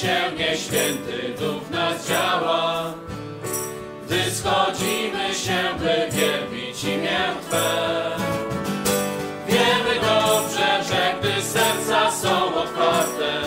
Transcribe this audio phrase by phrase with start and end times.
[0.00, 2.94] się nieświęty duch nas działa.
[4.06, 8.10] Gdy schodzimy się, by wielbić imię Twe.
[9.48, 13.40] Wiemy dobrze, że gdy serca są otwarte,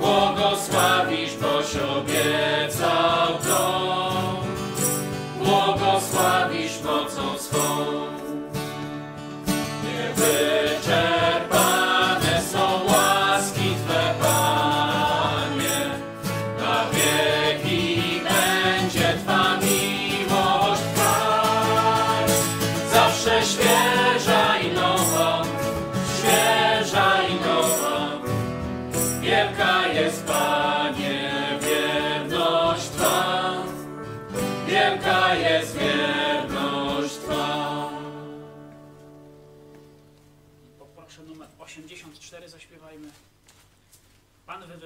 [0.00, 2.67] błogosławisz po siebie.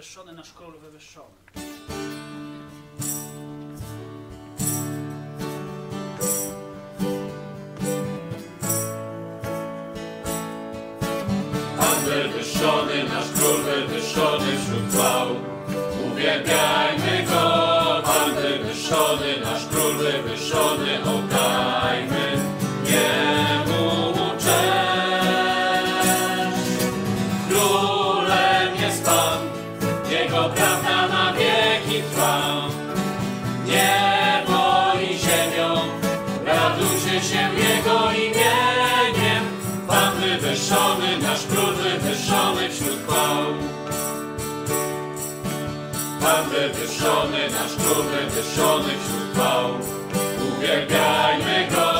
[0.02, 1.26] wywyższony, nasz Król wywyższony.
[11.78, 15.28] Pan wywyższony, nasz Król wywyższony wśród chwał.
[16.12, 20.98] Uwielbiajmy Go, Pan wywyższony, nasz Król wywyższony,
[46.62, 49.74] Wywyższony, nasz król wywyższony wśród chwał.
[50.48, 51.91] Uwielbiajmy Go,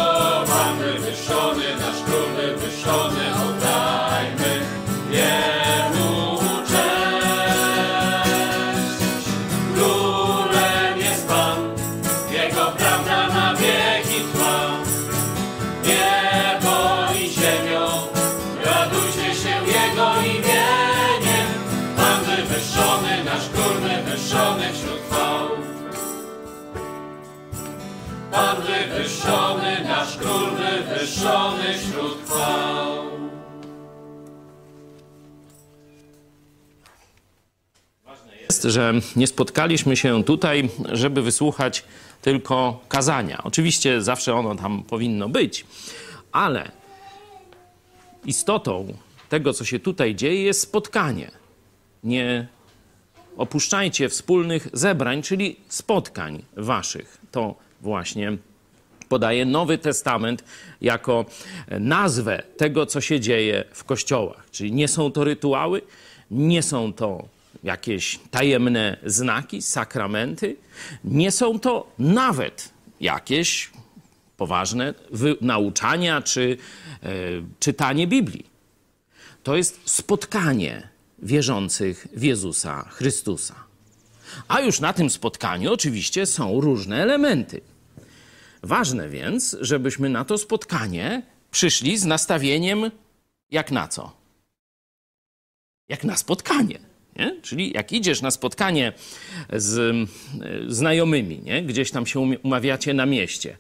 [38.65, 41.85] jest, że nie spotkaliśmy się tutaj, żeby wysłuchać
[42.23, 43.43] tylko kazania.
[43.45, 45.67] Oczywiście zawsze ono tam powinno być,
[46.33, 46.71] ale
[48.25, 48.95] istotą
[49.29, 51.31] tego, co się tutaj dzieje, jest spotkanie.
[52.05, 52.47] Nie
[53.37, 57.19] opuszczajcie wspólnych zebrań, czyli spotkań waszych.
[57.31, 58.37] To właśnie
[59.09, 60.45] podaje Nowy Testament
[60.81, 61.25] jako
[61.81, 64.51] nazwę tego, co się dzieje w kościołach.
[64.51, 65.83] Czyli nie są to rytuały,
[66.31, 67.29] nie są to
[67.63, 70.57] jakieś tajemne znaki, sakramenty,
[71.05, 73.71] nie są to nawet jakieś
[74.37, 74.95] poważne
[75.41, 76.57] nauczania czy
[77.03, 77.09] e,
[77.59, 78.47] czytanie Biblii.
[79.43, 80.89] To jest spotkanie
[81.19, 83.55] wierzących w Jezusa Chrystusa.
[84.49, 87.61] A już na tym spotkaniu oczywiście są różne elementy.
[88.63, 92.91] Ważne więc, żebyśmy na to spotkanie przyszli z nastawieniem
[93.51, 94.13] jak na co?
[95.89, 96.92] Jak na spotkanie.
[97.17, 97.37] Nie?
[97.43, 98.93] Czyli jak idziesz na spotkanie
[99.53, 101.63] z y, znajomymi, nie?
[101.63, 103.57] gdzieś tam się umawiacie na mieście,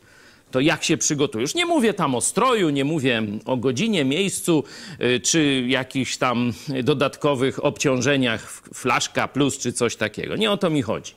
[0.50, 1.54] to jak się przygotujesz?
[1.54, 4.64] Nie mówię tam o stroju, nie mówię o godzinie, miejscu,
[5.00, 6.52] y, czy jakichś tam
[6.84, 10.36] dodatkowych obciążeniach, flaszka plus czy coś takiego.
[10.36, 11.12] Nie o to mi chodzi.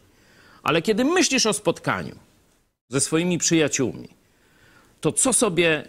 [0.64, 2.16] Ale kiedy myślisz o spotkaniu
[2.90, 4.10] ze swoimi przyjaciółmi,
[5.02, 5.84] to co sobie,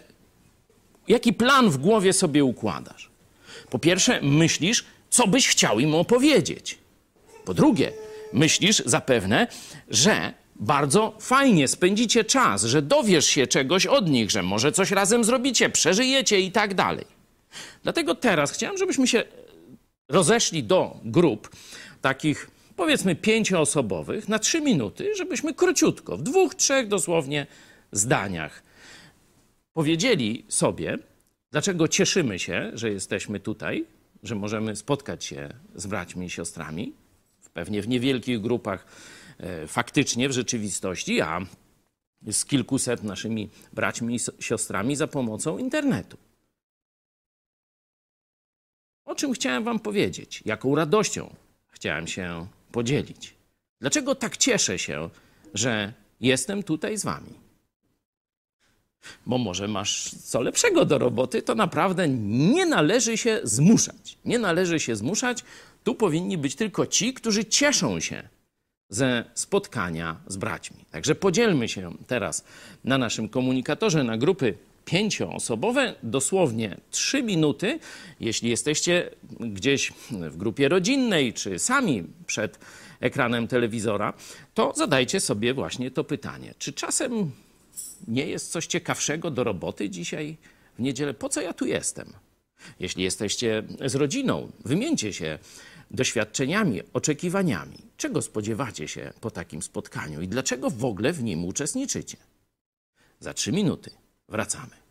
[1.07, 3.09] jaki plan w głowie sobie układasz?
[3.69, 6.77] Po pierwsze, myślisz, co byś chciał im opowiedzieć.
[7.45, 7.91] Po drugie,
[8.33, 9.47] myślisz zapewne,
[9.89, 15.23] że bardzo fajnie spędzicie czas, że dowiesz się czegoś od nich, że może coś razem
[15.23, 17.05] zrobicie, przeżyjecie i tak dalej.
[17.83, 19.23] Dlatego teraz chciałem, żebyśmy się
[20.09, 21.49] rozeszli do grup
[22.01, 27.47] takich powiedzmy pięcioosobowych na trzy minuty, żebyśmy króciutko, w dwóch, trzech dosłownie
[27.91, 28.63] zdaniach
[29.73, 30.97] powiedzieli sobie,
[31.51, 33.85] dlaczego cieszymy się, że jesteśmy tutaj,
[34.23, 36.93] że możemy spotkać się z braćmi i siostrami,
[37.53, 38.85] pewnie w niewielkich grupach,
[39.37, 41.39] e, faktycznie w rzeczywistości, a
[42.31, 46.17] z kilkuset naszymi braćmi i siostrami za pomocą internetu.
[49.05, 50.43] O czym chciałem Wam powiedzieć?
[50.45, 51.35] Jaką radością
[51.67, 53.35] chciałem się podzielić?
[53.79, 55.09] Dlaczego tak cieszę się,
[55.53, 57.46] że jestem tutaj z Wami?
[59.25, 64.17] Bo może masz co lepszego do roboty, to naprawdę nie należy się zmuszać.
[64.25, 65.43] Nie należy się zmuszać.
[65.83, 68.29] Tu powinni być tylko ci, którzy cieszą się
[68.89, 70.77] ze spotkania z braćmi.
[70.91, 72.43] Także podzielmy się teraz
[72.83, 77.79] na naszym komunikatorze na grupy pięcioosobowe, dosłownie trzy minuty.
[78.19, 82.59] Jeśli jesteście gdzieś w grupie rodzinnej, czy sami przed
[82.99, 84.13] ekranem telewizora,
[84.53, 86.53] to zadajcie sobie właśnie to pytanie.
[86.59, 87.31] Czy czasem
[88.07, 90.37] nie jest coś ciekawszego do roboty dzisiaj
[90.77, 91.13] w niedzielę?
[91.13, 92.13] Po co ja tu jestem?
[92.79, 95.39] Jeśli jesteście z rodziną, wymieńcie się
[95.91, 97.77] doświadczeniami, oczekiwaniami.
[97.97, 102.17] Czego spodziewacie się po takim spotkaniu i dlaczego w ogóle w nim uczestniczycie?
[103.19, 103.91] Za trzy minuty
[104.29, 104.86] wracamy.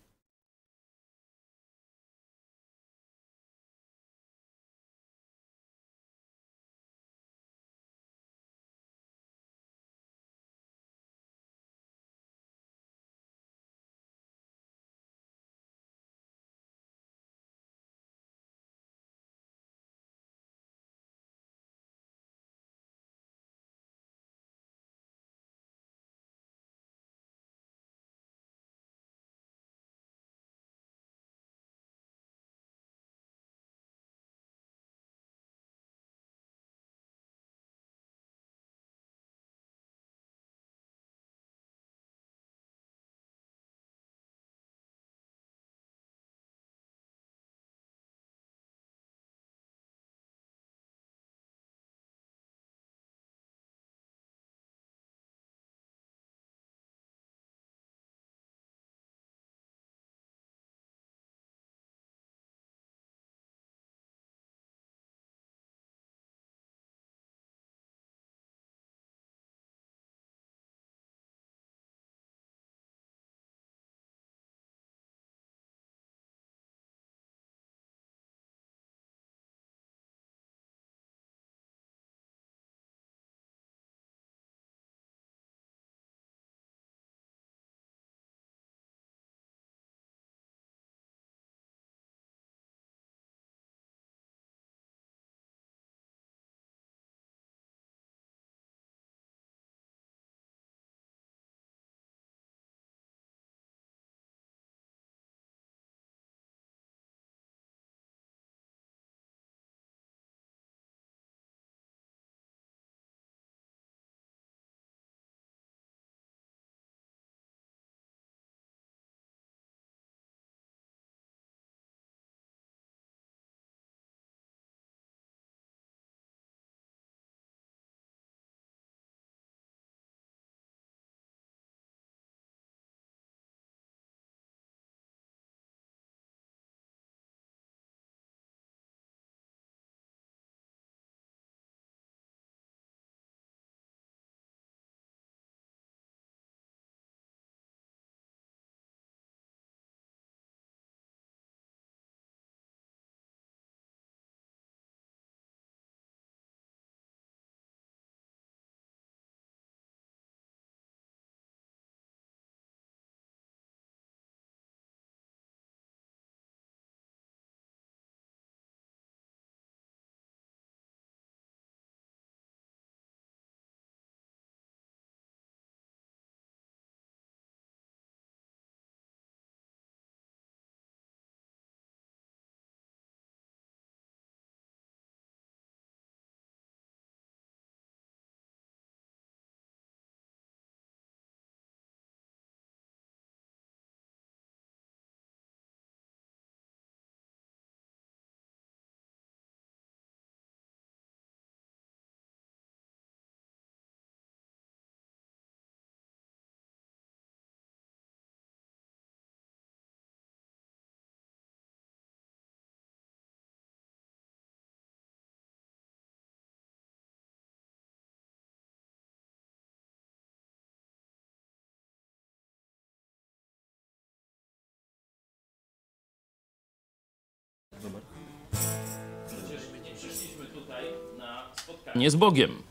[231.96, 232.62] Spotkanie z Bogiem,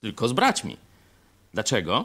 [0.00, 0.76] tylko z braćmi.
[1.54, 2.04] Dlaczego?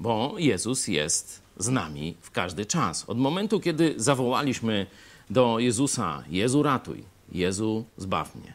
[0.00, 3.04] Bo Jezus jest z nami w każdy czas.
[3.08, 4.86] Od momentu, kiedy zawołaliśmy
[5.30, 8.52] do Jezusa: Jezu, ratuj, Jezu, zbaw mnie.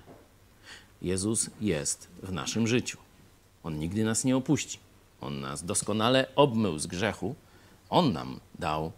[1.01, 2.98] Jezus jest w naszym życiu.
[3.63, 4.80] On nigdy nas nie opuści.
[5.22, 7.36] On nas doskonale obmył z grzechu.
[7.89, 8.91] On nam dał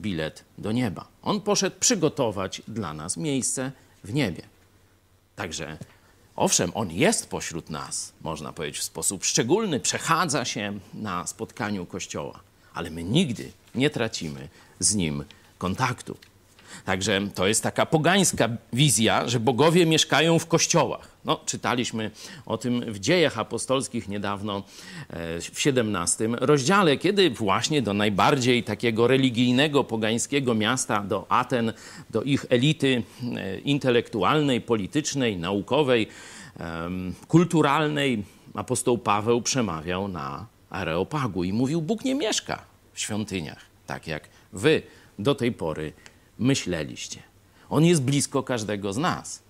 [0.00, 1.08] bilet do nieba.
[1.22, 3.72] On poszedł przygotować dla nas miejsce
[4.04, 4.42] w niebie.
[5.36, 5.78] Także
[6.38, 12.40] owszem, on jest pośród nas, można powiedzieć w sposób szczególny, przechadza się na spotkaniu Kościoła,
[12.74, 15.24] ale my nigdy nie tracimy z nim
[15.58, 16.16] kontaktu.
[16.84, 21.08] Także to jest taka pogańska wizja, że bogowie mieszkają w kościołach.
[21.24, 22.10] No, czytaliśmy
[22.46, 24.62] o tym w dziejach apostolskich niedawno
[25.10, 31.72] e, w 17 rozdziale, kiedy właśnie do najbardziej takiego religijnego, pogańskiego miasta, do Aten,
[32.10, 33.02] do ich elity
[33.36, 36.08] e, intelektualnej, politycznej, naukowej,
[37.28, 44.28] kulturalnej, apostoł Paweł przemawiał na Areopagu i mówił: Bóg nie mieszka w świątyniach, tak jak
[44.52, 44.82] wy
[45.18, 45.92] do tej pory
[46.38, 47.22] myśleliście.
[47.70, 49.42] On jest blisko każdego z nas.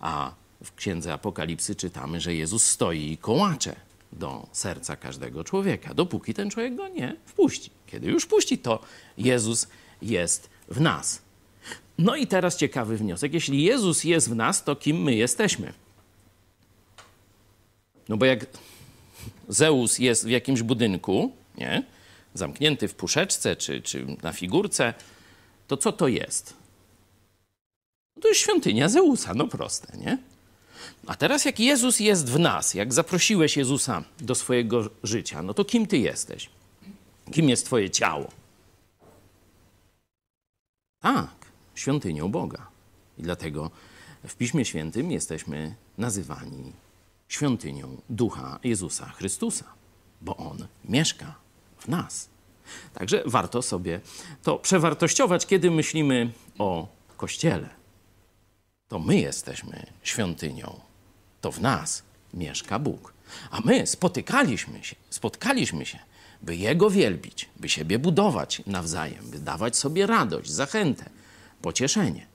[0.00, 0.32] A
[0.64, 3.76] w księdze Apokalipsy czytamy, że Jezus stoi i kołacze
[4.12, 7.70] do serca każdego człowieka, dopóki ten człowiek go nie wpuści.
[7.86, 8.80] Kiedy już puści, to
[9.18, 9.68] Jezus
[10.02, 11.22] jest w nas.
[11.98, 13.34] No i teraz ciekawy wniosek.
[13.34, 15.72] Jeśli Jezus jest w nas, to kim my jesteśmy?
[18.08, 18.46] No bo jak
[19.48, 21.82] Zeus jest w jakimś budynku, nie?
[22.34, 24.94] zamknięty w puszeczce czy, czy na figurce,
[25.72, 26.54] to co to jest?
[28.20, 30.18] To jest świątynia Zeusa, no proste, nie?
[31.06, 35.64] A teraz jak Jezus jest w nas, jak zaprosiłeś Jezusa do swojego życia, no to
[35.64, 36.50] kim ty jesteś?
[37.32, 38.28] Kim jest twoje ciało?
[41.00, 41.34] Tak,
[41.74, 42.66] świątynią Boga.
[43.18, 43.70] I dlatego
[44.28, 46.72] w Piśmie Świętym jesteśmy nazywani
[47.28, 49.64] świątynią Ducha Jezusa Chrystusa,
[50.20, 51.34] bo On mieszka
[51.78, 52.31] w nas.
[52.94, 54.00] Także warto sobie
[54.42, 57.68] to przewartościować, kiedy myślimy o Kościele.
[58.88, 60.80] To my jesteśmy świątynią.
[61.40, 62.02] To w nas
[62.34, 63.12] mieszka Bóg.
[63.50, 65.98] A my spotykaliśmy się, spotkaliśmy się,
[66.42, 71.10] by Jego wielbić, by siebie budować nawzajem, by dawać sobie radość, zachętę,
[71.62, 72.26] pocieszenie,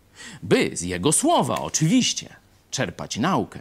[0.43, 2.35] by z Jego słowa oczywiście
[2.71, 3.59] czerpać naukę,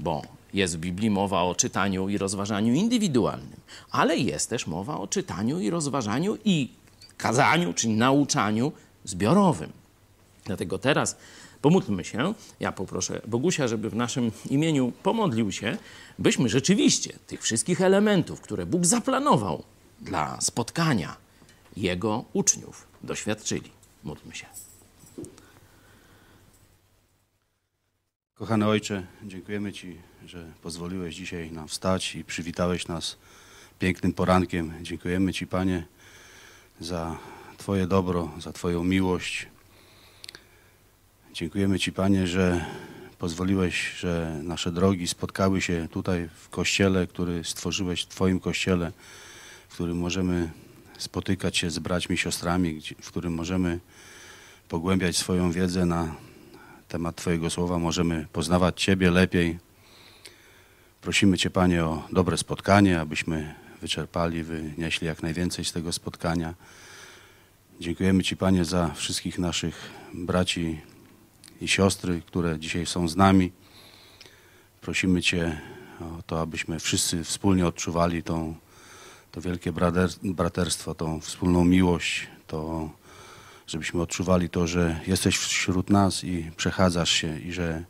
[0.00, 0.22] bo
[0.54, 5.60] jest w Biblii mowa o czytaniu i rozważaniu indywidualnym, ale jest też mowa o czytaniu
[5.60, 6.68] i rozważaniu i
[7.16, 8.72] kazaniu, czyli nauczaniu
[9.04, 9.72] zbiorowym.
[10.44, 11.16] Dlatego teraz
[11.62, 12.34] pomódlmy się.
[12.60, 15.76] Ja poproszę Bogusia, żeby w naszym imieniu pomodlił się,
[16.18, 19.62] byśmy rzeczywiście tych wszystkich elementów, które Bóg zaplanował
[20.00, 21.16] dla spotkania
[21.76, 23.70] Jego uczniów, doświadczyli.
[24.04, 24.46] Módlmy się.
[28.34, 33.16] Kochany Ojcze, dziękujemy Ci, że pozwoliłeś dzisiaj nam wstać i przywitałeś nas
[33.78, 34.72] pięknym porankiem.
[34.82, 35.86] Dziękujemy Ci, Panie,
[36.80, 37.18] za
[37.58, 39.46] Twoje dobro, za Twoją miłość.
[41.32, 42.64] Dziękujemy Ci, Panie, że
[43.18, 48.92] pozwoliłeś, że nasze drogi spotkały się tutaj w Kościele, który stworzyłeś w Twoim Kościele,
[49.68, 50.50] w którym możemy
[50.98, 53.80] spotykać się z braćmi siostrami, w którym możemy
[54.68, 56.14] pogłębiać swoją wiedzę na
[56.94, 59.58] temat Twojego słowa możemy poznawać Ciebie lepiej.
[61.00, 66.54] Prosimy Cię, Panie, o dobre spotkanie, abyśmy wyczerpali, wynieśli jak najwięcej z tego spotkania.
[67.80, 70.80] Dziękujemy Ci, Panie, za wszystkich naszych braci
[71.60, 73.52] i siostry, które dzisiaj są z nami.
[74.80, 75.60] Prosimy Cię
[76.00, 78.54] o to, abyśmy wszyscy wspólnie odczuwali tą,
[79.32, 79.72] to wielkie
[80.22, 82.90] braterstwo, tą wspólną miłość, to
[83.66, 87.84] żebyśmy odczuwali to, że jesteś wśród nas i przechadzasz się i że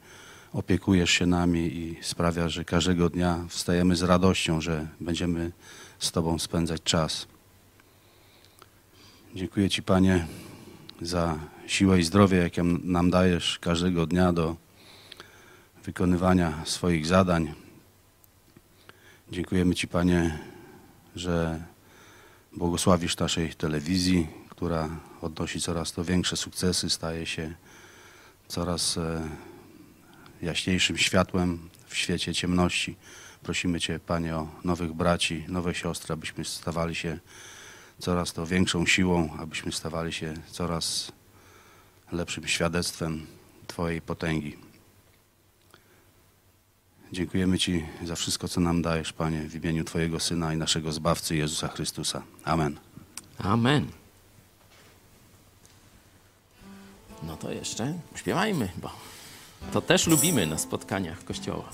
[0.53, 5.53] opiekujesz się nami i sprawia, że każdego dnia wstajemy z radością, że będziemy
[5.99, 7.27] z Tobą spędzać czas.
[9.35, 10.27] Dziękuję Ci, Panie,
[11.01, 14.57] za siłę i zdrowie, jakie nam dajesz każdego dnia do
[15.85, 17.55] wykonywania swoich zadań.
[19.33, 20.39] Dziękujemy Ci, Panie,
[21.17, 21.63] że
[22.57, 24.89] błogosławisz naszej telewizji, która
[25.25, 27.55] odnosi coraz to większe sukcesy, staje się
[28.49, 29.29] coraz e,
[30.43, 32.97] jaśniejszym światłem w świecie ciemności.
[33.43, 37.19] Prosimy Cię, Panie, o nowych braci, nowe siostry, abyśmy stawali się
[37.99, 41.13] coraz to większą siłą, abyśmy stawali się coraz
[42.13, 43.27] lepszym świadectwem
[43.67, 44.57] Twojej potęgi.
[47.13, 51.37] Dziękujemy Ci za wszystko, co nam dajesz, Panie, w imieniu Twojego Syna i naszego Zbawcy
[51.37, 52.23] Jezusa Chrystusa.
[52.45, 52.79] Amen.
[53.39, 54.04] Amen.
[57.27, 58.91] No to jeszcze śpiewajmy, bo
[59.73, 61.65] to też lubimy na spotkaniach kościoła.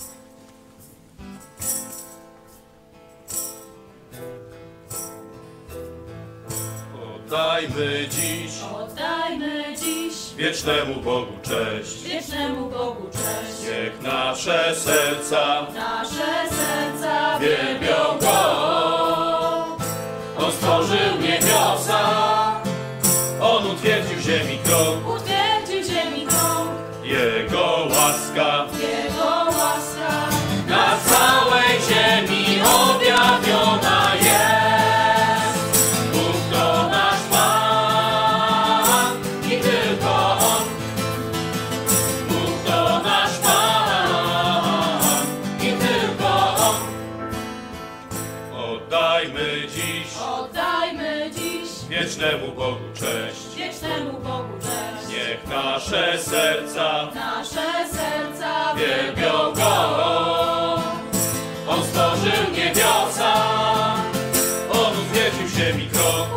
[7.17, 13.63] Oddajmy dziś, oddajmy dziś wiecznemu Bogu cześć, wiecznemu Bogu cześć.
[13.63, 19.77] Niech nasze serca, nasze serca wielbią Go.
[20.39, 22.01] On stworzył niebiosa,
[23.41, 25.20] On utwierdził ziemi krok.
[28.33, 28.80] Scott.
[55.81, 60.83] nasze serca, nasze serca wielbią Go.
[61.69, 63.35] On stworzył niebiosa,
[64.73, 66.30] On uwierzył ziemi krok.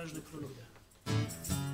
[0.00, 1.69] anos de economia.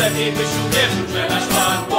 [0.00, 1.89] pewnie byś uwierzył, że nasz Pan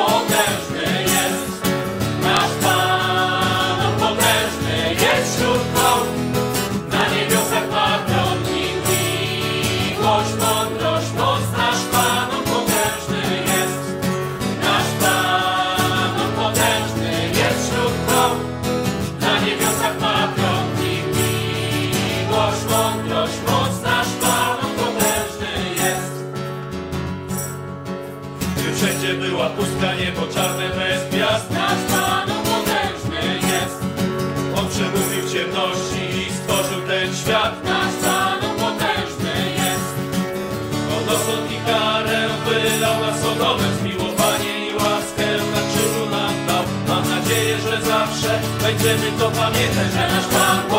[49.42, 50.71] Pamiętaj, że nasz Pan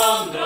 [0.00, 0.39] Song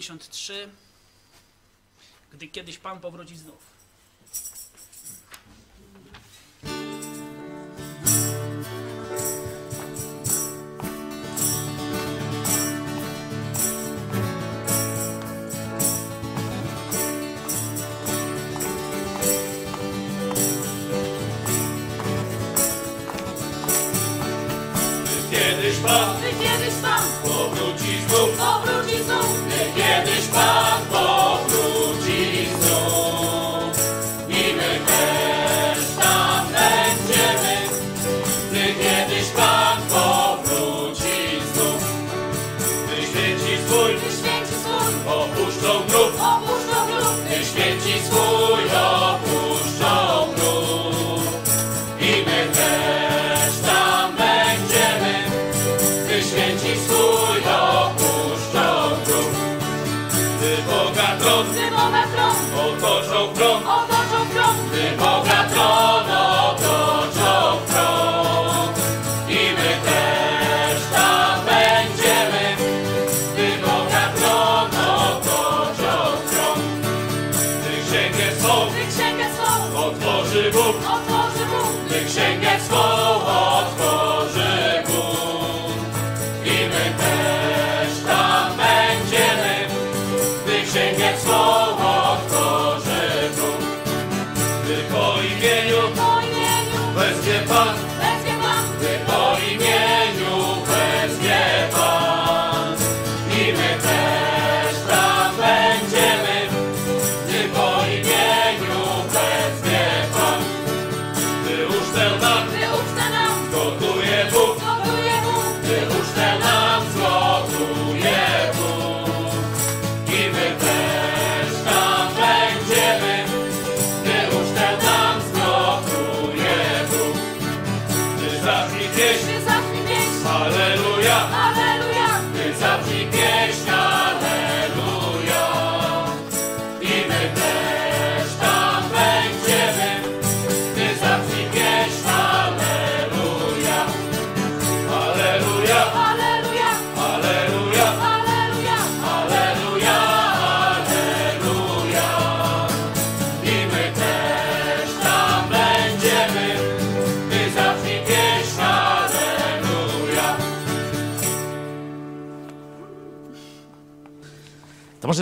[0.00, 0.68] 153,
[2.32, 3.81] gdy kiedyś Pan powróci znów.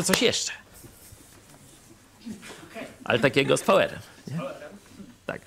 [0.00, 0.52] Może coś jeszcze.
[3.04, 4.00] Ale takiego z powerem.
[4.28, 4.40] Nie?
[5.26, 5.42] Tak.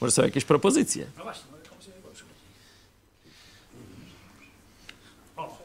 [0.00, 1.06] Może są jakieś propozycje.
[1.16, 2.22] No właśnie, przychodzi.
[5.36, 5.58] O!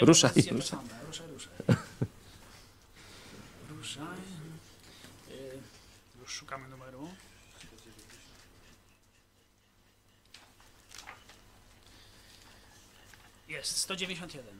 [0.00, 0.30] Ruszaj.
[3.70, 4.18] Ruszaj.
[5.30, 5.58] Y,
[6.20, 7.08] Już szukamy numeru.
[13.48, 14.51] Jest, 191.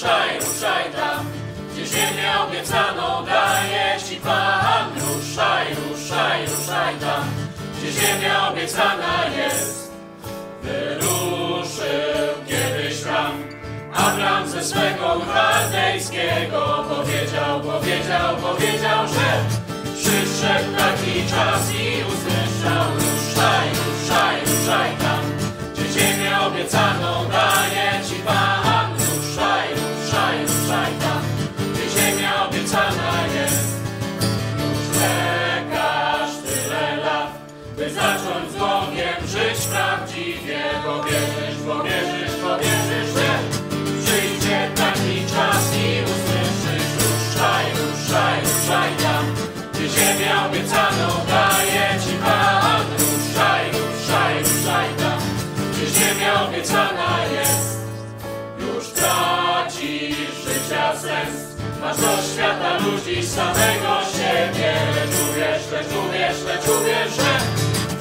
[0.00, 1.26] Ruszaj, ruszaj, tam,
[1.72, 4.86] gdzie ziemię obiecaną daje Ci Pan.
[4.94, 7.24] Ruszaj, ruszaj, ruszaj tam,
[7.76, 9.92] gdzie ziemia obiecana jest.
[10.62, 13.32] Wyruszył kiedyś tam
[13.94, 19.44] Abram ze swego chaldejskiego powiedział, powiedział, powiedział, że
[19.94, 25.20] przyszedł taki czas i usłyszał ruszaj, ruszaj, ruszaj tam,
[25.74, 28.69] gdzie ziemię obiecaną daje Ci Pan.
[32.74, 33.80] Jest.
[34.58, 37.32] Już czekasz tyle lat,
[37.76, 42.09] by zacząć z Bogiem żyć prawdziwie, bo wierzysz, bo wierzysz,
[61.90, 64.72] masz do świata ludzi samego siebie.
[64.94, 67.32] Lecz uwierz, lecz uwierz, lecz uwierz, że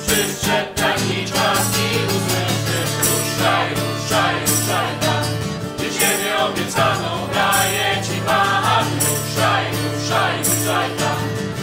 [0.02, 5.24] przyszedł taki czas i usłyszysz ruszaj, ruszaj, ruszaj tam,
[5.78, 8.86] gdzie ziemię obiecaną daje Ci Pan.
[9.00, 11.18] Ruszaj, ruszaj, ruszaj tam,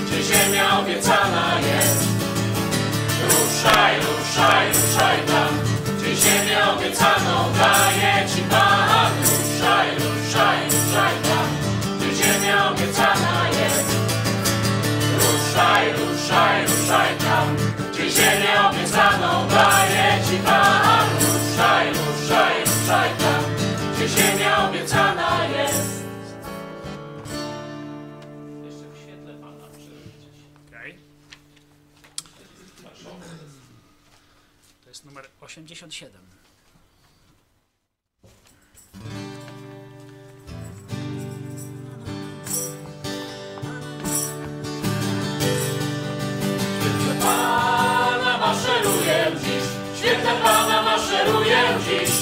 [0.07, 2.07] gdzie ziemia obiecana jest.
[3.25, 5.51] Ruszaj, ruszaj, ruszaj tam,
[5.99, 8.96] gdzie ziemię obiecaną daje Ci Pan.
[35.77, 36.27] 67.
[46.87, 49.21] świetle Pana maszeruję
[51.85, 52.15] dziś.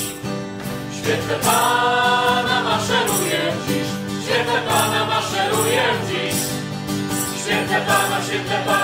[0.98, 3.88] Świetle Pana maszeruję dziś.
[4.24, 6.36] Świetle Pana maszeruję dziś.
[7.42, 8.83] Świetle Pana, świetle Pana.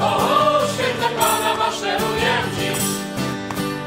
[0.00, 2.84] o święte Pana maszeruję dziś.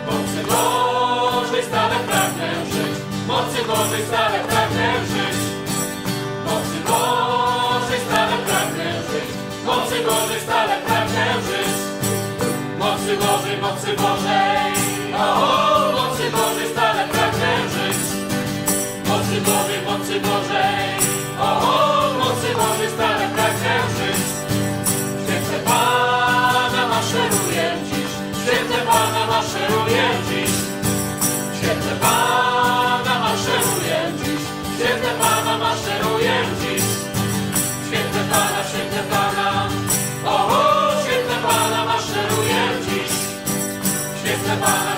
[0.06, 2.96] Mocy Bożej stale pragnę żyć,
[3.28, 5.38] mocy Bożej stale pragnę żyć.
[6.46, 8.38] Mocy Bożej stale
[9.10, 9.30] żyć,
[9.66, 10.04] mocy
[10.42, 11.76] stale pragnę żyć.
[12.80, 14.51] Mocy Bożej, mocy Bożej.
[29.42, 30.52] Maszeruję dziś.
[31.58, 34.42] Święte Pana maszeruję dziś,
[34.76, 36.84] święte Pana maszeruję dziś.
[37.88, 39.70] Święte Pana, święte Pana,
[40.26, 40.38] o,
[41.04, 43.12] święte Pana maszeruję dziś.
[44.20, 44.94] Święte Pana,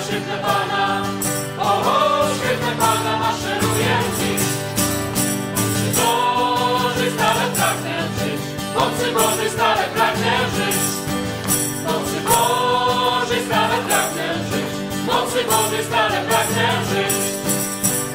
[15.94, 17.16] Stale pragnę żyć.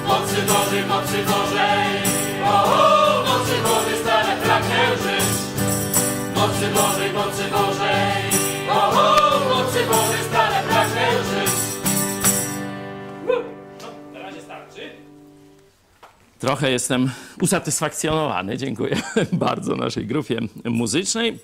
[0.08, 1.88] Mocy Bożej, mocy Bożej,
[2.46, 5.30] o, mocy Bożej stale pragnę żyć.
[6.36, 8.24] Mocy Bożej, mocy Bożej,
[8.70, 8.92] o,
[9.50, 11.52] mocy Bożej stale pragnę żyć.
[14.14, 14.90] Na razie starczy.
[16.40, 17.12] Trochę jestem
[17.42, 18.58] usatysfakcjonowany.
[18.58, 21.40] Dziękuję bardzo naszej grupie muzycznej.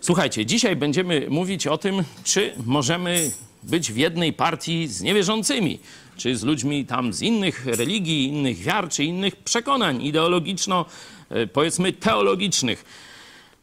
[0.00, 3.30] Słuchajcie, dzisiaj będziemy mówić o tym, czy możemy
[3.64, 5.78] być w jednej partii z niewierzącymi,
[6.16, 10.84] czy z ludźmi tam z innych religii, innych wiar, czy innych przekonań ideologiczno,
[11.30, 12.84] e, powiedzmy, teologicznych.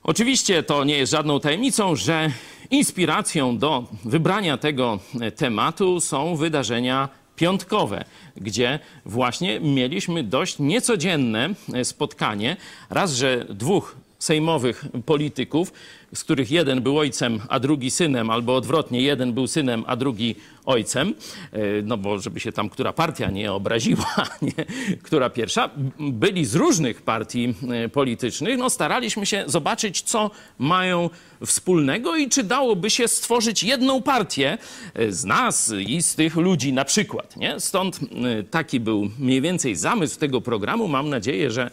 [0.04, 2.32] Oczywiście to nie jest żadną tajemnicą, że
[2.72, 11.86] inspiracją do wybrania tego e, tematu są wydarzenia piątkowe, gdzie właśnie mieliśmy dość niecodzienne e,
[11.86, 12.58] spotkanie.
[12.90, 15.74] Raz, że dwóch sejmowych polityków,
[16.16, 20.36] z których jeden był ojcem, a drugi synem, albo odwrotnie, jeden był synem, a drugi
[20.66, 21.14] ojcem,
[21.52, 24.66] e, no bo żeby się tam która partia nie obraziła, nie,
[25.04, 31.10] która pierwsza, byli z różnych partii e, politycznych, no staraliśmy się zobaczyć, co mają
[31.46, 34.58] wspólnego i czy dałoby się stworzyć jedną partię
[34.94, 37.60] e, z nas i z tych ludzi na przykład, nie?
[37.60, 38.00] Stąd
[38.52, 40.88] taki był mniej więcej zamysł tego programu.
[40.88, 41.72] Mam nadzieję, że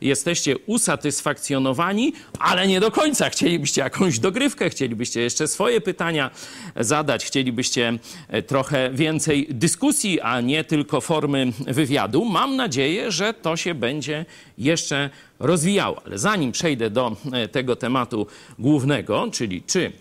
[0.00, 3.30] jesteście usatysfakcjonowani, ale nie do końca.
[3.30, 6.30] Chcielibyście jakąś dogrywkę, chcielibyście jeszcze swoje pytania
[6.76, 12.24] zadać, chcielibyście e, trochę więcej dyskusji, a nie tylko formy wywiadu.
[12.24, 14.26] Mam nadzieję, że to się będzie
[14.58, 16.02] jeszcze rozwijało.
[16.06, 18.26] Ale zanim przejdę do e, tego tematu
[18.58, 19.92] głównego, czyli czy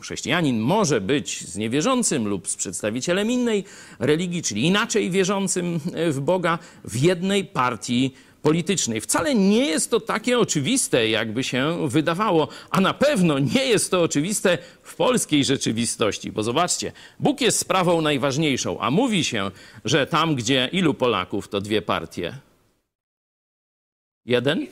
[0.00, 3.64] chrześcijanin może być z niewierzącym lub z przedstawicielem innej
[3.98, 9.00] religii, czyli inaczej wierzącym e, w Boga, w jednej partii politycznej.
[9.00, 14.02] Wcale nie jest to takie oczywiste, jakby się wydawało, a na pewno nie jest to
[14.02, 19.50] oczywiste w polskiej rzeczywistości, bo zobaczcie, Bóg jest sprawą najważniejszą, a mówi się,
[19.84, 22.34] że tam, gdzie ilu Polaków, to dwie partie.
[24.26, 24.66] Jeden?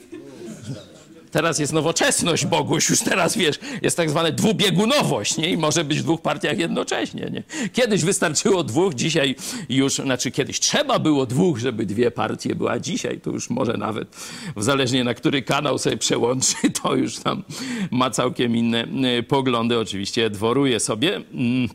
[1.33, 5.49] Teraz jest nowoczesność, Boguś, już teraz wiesz, jest tak zwana dwubiegunowość, nie?
[5.49, 7.43] I może być w dwóch partiach jednocześnie, nie?
[7.69, 9.35] Kiedyś wystarczyło dwóch, dzisiaj
[9.69, 13.77] już, znaczy kiedyś trzeba było dwóch, żeby dwie partie były, a dzisiaj to już może
[13.77, 14.15] nawet,
[14.57, 17.43] zależnie na który kanał sobie przełączy, to już tam
[17.91, 18.85] ma całkiem inne
[19.19, 21.15] y, poglądy, oczywiście dworuje sobie.
[21.15, 21.69] Mm.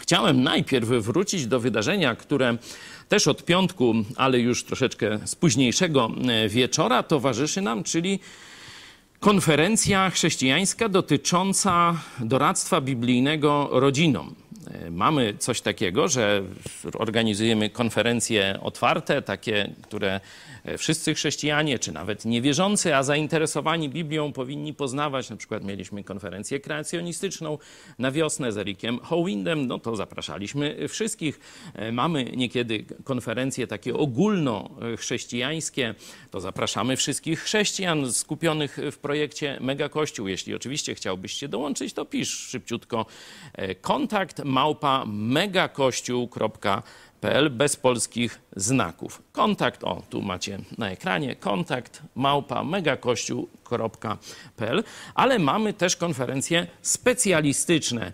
[0.00, 2.58] Chciałem najpierw wrócić do wydarzenia, które
[3.08, 8.20] też od piątku, ale już troszeczkę z późniejszego e, wieczora towarzyszy nam, czyli
[9.20, 14.34] konferencja chrześcijańska dotycząca doradztwa biblijnego rodzinom.
[14.86, 16.42] E, Mamy coś takiego, że
[16.98, 20.20] organizujemy konferencje otwarte, takie, które
[20.78, 25.30] wszyscy chrześcijanie, czy nawet niewierzący, a zainteresowani Biblią powinni poznawać.
[25.30, 27.58] Na przykład mieliśmy konferencję kreacjonistyczną
[27.98, 31.40] na wiosnę z Erikiem Howindem, no to zapraszaliśmy wszystkich.
[31.74, 35.94] E, Mamy niekiedy konferencje takie ogólnochrześcijańskie,
[36.30, 40.28] to zapraszamy wszystkich chrześcijan skupionych w projekcie Mega Kościół.
[40.28, 43.06] Jeśli oczywiście chciałbyście dołączyć, to pisz szybciutko
[43.52, 46.82] e, kontakt małpa megakościół.pl
[47.50, 49.22] bez polskich znaków.
[49.32, 58.12] Kontakt, o tu macie na ekranie, kontakt małpa megakościół.pl, ale mamy też konferencje specjalistyczne.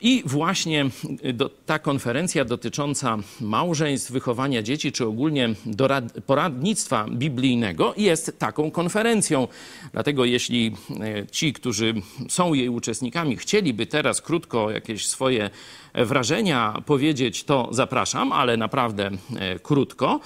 [0.00, 0.86] I właśnie
[1.34, 9.48] do, ta konferencja dotycząca małżeństw, wychowania dzieci, czy ogólnie dorad, poradnictwa biblijnego jest taką konferencją.
[9.92, 11.94] Dlatego jeśli e, ci, którzy
[12.28, 15.50] są jej uczestnikami, chcieliby teraz krótko jakieś swoje
[15.94, 20.20] wrażenia powiedzieć, to zapraszam, ale naprawdę e, krótko.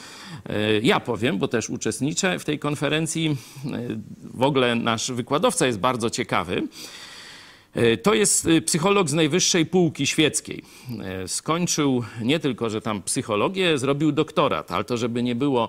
[0.46, 3.36] E, Ja powiem, bo też uczestniczę w tej konferencji.
[3.66, 3.78] E,
[4.34, 6.62] W ogóle nasz wykładowca jest bardzo ciekawy.
[8.02, 10.62] To jest psycholog z najwyższej półki świeckiej.
[11.26, 15.68] Skończył nie tylko, że tam psychologię, zrobił doktorat, ale to żeby nie było,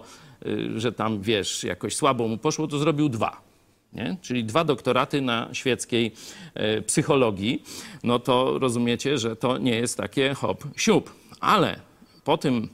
[0.75, 3.48] że tam wiesz, jakoś słabo mu poszło, to zrobił dwa.
[3.93, 4.17] Nie?
[4.21, 6.11] czyli dwa doktoraty na świeckiej
[6.53, 7.63] e, psychologii,
[8.03, 11.11] no to rozumiecie, że to nie jest takie hop, siup.
[11.39, 11.79] Ale
[12.23, 12.69] po tym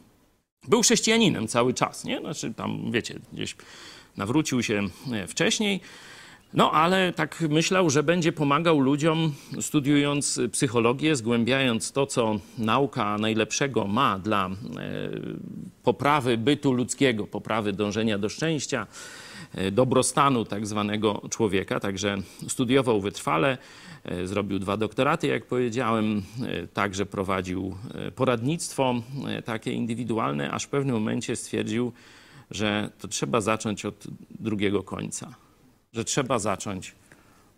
[0.68, 2.20] był chrześcijaninem cały czas, nie?
[2.20, 3.56] Znaczy tam, wiecie, gdzieś
[4.18, 5.82] nawrócił się e, wcześniej,
[6.54, 13.88] no ale tak myślał, że będzie pomagał ludziom studiując psychologię, zgłębiając to, co nauka najlepszego
[13.88, 14.52] ma dla e,
[15.84, 18.88] poprawy bytu ludzkiego, poprawy dążenia do szczęścia,
[19.72, 21.80] dobrostanu tak zwanego człowieka.
[21.80, 22.18] Także
[22.48, 23.58] studiował wytrwale,
[24.04, 28.96] e, zrobił dwa doktoraty, jak powiedziałem, e, także prowadził e, poradnictwo
[29.28, 31.92] e, takie indywidualne, aż w pewnym momencie stwierdził,
[32.52, 34.08] że to trzeba zacząć od
[34.40, 35.36] drugiego końca
[35.96, 36.96] że trzeba zacząć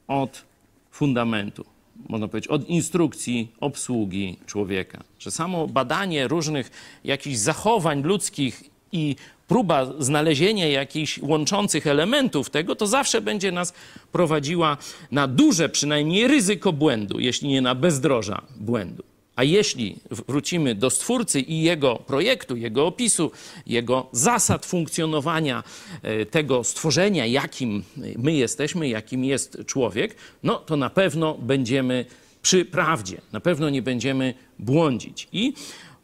[0.07, 0.45] od
[0.91, 1.65] fundamentu,
[2.09, 5.03] można powiedzieć, od instrukcji obsługi człowieka.
[5.19, 6.71] Że samo badanie różnych
[7.03, 9.15] jakichś zachowań ludzkich i
[9.47, 13.73] próba znalezienia jakichś łączących elementów tego, to zawsze będzie nas
[14.11, 14.77] prowadziła
[15.11, 19.03] na duże przynajmniej ryzyko błędu, jeśli nie na bezdroża błędu.
[19.35, 19.95] A jeśli
[20.27, 23.31] wrócimy do Stwórcy i Jego projektu, Jego opisu,
[23.67, 25.63] Jego zasad funkcjonowania
[26.01, 27.83] e, tego stworzenia, jakim
[28.17, 32.05] my jesteśmy, jakim jest człowiek, no to na pewno będziemy
[32.41, 35.27] przy prawdzie, na pewno nie będziemy błądzić.
[35.31, 35.53] I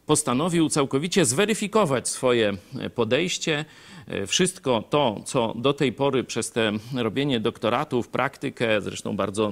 [0.06, 3.66] postanowił całkowicie zweryfikować swoje e, podejście,
[4.08, 9.52] e, wszystko to, co do tej pory przez te robienie doktoratów, praktykę, zresztą bardzo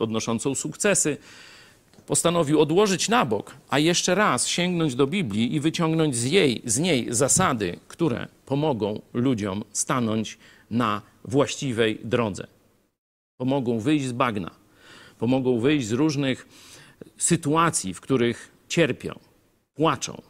[0.00, 1.16] odnoszącą sukcesy,
[2.06, 6.78] postanowił odłożyć na bok, a jeszcze raz sięgnąć do Biblii i wyciągnąć z, jej, z
[6.78, 10.38] niej zasady, które pomogą ludziom stanąć
[10.70, 12.46] na właściwej drodze.
[13.36, 14.50] Pomogą wyjść z bagna,
[15.18, 16.48] pomogą wyjść z różnych
[17.16, 19.18] sytuacji, w których cierpią,
[19.74, 20.22] płaczą,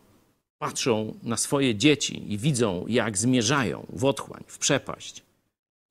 [0.59, 5.23] patrzą na swoje dzieci i widzą, jak zmierzają w otchłań, w przepaść.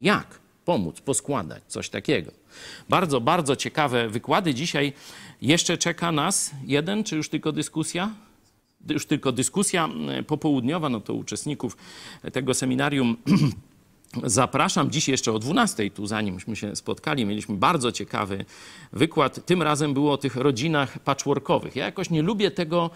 [0.01, 2.31] Jak pomóc, poskładać coś takiego?
[2.89, 4.53] Bardzo, bardzo ciekawe wykłady.
[4.53, 4.93] Dzisiaj
[5.41, 8.13] jeszcze czeka nas jeden, czy już tylko dyskusja?
[8.89, 9.89] Już tylko dyskusja
[10.27, 11.77] popołudniowa, no to uczestników
[12.33, 13.17] tego seminarium
[14.23, 14.91] zapraszam.
[14.91, 18.45] Dziś jeszcze o 12, tu zanimśmy się spotkali, mieliśmy bardzo ciekawy
[18.93, 19.45] wykład.
[19.45, 21.75] Tym razem było o tych rodzinach patchworkowych.
[21.75, 22.89] Ja jakoś nie lubię tego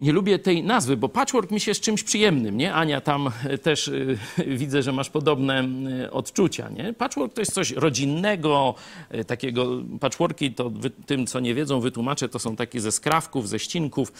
[0.00, 2.74] nie lubię tej nazwy, bo patchwork mi się z czymś przyjemnym, nie?
[2.74, 5.68] Ania, tam e, też y, widzę, że masz podobne
[6.04, 6.92] y, odczucia, nie?
[6.92, 8.74] Patchwork to jest coś rodzinnego,
[9.26, 13.58] takiego, patchworki to wy, tym, co nie wiedzą, wytłumaczę, to są takie ze skrawków, ze
[13.58, 14.12] ścinków,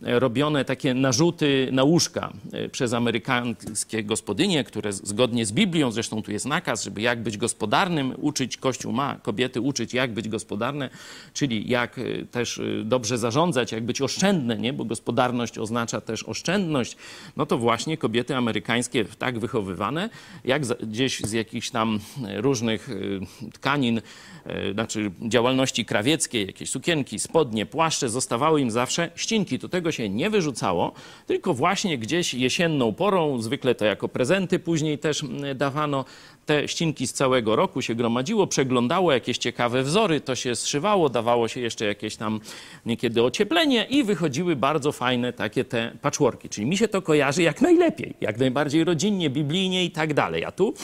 [0.00, 2.32] robione takie narzuty na łóżka
[2.72, 8.14] przez amerykańskie gospodynie, które zgodnie z Biblią, zresztą tu jest nakaz, żeby jak być gospodarnym,
[8.20, 10.90] uczyć, Kościół ma kobiety uczyć, jak być gospodarne,
[11.32, 14.72] czyli jak też dobrze zarządzać, jak być oszczędne, nie?
[14.72, 15.23] Bo gospodarne
[15.58, 16.96] oznacza też oszczędność,
[17.36, 20.10] no to właśnie kobiety amerykańskie tak wychowywane,
[20.44, 22.00] jak gdzieś z jakichś tam
[22.36, 23.20] różnych y,
[23.52, 29.58] tkanin, y, znaczy działalności krawieckiej, jakieś sukienki, spodnie, płaszcze, zostawały im zawsze ścinki.
[29.58, 30.92] Do tego się nie wyrzucało,
[31.26, 36.04] tylko właśnie gdzieś jesienną porą, zwykle to jako prezenty później też dawano,
[36.46, 41.48] te ścinki z całego roku się gromadziło, przeglądało jakieś ciekawe wzory, to się zszywało, dawało
[41.48, 42.40] się jeszcze jakieś tam
[42.86, 46.48] niekiedy ocieplenie i wychodziły bardzo fajne takie te patchworki.
[46.48, 50.44] Czyli mi się to kojarzy jak najlepiej, jak najbardziej rodzinnie, biblijnie i tak dalej.
[50.44, 50.74] A tu,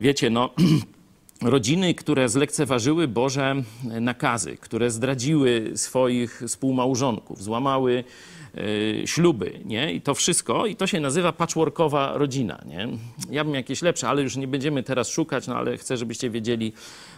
[0.00, 0.50] wiecie, no...
[1.42, 3.62] rodziny, które zlekceważyły Boże
[4.00, 8.04] nakazy, które zdradziły swoich współmałżonków, złamały
[9.04, 9.92] śluby, nie?
[9.92, 12.88] I to wszystko, i to się nazywa patchworkowa rodzina, nie?
[13.30, 16.72] Ja bym jakieś lepsze, ale już nie będziemy teraz szukać, no ale chcę, żebyście wiedzieli,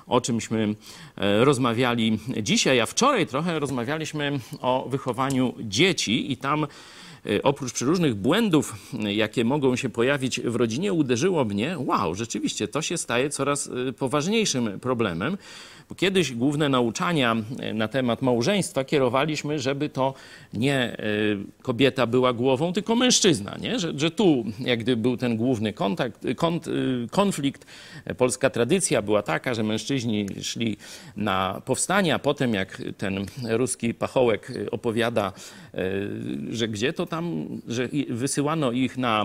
[0.07, 0.74] o czymśmy
[1.16, 6.64] e, rozmawiali dzisiaj, a wczoraj trochę rozmawialiśmy o wychowaniu dzieci i tam
[7.26, 12.82] e, oprócz przeróżnych błędów, jakie mogą się pojawić w rodzinie, uderzyło mnie, wow, rzeczywiście to
[12.82, 15.36] się staje coraz e, poważniejszym problemem.
[15.97, 20.14] Kiedyś główne nauczania e, na temat małżeństwa kierowaliśmy, żeby to
[20.55, 20.97] nie e,
[21.62, 23.57] kobieta była głową, tylko mężczyzna.
[23.61, 23.78] Nie?
[23.78, 26.70] Że, że tu jak gdyby był ten główny kontakt, kont, e,
[27.11, 27.66] konflikt.
[28.18, 30.76] Polska tradycja była taka, że mężczyźni szli
[31.16, 35.32] na powstanie, a potem jak ten ruski pachołek opowiada,
[36.51, 39.24] że gdzie to tam, że wysyłano ich na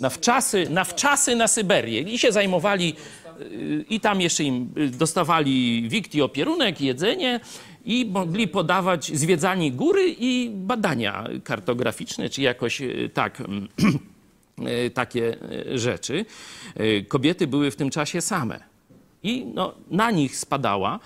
[0.00, 2.94] na wczasy, na wczasy na Syberię i się zajmowali
[3.90, 7.40] i tam jeszcze im y, dostawali wikti opierunek, jedzenie
[7.84, 13.68] i mogli podawać zwiedzanie góry i badania kartograficzne, czy jakoś y, tak mm,
[14.86, 15.36] y, takie
[15.74, 16.24] rzeczy.
[17.08, 18.60] Kobiety były w tym czasie same.
[19.22, 21.00] I no, na nich spadała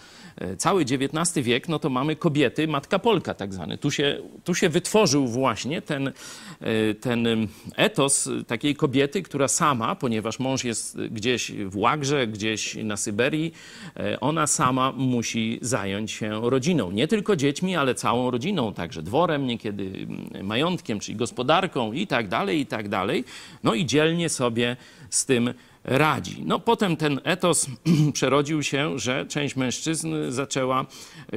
[0.58, 3.78] cały XIX wiek, no to mamy kobiety, matka Polka tak zwany.
[3.78, 10.38] Tu się, tu się wytworzył właśnie ten, e, ten etos takiej kobiety, która sama, ponieważ
[10.38, 13.52] mąż jest gdzieś w Łagrze, gdzieś na Syberii,
[13.96, 16.90] e, ona sama musi zająć się rodziną.
[16.90, 22.28] Nie tylko dziećmi, ale całą rodziną, także dworem, niekiedy mm, majątkiem, czyli gospodarką i tak
[22.28, 23.24] dalej, i tak dalej.
[23.64, 24.76] No i dzielnie sobie
[25.10, 25.54] z tym
[25.84, 26.42] radzi.
[26.46, 27.66] No potem ten etos
[28.12, 30.86] przerodził się, że część mężczyzn zaczęła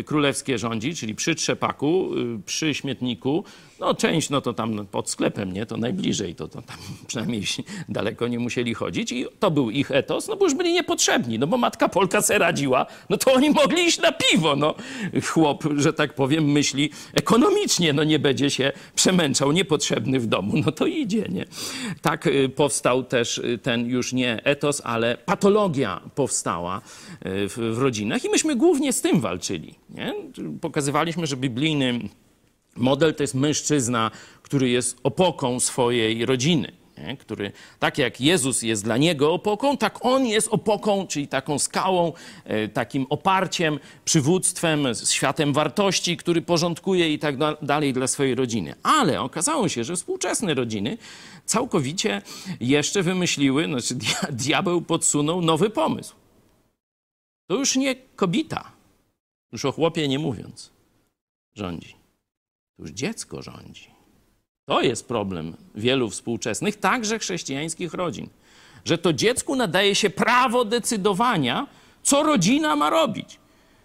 [0.06, 3.44] królewskie rządzić, czyli przy trzepaku, y, przy śmietniku.
[3.80, 5.66] No część, no to tam pod sklepem, nie?
[5.66, 7.44] To najbliżej, to, to tam przynajmniej
[7.90, 11.48] daleko nie musieli chodzić i to był ich etos, no bo już byli niepotrzebni, no
[11.48, 14.76] bo matka Polka se radziła, no to oni mogli iść na piwo, no.
[15.26, 20.72] Chłop, że tak powiem, myśli ekonomicznie, no nie będzie się przemęczał, niepotrzebny w domu, no
[20.72, 21.46] to idzie, nie?
[22.02, 26.82] Tak y, powstał też y, ten już nie etos, ale patologia powstała y,
[27.50, 30.14] w, w rodzinach i myśmy głównie z tym walczyli, nie?
[30.62, 32.00] Pokazywaliśmy, że biblijny
[32.78, 34.12] Model to jest mężczyzna,
[34.42, 36.72] który jest opoką swojej rodziny.
[36.98, 37.18] Nie?
[37.18, 42.14] Który, tak jak Jezus jest dla niego opoką, tak on jest opoką, czyli taką skałą,
[42.46, 48.76] e, takim oparciem, przywództwem, światem wartości, który porządkuje i tak dalej dla swojej rodziny.
[48.84, 50.98] Ale okazało się, że współczesne rodziny
[51.46, 52.22] całkowicie
[52.60, 53.96] jeszcze wymyśliły, znaczy
[54.46, 56.16] diabeł podsunął nowy pomysł.
[57.48, 58.72] To już nie kobita,
[59.52, 60.72] już o chłopie nie mówiąc,
[61.56, 61.97] rządzi.
[62.78, 63.88] To już dziecko rządzi.
[64.66, 68.30] To jest problem wielu współczesnych, także chrześcijańskich rodzin,
[68.86, 71.68] że to dziecku nadaje się prawo decydowania,
[72.04, 73.40] co rodzina ma robić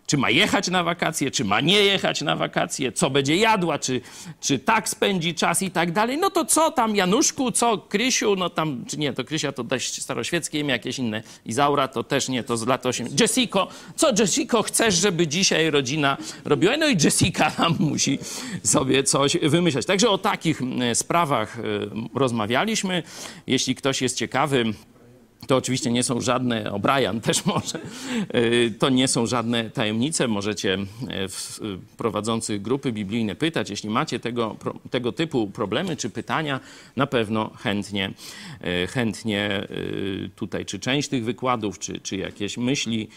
[0.07, 4.01] czy ma jechać na wakacje, czy ma nie jechać na wakacje, co będzie jadła, czy,
[4.41, 6.19] czy tak spędzi czas i tak dalej.
[6.19, 10.03] No to co tam Januszku, co Krysiu, no tam, czy nie, to Krysia to dość
[10.03, 11.23] staroświeckie imię, jakieś inne.
[11.47, 13.09] Izaura to też nie, to z lat 8.
[13.21, 16.77] Jessico, co Jessico chcesz, żeby dzisiaj rodzina robiła?
[16.77, 18.19] No i Jessica tam musi
[18.65, 19.87] sobie coś wymyślać.
[19.87, 20.61] Także o takich
[20.95, 21.63] sprawach e,
[22.15, 23.03] rozmawialiśmy.
[23.47, 24.65] Jeśli ktoś jest ciekawy,
[25.47, 27.79] to oczywiście nie są żadne, O'Brien też może,
[28.35, 30.29] y, to nie są żadne tajemnice.
[30.29, 31.61] Możecie y, w
[31.97, 33.71] prowadzących grupy biblijne pytać.
[33.71, 34.57] Jeśli macie tego,
[34.91, 36.61] tego typu problemy czy pytania,
[36.97, 38.11] na pewno chętnie,
[38.85, 39.67] y, chętnie
[40.37, 43.09] tutaj czy część tych wykładów, czy, czy jakieś myśli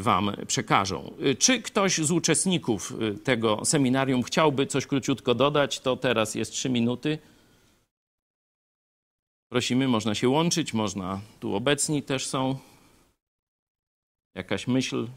[0.00, 1.12] wam przekażą.
[1.38, 2.92] Czy ktoś z uczestników
[3.24, 7.18] tego seminarium chciałby coś króciutko dodać, to teraz jest trzy minuty.
[9.54, 12.56] Prosimy, można się łączyć, można tu obecni też są.
[14.34, 15.08] Jakaś myśl,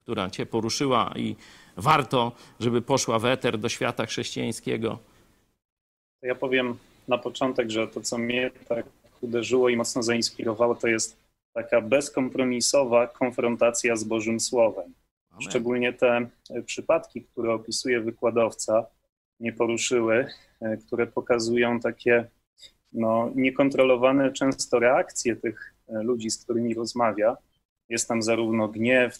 [0.00, 1.36] która Cię poruszyła i
[1.76, 4.98] warto, żeby poszła w eter do świata chrześcijańskiego.
[6.22, 6.76] Ja powiem
[7.08, 8.86] na początek, że to, co mnie tak
[9.20, 11.16] uderzyło i mocno zainspirowało, to jest
[11.52, 14.92] taka bezkompromisowa konfrontacja z Bożym Słowem.
[15.30, 15.48] Amen.
[15.48, 16.28] Szczególnie te
[16.66, 18.86] przypadki, które opisuje wykładowca,
[19.40, 20.26] mnie poruszyły,
[20.60, 22.28] e, które pokazują takie
[22.96, 27.36] no, niekontrolowane często reakcje tych e, ludzi, z którymi rozmawia.
[27.88, 29.16] Jest tam zarówno gniew,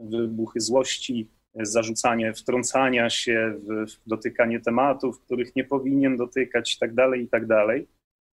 [0.00, 7.22] wybuchy złości, zarzucanie wtrącania się w, dotykanie tematów, których nie powinien dotykać, i tak dalej,
[7.22, 7.42] i tak.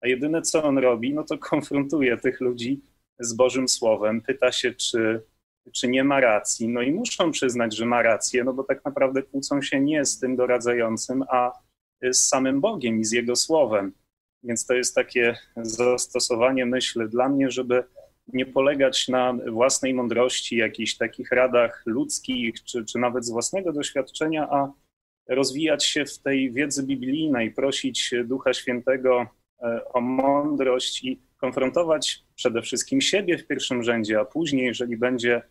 [0.00, 2.80] A jedyne, co on robi, no to konfrontuje tych ludzi
[3.18, 5.22] z Bożym Słowem, pyta się, czy,
[5.72, 6.68] czy nie ma racji.
[6.68, 10.18] No i muszą przyznać, że ma rację, no bo tak naprawdę kłócą się nie z
[10.18, 11.52] tym doradzającym, a
[12.02, 13.92] z samym Bogiem i z Jego Słowem.
[14.46, 17.84] Więc to jest takie zastosowanie, myślę, dla mnie, żeby
[18.28, 24.48] nie polegać na własnej mądrości, jakichś takich radach ludzkich, czy, czy nawet z własnego doświadczenia,
[24.50, 24.72] a
[25.28, 29.26] rozwijać się w tej wiedzy biblijnej, prosić Ducha Świętego
[29.62, 35.42] e, o mądrość i konfrontować przede wszystkim siebie w pierwszym rzędzie, a później, jeżeli będzie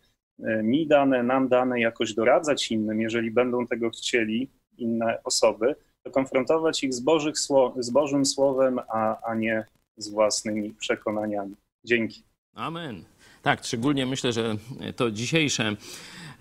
[0.42, 5.74] e, mi dane, nam dane, jakoś doradzać innym, jeżeli będą tego chcieli inne osoby,
[6.06, 7.34] to konfrontować ich z, Bożych,
[7.78, 9.64] z Bożym Słowem, a, a nie
[9.96, 11.54] z własnymi przekonaniami.
[11.84, 12.22] Dzięki.
[12.54, 13.04] Amen.
[13.42, 14.56] Tak, szczególnie myślę, że
[14.96, 15.76] to dzisiejsze,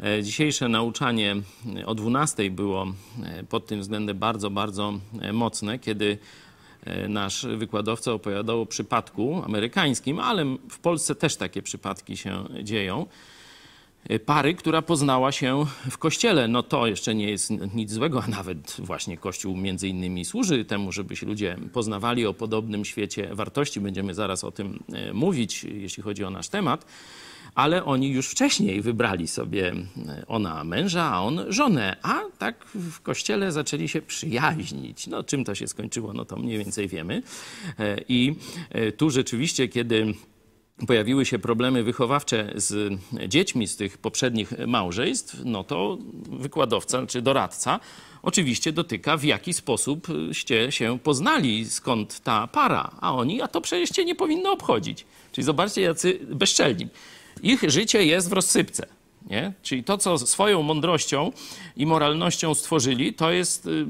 [0.04, 1.36] e, dzisiejsze nauczanie
[1.86, 2.88] o 12 było
[3.24, 6.18] e, pod tym względem bardzo, bardzo e, mocne, kiedy
[7.10, 13.06] nasz wykładowca opowiadał o przypadku amerykańskim, ale w Polsce też takie przypadki się dzieją
[14.26, 16.48] pary, która poznała się w kościele.
[16.48, 20.92] No to jeszcze nie jest nic złego, a nawet właśnie kościół między innymi służy temu,
[20.92, 23.82] żeby się ludzie poznawali o podobnym świecie wartości.
[23.82, 26.86] Będziemy zaraz o tym y, mówić, jeśli chodzi o nasz temat.
[27.56, 33.02] Ale oni już wcześniej wybrali sobie y, ona męża, a on żonę, a tak w
[33.02, 35.08] kościele zaczęli się przyjaźnić.
[35.08, 37.22] No czym to się skończyło, no to mniej więcej wiemy.
[38.10, 38.36] I
[38.98, 40.14] tu rzeczywiście, kiedy
[40.88, 45.98] pojawiły się problemy wychowawcze z dziećmi z tych poprzednich małżeństw, no to
[46.30, 47.80] wykładowca czy doradca
[48.24, 53.62] oczywiście dotyka, w jaki sposób ście się poznali, skąd ta para, a oni, a to
[53.62, 55.06] przecież cię nie powinno obchodzić.
[55.32, 56.88] Czyli zobaczcie, jacy bezczelni.
[57.44, 58.88] Ich życie jest w rozsypce.
[59.26, 59.54] Nie?
[59.64, 61.32] Czyli to, co swoją mądrością
[61.78, 63.86] i moralnością stworzyli, to jest y,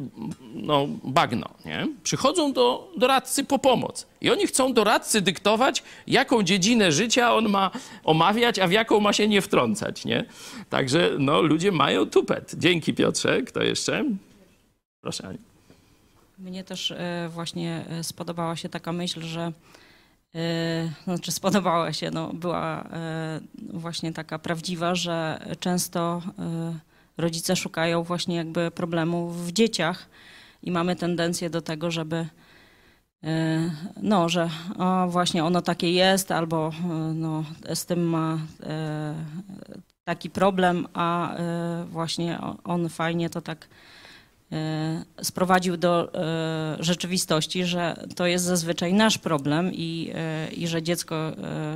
[0.53, 1.49] no, bagno.
[1.65, 1.87] Nie?
[2.03, 7.71] Przychodzą do doradcy po pomoc i oni chcą doradcy dyktować, jaką dziedzinę życia on ma
[8.03, 10.05] omawiać, a w jaką ma się nie wtrącać.
[10.05, 10.25] Nie?
[10.69, 12.55] Także no, ludzie mają tupet.
[12.57, 13.41] Dzięki Piotrze.
[13.41, 14.05] Kto jeszcze?
[15.01, 15.39] Proszę Aniu.
[16.39, 19.51] Mnie też e, właśnie e, spodobała się taka myśl, że
[21.03, 23.39] znaczy spodobała się, no, była e,
[23.73, 26.79] właśnie taka prawdziwa, że często e,
[27.17, 30.09] rodzice szukają właśnie jakby problemów w dzieciach
[30.63, 32.27] i mamy tendencję do tego, żeby
[33.23, 33.71] e,
[34.01, 34.49] no, że
[35.07, 39.15] właśnie ono takie jest, albo e, no, z tym ma e,
[40.03, 44.04] taki problem, a e, właśnie on fajnie to tak e,
[45.21, 51.15] sprowadził do e, rzeczywistości, że to jest zazwyczaj nasz problem i, e, i że dziecko
[51.15, 51.33] e,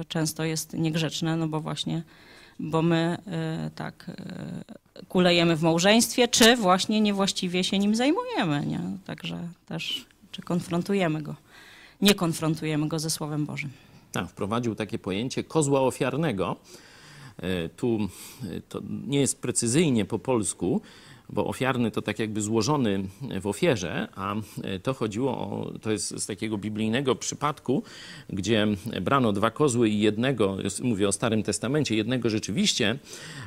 [0.07, 2.03] często jest niegrzeczne, no bo właśnie,
[2.59, 4.05] bo my e, tak
[4.99, 8.81] e, kulejemy w małżeństwie, czy właśnie niewłaściwie się nim zajmujemy, nie?
[9.05, 11.35] Także też, czy konfrontujemy go,
[12.01, 13.69] nie konfrontujemy go ze Słowem Bożym.
[14.11, 16.55] Tak, wprowadził takie pojęcie kozła ofiarnego.
[17.37, 17.99] E, Tu
[18.43, 20.81] e, to nie jest precyzyjnie po polsku,
[21.29, 23.03] bo ofiarny to tak jakby złożony
[23.41, 24.35] w ofierze, a
[24.83, 27.83] to chodziło o, to jest z takiego biblijnego przypadku,
[28.29, 28.67] gdzie
[29.01, 32.97] brano dwa kozły i jednego, mówię o Starym Testamencie, jednego rzeczywiście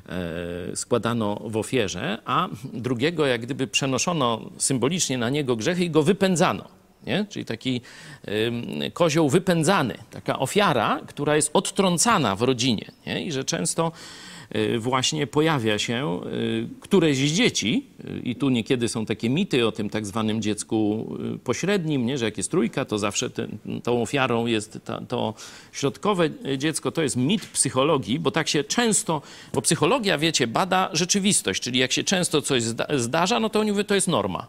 [0.09, 6.03] e, składano w ofierze, a drugiego jak gdyby przenoszono symbolicznie na niego grzechy i go
[6.03, 6.69] wypędzano.
[7.07, 7.27] Nie?
[7.29, 7.81] Czyli taki
[8.29, 12.93] ym, kozioł wypędzany, taka ofiara, która jest odtrącana w rodzinie.
[13.07, 13.25] Nie?
[13.25, 13.93] I że często
[14.29, 14.32] y,
[14.79, 19.73] właśnie pojawia się y, któreś z dzieci, y, i tu niekiedy są takie mity o
[19.73, 22.19] tym tak zwanym dziecku y, pośrednim, nie?
[22.19, 25.35] że jak jest trójka, to zawsze ten, tą ofiarą jest ta, to
[25.73, 26.93] środkowe dziecko.
[26.93, 29.23] To jest mit psychologii, bo tak się często,
[29.55, 33.71] bo psychologia, wiecie, bada rzeczywistość, czyli jak się często coś zda, zdarza, no to oni
[33.71, 34.47] mówią, to jest norma.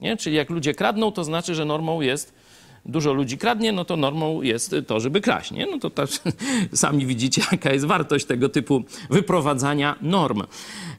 [0.00, 0.16] Nie?
[0.16, 2.39] Czyli jak ludzie kradną, to znaczy, że normą jest,
[2.86, 5.50] dużo ludzi kradnie, no to normą jest to, żeby kraść.
[5.50, 5.66] Nie?
[5.66, 6.10] No to też
[6.74, 10.42] sami widzicie, jaka jest wartość tego typu wyprowadzania norm.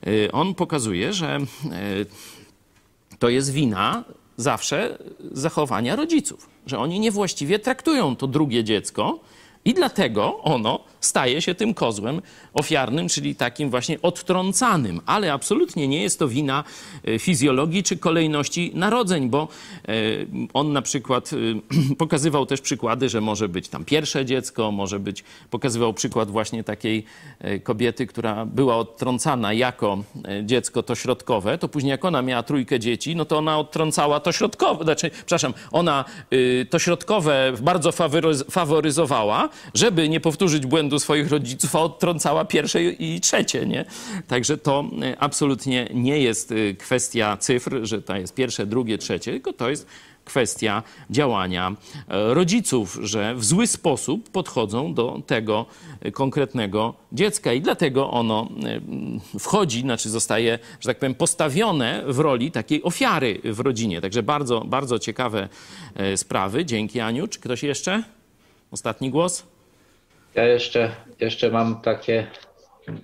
[0.08, 4.04] Y, On pokazuje, że y, to jest wina
[4.38, 4.98] zawsze
[5.32, 9.20] zachowania rodziców, że oni niewłaściwie traktują to drugie dziecko
[9.66, 12.22] i dlatego ono staje się tym kozłem
[12.54, 15.02] ofiarnym, czyli takim właśnie odtrącanym.
[15.06, 16.64] Ale absolutnie nie jest to wina
[17.08, 19.48] e, fizjologii czy kolejności narodzeń, bo
[19.88, 19.94] e,
[20.54, 25.24] on na przykład e, pokazywał też przykłady, że może być tam pierwsze dziecko, może być,
[25.50, 27.06] pokazywał przykład właśnie takiej
[27.64, 30.04] kobiety, która była odtrącana jako
[30.44, 34.32] dziecko to środkowe, to później jak ona miała trójkę dzieci, no to ona odtrącała to
[34.32, 41.30] środkowe, znaczy, przepraszam, ona y, to środkowe bardzo faworyz- faworyzowała, żeby nie powtórzyć błędu swoich
[41.32, 43.86] rodziców, a odtrącała pierwsze i trzecie, nie?
[44.28, 49.32] Także to y, absolutnie nie jest y, kwestia cyfr, że to jest pierwsze, drugie, trzecie,
[49.32, 49.88] tylko to jest
[50.26, 51.76] kwestia działania
[52.08, 55.66] e, rodziców, że w zły sposób podchodzą do tego
[56.02, 58.50] e, konkretnego dziecka i dlatego ono
[59.34, 64.02] e, wchodzi, znaczy zostaje, że tak powiem, postawione w roli takiej ofiary w rodzinie.
[64.02, 65.50] Także bardzo, bardzo ciekawe
[65.96, 66.66] e, sprawy.
[66.66, 67.28] Dzięki Aniu.
[67.28, 68.04] Czy ktoś jeszcze?
[68.72, 69.48] Ostatni głos?
[70.36, 72.32] Ja jeszcze, jeszcze mam takie,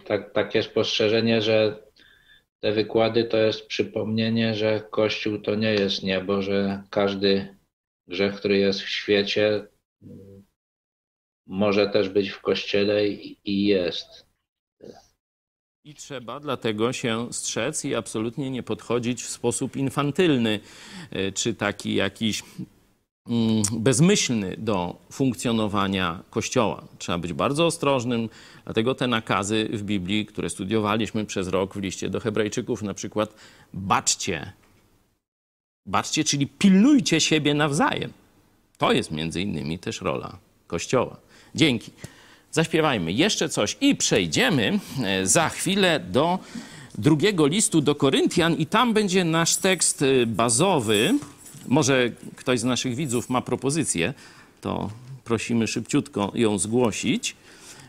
[0.06, 1.84] tak, takie spostrzeżenie, że
[2.60, 7.58] te wykłady to jest przypomnienie, że Kościół to nie jest niebo, że każdy
[8.08, 9.68] grzech, który jest w świecie,
[11.48, 14.28] może też być w Kościele i, i jest.
[15.84, 20.60] I trzeba dlatego się strzec i absolutnie nie podchodzić w sposób infantylny,
[21.12, 22.44] e, czy taki jakiś
[23.72, 26.84] bezmyślny do funkcjonowania Kościoła.
[26.98, 28.30] Trzeba być bardzo ostrożnym,
[28.66, 33.34] dlatego te nakazy w Biblii, które studiowaliśmy przez rok w liście do Hebrajczyków, na przykład
[33.74, 34.54] baczcie,
[35.86, 38.14] baczcie, czyli pilnujcie siebie nawzajem.
[38.78, 41.18] To jest między innymi też rola Kościoła.
[41.56, 41.92] Dzięki.
[42.52, 46.40] Zaśpiewajmy jeszcze coś i przejdziemy e, za chwilę do
[46.98, 51.14] drugiego listu do Koryntian i tam będzie nasz tekst e, bazowy.
[51.68, 54.14] Może ktoś z naszych widzów ma propozycję,
[54.62, 54.90] to
[55.24, 57.36] prosimy szybciutko ją zgłosić.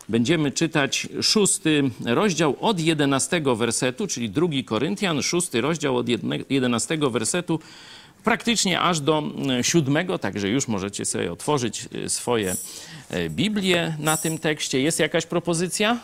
[0.08, 6.06] Będziemy czytać szósty rozdział od jedenastego wersetu, czyli drugi Koryntian, szósty rozdział od
[6.50, 7.60] jedenastego wersetu.
[8.24, 12.56] praktycznie aż do mm, siódmego, także już możecie sobie otworzyć y, swoje
[13.14, 14.80] y, Biblie na tym tekście.
[14.80, 15.98] Jest jakaś propozycja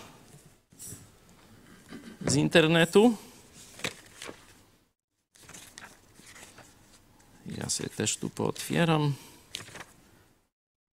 [2.27, 3.17] z internetu?
[7.59, 9.15] Ja sobie też tu pootwieram.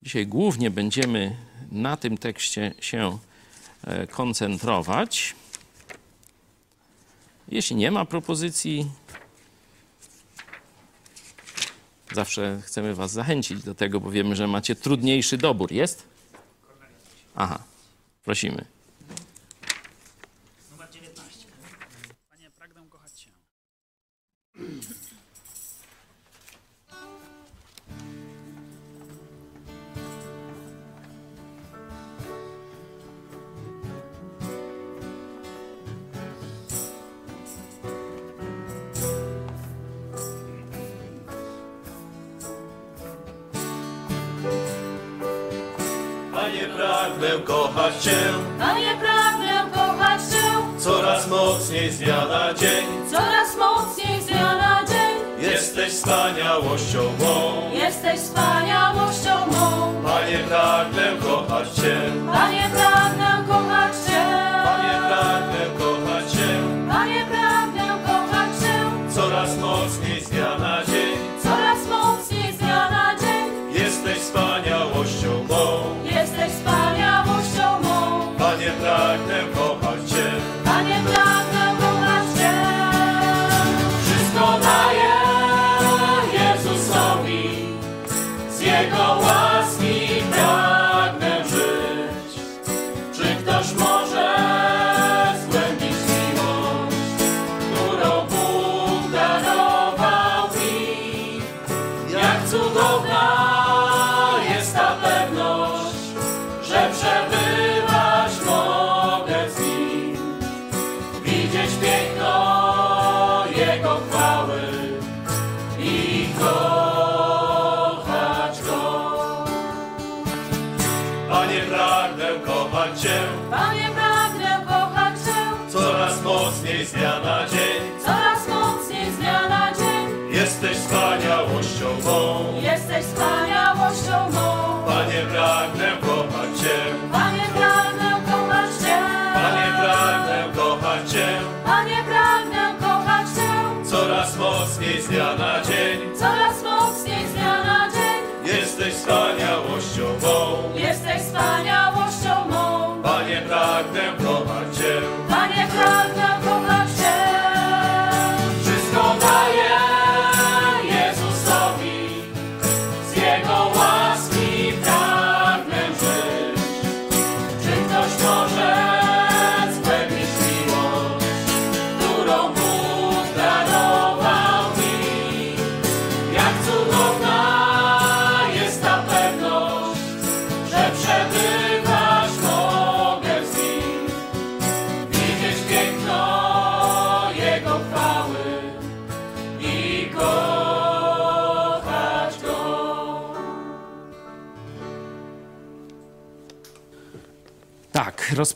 [0.02, 1.36] Dzisiaj głównie będziemy
[1.72, 3.18] na tym tekście się
[3.84, 5.34] e, koncentrować.
[7.48, 8.90] Jeśli nie ma propozycji,
[12.12, 15.72] zawsze chcemy Was zachęcić do tego, bo wiemy, że macie trudniejszy dobór.
[15.72, 16.08] Jest?
[17.34, 17.64] Aha,
[18.24, 18.79] prosimy.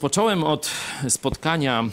[0.04, 0.70] Rozpocząłem od
[1.08, 1.84] spotkania,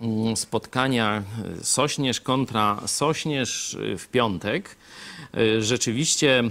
[0.00, 1.22] mm, spotkania
[1.60, 4.76] e, Sośnierz kontra Sośnierz e, w piątek.
[5.34, 6.44] E, Rzeczywiście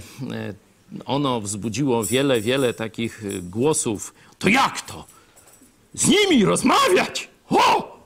[1.06, 4.14] ono wzbudziło wiele, wiele takich głosów.
[4.38, 5.04] To jak to?
[5.94, 7.28] Z nimi rozmawiać?
[7.50, 7.96] O!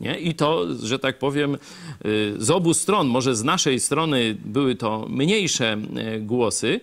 [0.00, 0.18] Nie?
[0.18, 5.06] I to, że tak powiem, y, z obu stron, może z naszej strony były to
[5.08, 5.76] mniejsze
[6.16, 6.80] y, głosy, y,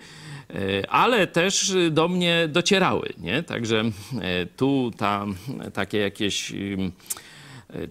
[0.90, 3.14] ale też y, do mnie docierały.
[3.18, 3.44] Nie?
[3.44, 3.92] Także y,
[4.58, 5.26] tu ta,
[5.74, 6.92] takie jakieś y,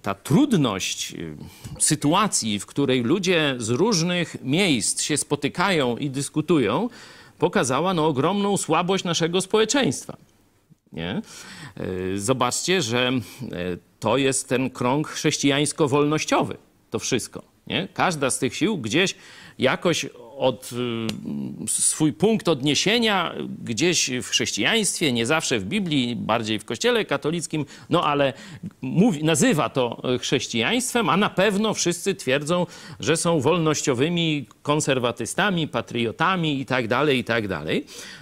[0.02, 1.36] ta trudność y,
[1.78, 6.88] sytuacji, w której ludzie z różnych miejsc się spotykają i dyskutują,
[7.38, 10.16] pokazała no, ogromną słabość naszego społeczeństwa.
[10.92, 11.22] Nie?
[12.16, 13.12] Zobaczcie, że
[14.00, 16.56] to jest ten krąg chrześcijańsko-wolnościowy,
[16.90, 17.42] to wszystko.
[17.66, 17.88] Nie?
[17.94, 19.14] Każda z tych sił gdzieś
[19.58, 20.06] jakoś
[20.36, 27.04] od y, swój punkt odniesienia gdzieś w chrześcijaństwie, nie zawsze w Biblii, bardziej w Kościele
[27.04, 28.32] katolickim, no ale
[28.82, 32.66] mówi, nazywa to chrześcijaństwem, a na pewno wszyscy twierdzą,
[33.00, 37.44] że są wolnościowymi konserwatystami, patriotami i tak dalej, i tak.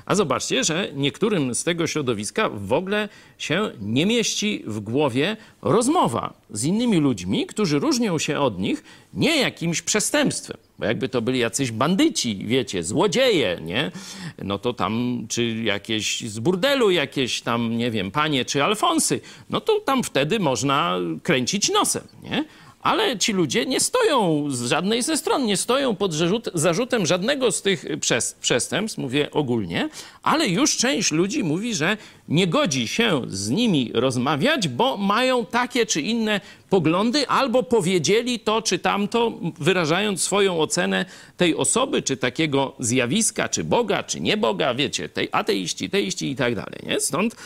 [0.07, 3.09] A zobaczcie, że niektórym z tego środowiska w ogóle
[3.39, 8.85] się nie mieści w głowie rozmowa z innymi ludźmi, którzy różnią się od nich
[9.15, 13.91] nie jakimś przestępstwem, Bo jakby to byli jacyś bandyci, wiecie, złodzieje, nie?
[14.39, 19.21] No to tam, czy jakieś z burdelu, jakieś tam, nie wiem, panie czy alfonsy,
[19.51, 22.45] no to tam wtedy można kręcić nosem, nie?
[22.83, 27.53] Ale ci ludzie nie stoją z żadnej ze stron, nie stoją pod zarzut, zarzutem żadnego
[27.53, 29.89] z tych przes- przestępstw, mówię ogólnie,
[30.23, 31.97] ale już część ludzi mówi, że
[32.29, 38.63] nie godzi się z nimi rozmawiać, bo mają takie czy inne poglądy, albo powiedzieli to
[38.63, 41.05] czy tamto, wyrażając swoją ocenę
[41.37, 46.37] tej osoby, czy takiego zjawiska, czy Boga, czy nie Boga, wiecie, tej ateiści, teiści i
[46.37, 46.81] tak dalej.
[46.87, 47.01] Nie?
[47.01, 47.37] Stąd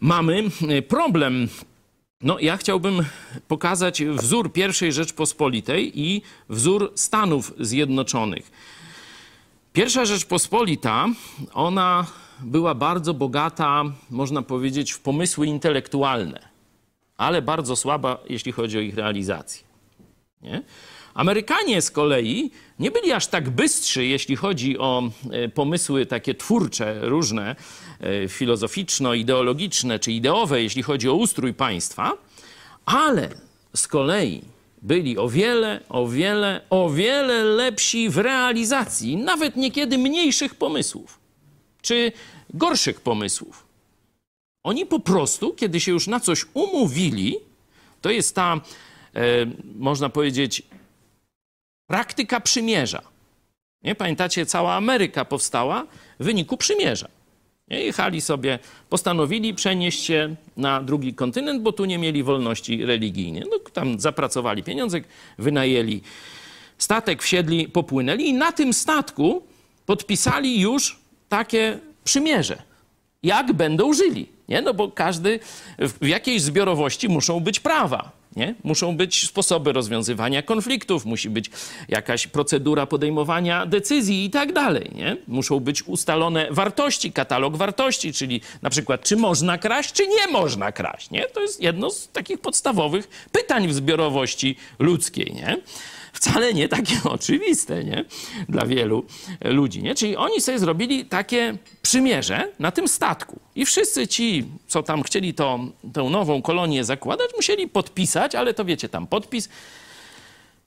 [0.00, 0.42] mamy
[0.78, 1.48] y, problem
[2.22, 3.04] no, ja chciałbym
[3.48, 8.50] pokazać wzór pierwszej Rzeczpospolitej i wzór Stanów Zjednoczonych.
[9.72, 11.06] Pierwsza Rzeczpospolita,
[11.54, 12.06] ona
[12.40, 16.48] była bardzo bogata, można powiedzieć, w pomysły intelektualne,
[17.16, 19.62] ale bardzo słaba, jeśli chodzi o ich realizację.
[20.42, 20.62] Nie?
[21.14, 22.50] Amerykanie z kolei
[22.80, 27.56] nie byli aż tak bystrzy, jeśli chodzi o e, pomysły takie twórcze, różne,
[28.00, 32.12] e, filozoficzno-ideologiczne czy ideowe, jeśli chodzi o ustrój państwa,
[32.86, 33.28] ale
[33.76, 34.42] z kolei
[34.82, 41.20] byli o wiele, o wiele, o wiele lepsi w realizacji nawet niekiedy mniejszych pomysłów
[41.82, 42.12] czy
[42.54, 43.66] gorszych pomysłów.
[44.62, 47.36] Oni po prostu, kiedy się już na coś umówili,
[48.00, 48.60] to jest ta,
[49.14, 49.20] e,
[49.76, 50.62] można powiedzieć,
[51.90, 53.02] praktyka przymierza.
[53.82, 53.94] Nie?
[53.94, 55.86] Pamiętacie, cała Ameryka powstała
[56.20, 57.08] w wyniku przymierza.
[57.68, 57.80] Nie?
[57.80, 63.42] Jechali sobie, postanowili przenieść się na drugi kontynent, bo tu nie mieli wolności religijnej.
[63.50, 65.00] No, tam zapracowali pieniądze,
[65.38, 66.00] wynajęli
[66.78, 69.42] statek, wsiedli, popłynęli i na tym statku
[69.86, 72.62] podpisali już takie przymierze.
[73.22, 74.26] Jak będą żyli.
[74.48, 74.62] Nie?
[74.62, 75.40] No bo każdy
[75.78, 78.19] w jakiejś zbiorowości muszą być prawa.
[78.36, 78.54] Nie?
[78.64, 81.50] Muszą być sposoby rozwiązywania konfliktów, musi być
[81.88, 84.90] jakaś procedura podejmowania decyzji i tak dalej.
[84.94, 85.16] Nie?
[85.28, 90.72] Muszą być ustalone wartości, katalog wartości, czyli na przykład, czy można kraść, czy nie można
[90.72, 91.10] kraść.
[91.10, 91.26] Nie?
[91.26, 95.32] To jest jedno z takich podstawowych pytań w zbiorowości ludzkiej.
[95.34, 95.56] Nie?
[96.12, 98.04] Wcale nie takie oczywiste nie?
[98.48, 99.04] dla wielu
[99.44, 99.82] ludzi.
[99.82, 99.94] Nie?
[99.94, 103.40] Czyli oni sobie zrobili takie przymierze na tym statku.
[103.54, 105.58] I wszyscy ci, co tam chcieli to,
[105.92, 109.48] tę nową kolonię zakładać, musieli podpisać, ale to wiecie, tam podpis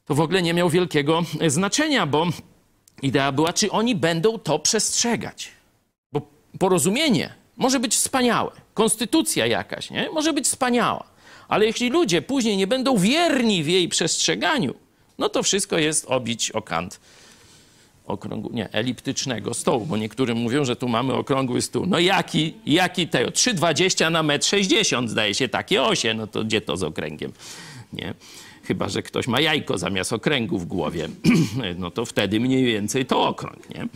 [0.06, 2.28] to w ogóle nie miał wielkiego znaczenia, bo
[3.02, 5.52] idea była, czy oni będą to przestrzegać.
[6.12, 6.22] Bo
[6.60, 10.10] porozumienie może być wspaniałe, konstytucja jakaś, nie?
[10.14, 11.04] Może być wspaniała.
[11.48, 14.74] Ale jeśli ludzie później nie będą wierni w jej przestrzeganiu,
[15.18, 17.00] no to wszystko jest obić o kant
[18.06, 21.86] okrągłu, nie, eliptycznego stołu, bo niektórzy mówią, że tu mamy okrągły stół.
[21.86, 23.30] No jaki, jaki tego?
[23.30, 27.32] 3,20 na 1,60 m zdaje się, takie osie, no to gdzie to z okręgiem,
[27.94, 28.14] nie?
[28.68, 31.10] Chyba, że ktoś ma jajko zamiast okręgu w głowie,
[31.78, 33.88] no to wtedy mniej więcej to okrąg, nie?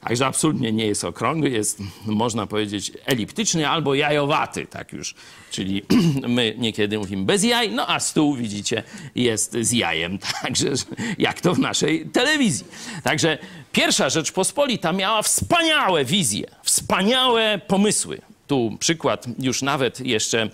[0.00, 5.14] Także absolutnie nie jest okrągły, jest, można powiedzieć, eliptyczny albo jajowaty, tak już.
[5.50, 5.82] Czyli
[6.28, 8.82] my niekiedy mówimy bez jaj, no a stół, widzicie,
[9.14, 10.72] jest z jajem, także
[11.18, 12.66] jak to w naszej telewizji.
[13.02, 13.38] Także
[13.72, 18.20] pierwsza Rzeczpospolita miała wspaniałe wizje, wspaniałe pomysły.
[18.50, 20.48] Tu przykład już nawet jeszcze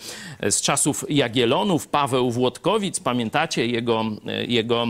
[0.50, 4.04] z czasów Jagielonów, Paweł Włodkowic, pamiętacie jego,
[4.48, 4.86] jego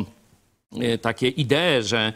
[1.03, 2.13] takie idee, że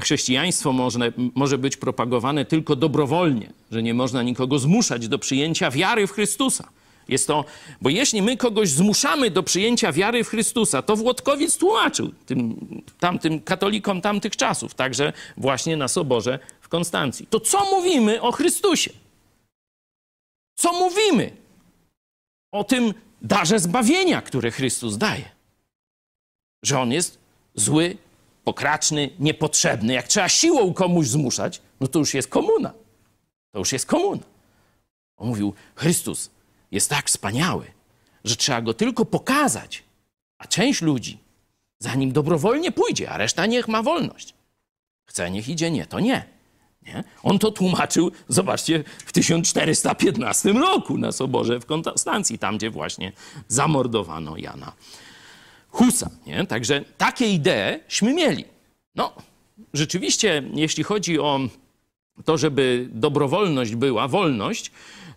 [0.00, 6.06] chrześcijaństwo może, może być propagowane tylko dobrowolnie, że nie można nikogo zmuszać do przyjęcia wiary
[6.06, 6.68] w Chrystusa.
[7.08, 7.44] Jest to,
[7.80, 12.66] bo jeśli my kogoś zmuszamy do przyjęcia wiary w Chrystusa, to Włodkowic tłumaczył tym,
[13.00, 17.26] tamtym katolikom tamtych czasów, także właśnie na Soborze w Konstancji.
[17.30, 18.90] To co mówimy o Chrystusie?
[20.62, 21.36] Co mówimy
[22.52, 25.30] o tym darze zbawienia, które Chrystus daje?
[26.64, 27.18] Że On jest
[27.54, 27.96] zły,
[28.44, 29.92] pokraczny, niepotrzebny.
[29.92, 32.72] Jak trzeba siłą komuś zmuszać, no to już jest komuna.
[33.52, 34.22] To już jest komuna.
[35.16, 36.30] On mówił, Chrystus
[36.70, 37.66] jest tak wspaniały,
[38.24, 39.82] że trzeba go tylko pokazać,
[40.38, 41.18] a część ludzi
[41.78, 44.34] za nim dobrowolnie pójdzie, a reszta niech ma wolność.
[45.08, 46.24] Chce, niech idzie, nie, to nie.
[46.86, 47.04] Nie.
[47.22, 53.12] On to tłumaczył, zobaczcie, w 1415 roku na Soborze w Konstancji, tam gdzie właśnie
[53.48, 54.72] zamordowano Jana
[55.68, 56.10] Husa.
[56.26, 56.46] Nie?
[56.46, 58.44] Także takie idee mieli.
[58.94, 59.12] No,
[59.74, 61.40] rzeczywiście, jeśli chodzi o
[62.24, 64.70] to, żeby dobrowolność była, wolność,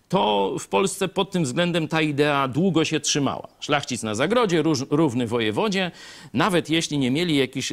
[0.08, 3.48] to w Polsce pod tym względem ta idea długo się trzymała.
[3.60, 5.90] Szlachcic na zagrodzie, równy wojewodzie.
[6.34, 7.72] Nawet jeśli nie mieli jakichś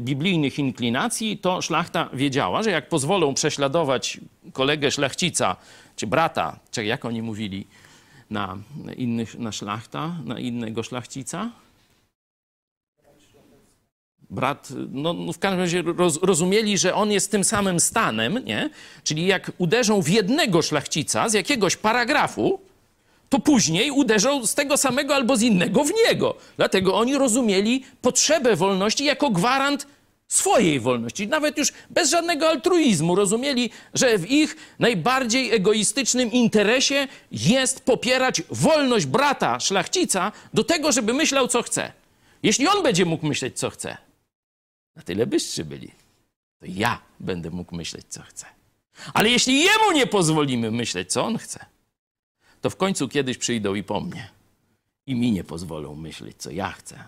[0.00, 4.20] biblijnych inklinacji, to szlachta wiedziała, że jak pozwolą prześladować
[4.52, 5.56] kolegę szlachcica,
[5.96, 7.66] czy brata, czy jak oni mówili
[8.30, 8.58] na
[8.96, 11.50] innych, na szlachta, na innego szlachcica,
[14.30, 18.70] brat, no, no w każdym razie roz, rozumieli, że on jest tym samym stanem, nie?
[19.04, 22.60] Czyli jak uderzą w jednego szlachcica z jakiegoś paragrafu,
[23.28, 26.34] to później uderzą z tego samego albo z innego w niego.
[26.56, 29.86] Dlatego oni rozumieli potrzebę wolności jako gwarant
[30.28, 31.28] swojej wolności.
[31.28, 39.06] Nawet już bez żadnego altruizmu rozumieli, że w ich najbardziej egoistycznym interesie jest popierać wolność
[39.06, 41.92] brata szlachcica do tego, żeby myślał, co chce.
[42.42, 43.96] Jeśli on będzie mógł myśleć, co chce,
[44.98, 45.90] na tyle bystrzy byli,
[46.60, 48.46] to ja będę mógł myśleć, co chcę.
[49.14, 51.66] Ale jeśli jemu nie pozwolimy myśleć, co on chce,
[52.60, 54.28] to w końcu kiedyś przyjdą i po mnie.
[55.06, 57.04] I mi nie pozwolą myśleć, co ja chcę.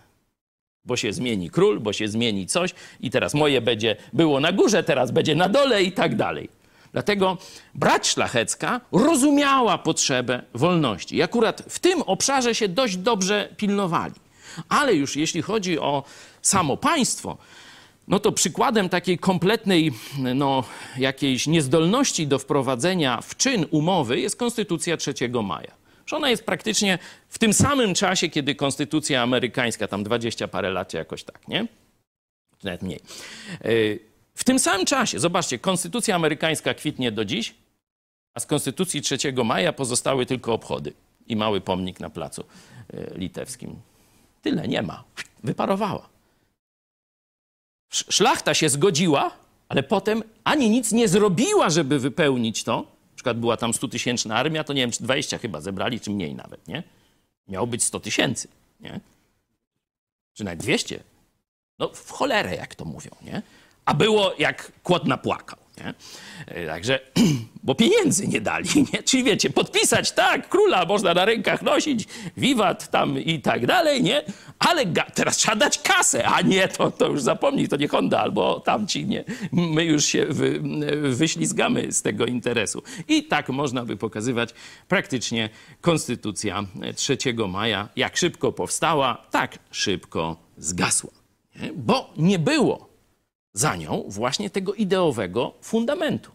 [0.85, 4.85] Bo się zmieni król, bo się zmieni coś, i teraz moje będzie było na górze,
[4.85, 6.49] teraz będzie na dole i tak dalej.
[6.93, 7.39] Dlatego
[7.75, 11.17] brać szlachecka rozumiała potrzebę wolności.
[11.17, 14.15] I akurat w tym obszarze się dość dobrze pilnowali.
[14.69, 16.05] Ale już jeśli chodzi o
[16.43, 17.39] samo państwo,
[18.11, 19.93] no to przykładem takiej kompletnej
[20.35, 20.65] no,
[20.99, 25.73] jakiejś niezdolności do wprowadzenia w czyn umowy jest Konstytucja 3 maja.
[26.07, 26.99] Że ona jest praktycznie
[27.29, 31.67] w tym samym czasie, kiedy Konstytucja amerykańska, tam 20 parę lat, jakoś tak, nie?
[32.65, 33.01] Nawet mniej.
[33.65, 33.99] Yy,
[34.35, 37.55] W tym samym czasie, zobaczcie, Konstytucja amerykańska kwitnie do dziś,
[38.35, 40.93] a z Konstytucji 3 maja pozostały tylko obchody
[41.27, 42.45] i mały pomnik na placu
[42.93, 43.77] yy, litewskim.
[44.43, 45.05] Tyle nie ma.
[45.45, 46.20] Wyparowała.
[47.91, 49.31] Sz- Szlachta się zgodziła,
[49.69, 52.77] ale potem ani nic nie zrobiła, żeby wypełnić to.
[53.11, 56.35] Na przykład była tam 100-tysięczna armia, to nie wiem, czy 20 chyba zebrali, czy mniej
[56.35, 56.83] nawet, nie?
[57.49, 58.49] Miało być 100 tysięcy,
[58.81, 59.01] nie?
[60.35, 61.01] Czy nawet 200.
[61.79, 63.43] No w cholerę, jak to mówią, nie?
[63.85, 65.95] A było jak kłod napłakał, nie?
[66.47, 67.01] E, Także,
[67.63, 69.03] bo pieniędzy nie dali, nie?
[69.03, 74.23] Czyli wiecie, podpisać, tak, króla można na rękach nosić, wiwat tam i tak dalej, nie?
[74.59, 78.61] Ale teraz trzeba dać kasę, a nie, to, to już zapomnij, to nie Honda albo
[78.61, 79.25] tamci, nie?
[79.53, 80.61] My już się wy,
[81.03, 82.83] wyślizgamy z tego interesu.
[83.09, 84.55] I tak można by pokazywać
[84.89, 85.51] praktycznie
[85.81, 86.65] Konstytucja
[86.97, 87.19] 3
[87.49, 91.11] maja, jak szybko powstała, tak szybko zgasła.
[91.57, 91.73] Nie?
[91.73, 92.90] Bo nie było
[93.53, 96.31] za nią właśnie tego ideowego fundamentu.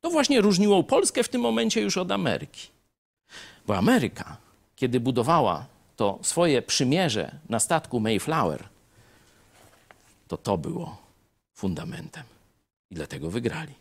[0.00, 2.68] To właśnie różniło Polskę w tym momencie już od Ameryki.
[3.66, 4.36] Bo Ameryka,
[4.76, 5.66] kiedy budowała
[5.96, 8.68] to swoje przymierze na statku Mayflower,
[10.28, 10.96] to to było
[11.54, 12.24] fundamentem.
[12.90, 13.74] I dlatego wygrali.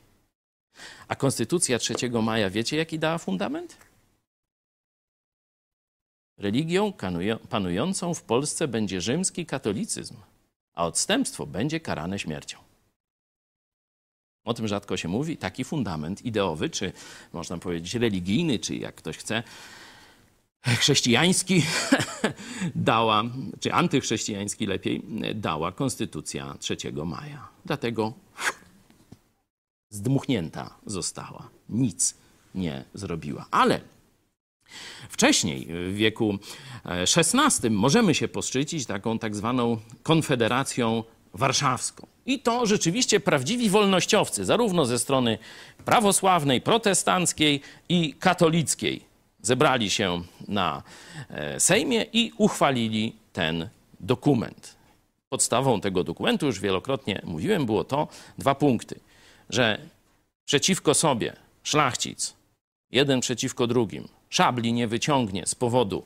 [1.07, 3.77] A Konstytucja 3 maja, wiecie jaki dała fundament?
[6.37, 6.93] Religią
[7.49, 10.15] panującą w Polsce będzie rzymski katolicyzm,
[10.73, 12.57] a odstępstwo będzie karane śmiercią.
[14.43, 15.37] O tym rzadko się mówi.
[15.37, 16.91] Taki fundament ideowy, czy
[17.33, 19.43] można powiedzieć religijny, czy jak ktoś chce,
[20.65, 21.63] chrześcijański
[22.75, 23.23] dała,
[23.59, 25.03] czy antychrześcijański lepiej,
[25.35, 27.47] dała Konstytucja 3 maja.
[27.65, 28.13] Dlatego
[29.89, 31.49] zdmuchnięta została.
[31.69, 32.15] Nic
[32.55, 33.45] nie zrobiła.
[33.51, 33.81] Ale
[35.09, 36.37] Wcześniej, w wieku
[36.85, 41.03] XVI, możemy się poszczycić taką tak zwaną Konfederacją
[41.33, 42.07] Warszawską.
[42.25, 45.37] I to rzeczywiście prawdziwi wolnościowcy, zarówno ze strony
[45.85, 49.01] prawosławnej, protestanckiej i katolickiej,
[49.41, 50.83] zebrali się na
[51.29, 54.75] e, Sejmie i uchwalili ten dokument.
[55.29, 58.07] Podstawą tego dokumentu, już wielokrotnie mówiłem, było to
[58.37, 58.99] dwa punkty,
[59.49, 59.79] że
[60.45, 61.33] przeciwko sobie
[61.63, 62.33] szlachcic,
[62.91, 66.05] jeden przeciwko drugim, szabli nie wyciągnie z powodu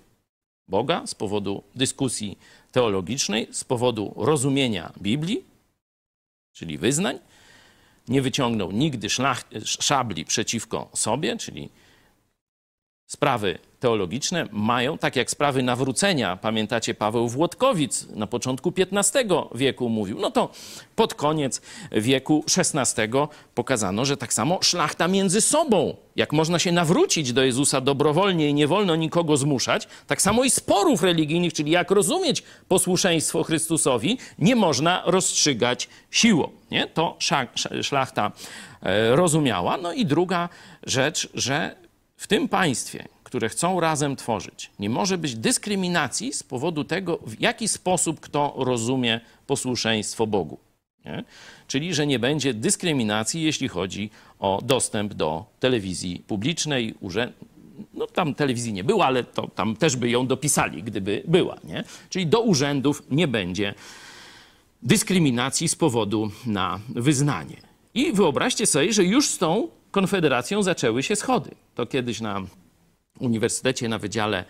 [0.68, 2.38] Boga, z powodu dyskusji
[2.72, 5.44] teologicznej, z powodu rozumienia Biblii,
[6.54, 7.20] czyli wyznań.
[8.08, 11.70] Nie wyciągnął nigdy szlach, szabli przeciwko sobie, czyli
[13.08, 19.20] sprawy teologiczne mają, tak jak sprawy nawrócenia, pamiętacie, Paweł Włodkowic na początku XV
[19.56, 20.50] wieku mówił, no to
[20.96, 23.12] pod koniec wieku XVI
[23.56, 28.54] pokazano, że tak samo szlachta między sobą, jak można się nawrócić do Jezusa dobrowolnie i
[28.54, 34.56] nie wolno nikogo zmuszać, tak samo i sporów religijnych, czyli jak rozumieć posłuszeństwo Chrystusowi, nie
[34.56, 36.50] można rozstrzygać siłą.
[36.72, 36.88] Nie?
[36.88, 37.18] To
[37.82, 38.32] szlachta
[38.82, 39.78] e, rozumiała.
[39.78, 40.50] No i druga
[40.84, 41.87] rzecz, że
[42.18, 47.42] w tym państwie, które chcą razem tworzyć, nie może być dyskryminacji z powodu tego, w
[47.42, 50.58] jaki sposób kto rozumie posłuszeństwo Bogu.
[51.06, 51.24] Nie?
[51.68, 54.10] Czyli, że nie będzie dyskryminacji, jeśli chodzi
[54.40, 57.32] o dostęp do telewizji publicznej, urze-
[57.94, 61.58] no tam telewizji nie było, ale to tam też by ją dopisali, gdyby była.
[61.64, 61.84] Nie?
[62.10, 63.74] Czyli do urzędów nie będzie
[64.84, 67.58] dyskryminacji z powodu na wyznanie.
[67.94, 69.68] I wyobraźcie sobie, że już z tą
[69.98, 71.52] konfederacją zaczęły się schody.
[71.76, 72.42] To kiedyś na
[73.20, 74.46] uniwersytecie, na wydziale,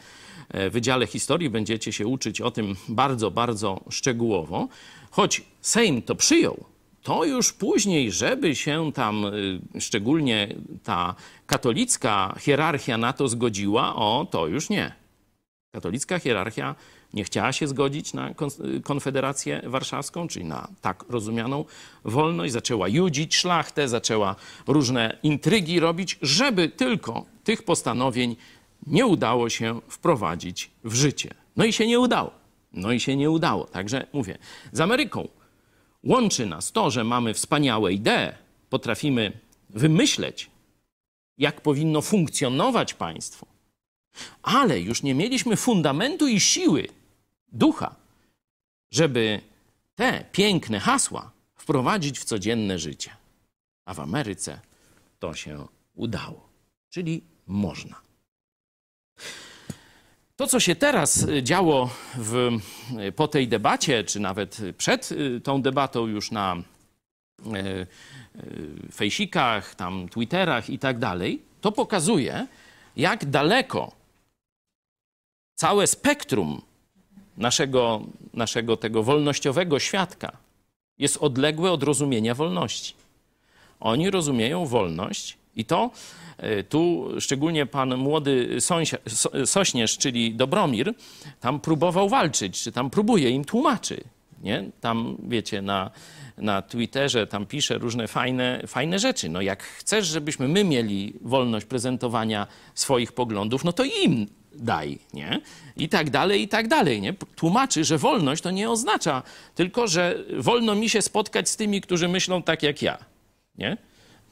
[0.49, 4.67] e, wydziale historii będziecie się uczyć o tym bardzo, bardzo szczegółowo.
[5.11, 6.65] choć Sejm to przyjął,
[7.03, 14.27] to już później, żeby się tam y, szczególnie ta katolicka hierarchia na to zgodziła, o
[14.31, 14.93] to już nie.
[15.71, 16.75] Katolicka hierarchia
[17.13, 21.65] nie chciała się zgodzić na kon- Konfederację Warszawską, czyli na tak rozumianą
[22.05, 24.35] wolność, zaczęła judzić szlachtę, zaczęła
[24.67, 28.35] różne intrygi robić, żeby tylko tych postanowień
[28.87, 31.33] nie udało się wprowadzić w życie.
[31.57, 32.31] No i się nie udało.
[32.73, 33.65] No i się nie udało.
[33.65, 34.37] Także mówię,
[34.71, 35.27] z Ameryką
[36.03, 38.31] łączy nas to, że mamy wspaniałe idee,
[38.69, 39.31] potrafimy
[39.69, 40.49] wymyśleć,
[41.37, 43.45] jak powinno funkcjonować państwo,
[44.43, 46.87] ale już nie mieliśmy fundamentu i siły
[47.47, 47.95] ducha,
[48.91, 49.41] żeby
[49.95, 53.11] te piękne hasła wprowadzić w codzienne życie.
[53.85, 54.59] A w Ameryce
[55.19, 56.49] to się udało.
[56.89, 58.01] Czyli można.
[60.35, 62.59] To, co się teraz y, działo w,
[62.99, 66.55] y, po tej debacie, czy nawet przed y, tą debatą już na
[68.91, 72.47] fejsikach, tam Twitterach i tak dalej, to pokazuje,
[72.95, 73.91] jak daleko
[75.55, 76.61] całe spektrum
[77.37, 78.01] naszego,
[78.33, 80.37] naszego tego wolnościowego świadka
[80.99, 82.93] jest odległe od rozumienia wolności.
[83.79, 85.91] Oni rozumieją wolność i to
[86.37, 88.57] e, tu szczególnie pan młody
[89.45, 90.93] Sośnierz, czyli Dobromir,
[91.39, 94.03] tam próbował walczyć, czy tam próbuje, im tłumaczy.
[94.43, 94.69] Nie?
[94.81, 95.91] Tam, wiecie, na,
[96.37, 99.29] na Twitterze tam pisze różne fajne, fajne rzeczy.
[99.29, 105.41] No jak chcesz, żebyśmy my mieli wolność prezentowania swoich poglądów, no to im daj, nie?
[105.77, 107.13] I tak dalej, i tak dalej, nie?
[107.13, 109.23] Tłumaczy, że wolność to nie oznacza
[109.55, 112.97] tylko, że wolno mi się spotkać z tymi, którzy myślą tak jak ja,
[113.57, 113.77] nie?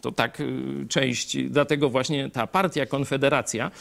[0.01, 3.71] To tak y, część, dlatego właśnie ta partia Konfederacja,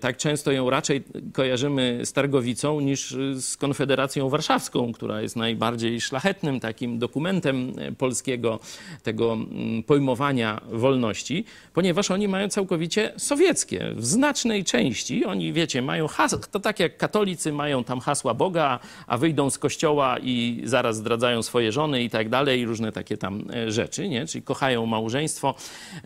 [0.00, 1.02] tak często ją raczej
[1.32, 7.92] kojarzymy z Targowicą niż y, z Konfederacją Warszawską, która jest najbardziej szlachetnym takim dokumentem y,
[7.92, 8.60] polskiego
[9.02, 13.92] tego mm, pojmowania wolności, ponieważ oni mają całkowicie sowieckie.
[13.96, 18.78] W znacznej części oni, wiecie, mają hasła, to tak jak katolicy mają tam hasła Boga,
[19.06, 23.16] a wyjdą z kościoła i zaraz zdradzają swoje żony i tak dalej, i różne takie
[23.16, 24.26] tam e, rzeczy, nie?
[24.26, 25.54] Czyli kochają małżeństwo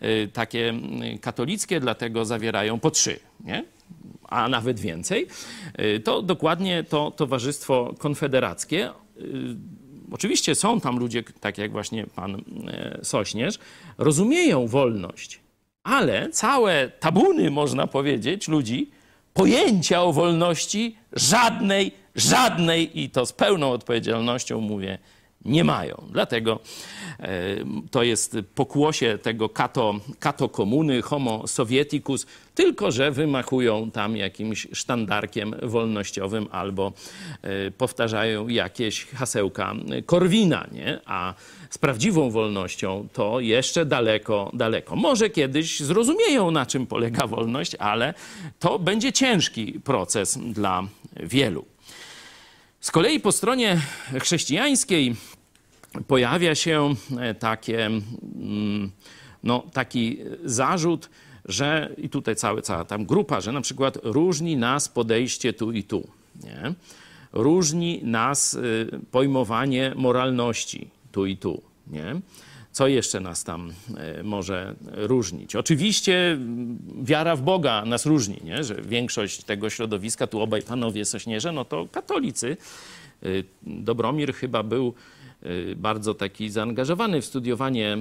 [0.02, 0.74] y, takie
[1.14, 3.64] y, katolickie, dlatego zawierają po trzy, nie?
[4.28, 5.26] a nawet więcej,
[5.80, 8.90] y, to dokładnie to Towarzystwo Konfederackie.
[9.16, 9.56] y,
[10.12, 12.34] Oczywiście są tam ludzie, tak jak właśnie pan
[12.68, 13.58] e, Sośnierz,
[13.98, 15.40] rozumieją wolność,
[15.82, 18.90] ale całe tabuny, można powiedzieć, ludzi,
[19.34, 24.98] pojęcia o wolności żadnej, żadnej i to z pełną odpowiedzialnością mówię,
[25.46, 26.02] nie mają.
[26.10, 26.60] Dlatego
[27.20, 27.28] e,
[27.90, 35.54] to jest pokłosie tego kato, kato komuny, homo sovieticus, tylko że wymachują tam jakimś sztandarkiem
[35.62, 36.92] wolnościowym albo
[37.42, 39.74] e, powtarzają jakieś hasełka
[40.06, 41.00] Korwina, nie?
[41.06, 41.34] A
[41.70, 44.96] z prawdziwą wolnością to jeszcze daleko, daleko.
[44.96, 48.14] Może kiedyś zrozumieją, na czym polega wolność, ale
[48.58, 50.82] to będzie ciężki proces dla
[51.16, 51.64] wielu.
[52.80, 53.80] Z kolei po stronie
[54.20, 55.16] chrześcijańskiej
[56.06, 58.90] pojawia się e, takie, mm,
[59.42, 61.10] no, taki zarzut,
[61.44, 65.82] że i tutaj cała, cała tam grupa, że na przykład różni nas podejście tu i
[65.82, 66.08] tu.
[66.44, 66.74] Nie?
[67.32, 71.62] Różni nas y, pojmowanie moralności tu i tu.
[71.86, 72.20] Nie?
[72.72, 75.56] Co jeszcze nas tam e, może różnić?
[75.56, 78.64] Oczywiście mm, wiara w Boga nas różni, nie?
[78.64, 82.56] że większość tego środowiska, tu obaj panowie Sośnierze, no to katolicy.
[83.26, 84.94] Y, Dobromir chyba był
[85.76, 87.98] bardzo taki zaangażowany w studiowanie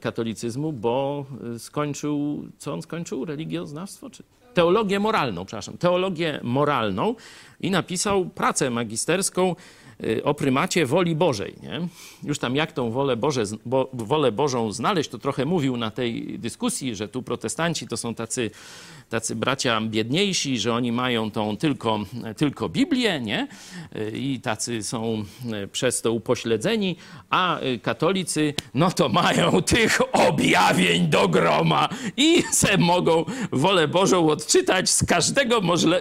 [0.00, 3.24] katolicyzmu, bo y, skończył, co on skończył?
[3.24, 4.10] Religioznawstwo?
[4.10, 4.22] Czy?
[4.54, 7.14] Teologię moralną, przepraszam, teologię moralną
[7.60, 9.56] i napisał pracę magisterską
[10.04, 11.54] y, o prymacie woli Bożej.
[11.62, 11.88] Nie?
[12.24, 16.38] Już tam jak tą wolę, Boże, bo, wolę Bożą znaleźć, to trochę mówił na tej
[16.38, 18.50] dyskusji, że tu protestanci to są tacy,
[19.08, 22.00] tacy bracia biedniejsi, że oni mają tą tylko,
[22.36, 23.48] tylko Biblię, nie?
[24.12, 25.24] I tacy są
[25.64, 26.96] y, przez to upośledzeni,
[27.30, 34.28] a y, katolicy, no to mają tych objawień do groma i se mogą wolę Bożą
[34.28, 36.00] odczytać z każdego możle...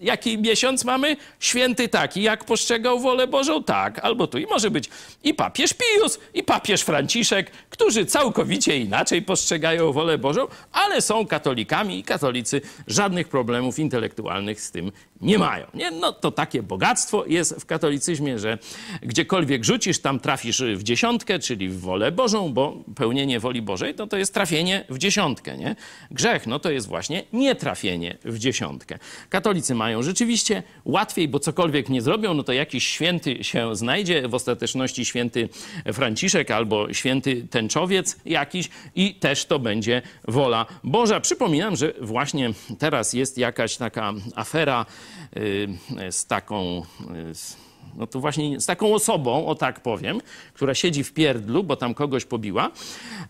[0.00, 1.16] Jaki miesiąc mamy?
[1.40, 3.64] Święty taki, jak postrzegał wolę Bożą?
[3.64, 4.38] Tak, albo tu.
[4.38, 4.90] I może być
[5.24, 11.98] i papież Pius, i papież Franciszek, którzy całkowicie inaczej postrzegają wolę Bożą, ale są katolikami
[11.98, 12.41] i katolicy
[12.86, 14.92] żadnych problemów intelektualnych z tym
[15.22, 15.66] nie mają.
[15.74, 15.90] Nie?
[15.90, 18.58] No to takie bogactwo jest w katolicyzmie, że
[19.02, 24.06] gdziekolwiek rzucisz, tam trafisz w dziesiątkę, czyli w wolę Bożą, bo pełnienie woli Bożej no
[24.06, 25.58] to jest trafienie w dziesiątkę.
[25.58, 25.76] Nie?
[26.10, 28.98] Grzech no to jest właśnie nietrafienie w dziesiątkę.
[29.28, 34.34] Katolicy mają rzeczywiście łatwiej, bo cokolwiek nie zrobią, no to jakiś święty się znajdzie, w
[34.34, 35.48] ostateczności święty
[35.92, 41.20] Franciszek albo święty tęczowiec jakiś i też to będzie wola Boża.
[41.20, 44.86] Przypominam, że właśnie teraz jest jakaś taka afera
[46.10, 46.82] z taką.
[47.10, 50.20] y, no to właśnie z taką osobą, o tak powiem,
[50.54, 52.70] która siedzi w pierdlu, bo tam kogoś pobiła.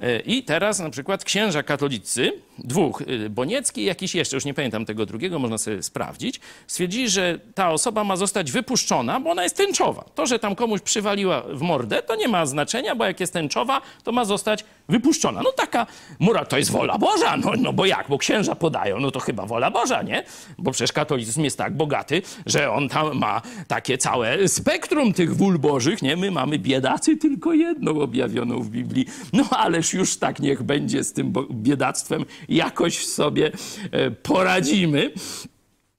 [0.03, 4.55] Y, I teraz na przykład księża katolicy, dwóch, y, Boniecki i jakiś jeszcze, już nie
[4.55, 9.43] pamiętam tego drugiego, można sobie sprawdzić, stwierdzili, że ta osoba ma zostać wypuszczona, bo ona
[9.43, 10.05] jest tęczowa.
[10.15, 13.81] To, że tam komuś przywaliła w mordę, to nie ma znaczenia, bo jak jest tęczowa,
[14.05, 15.43] to ma zostać wypuszczona.
[15.43, 15.87] No taka
[16.19, 19.47] mura to jest wola Boża, no, no bo jak, bo księża podają, no to chyba
[19.47, 20.25] wola Boża, nie?
[20.59, 25.59] Bo przecież katolicyzm jest tak bogaty, że on tam ma takie całe spektrum tych wól
[25.59, 26.17] bożych, nie?
[26.17, 29.07] My mamy biedacy tylko jedną objawioną w Biblii.
[29.33, 33.53] No ależ już tak niech będzie z tym biedactwem, jakoś sobie
[33.91, 35.13] e, poradzimy.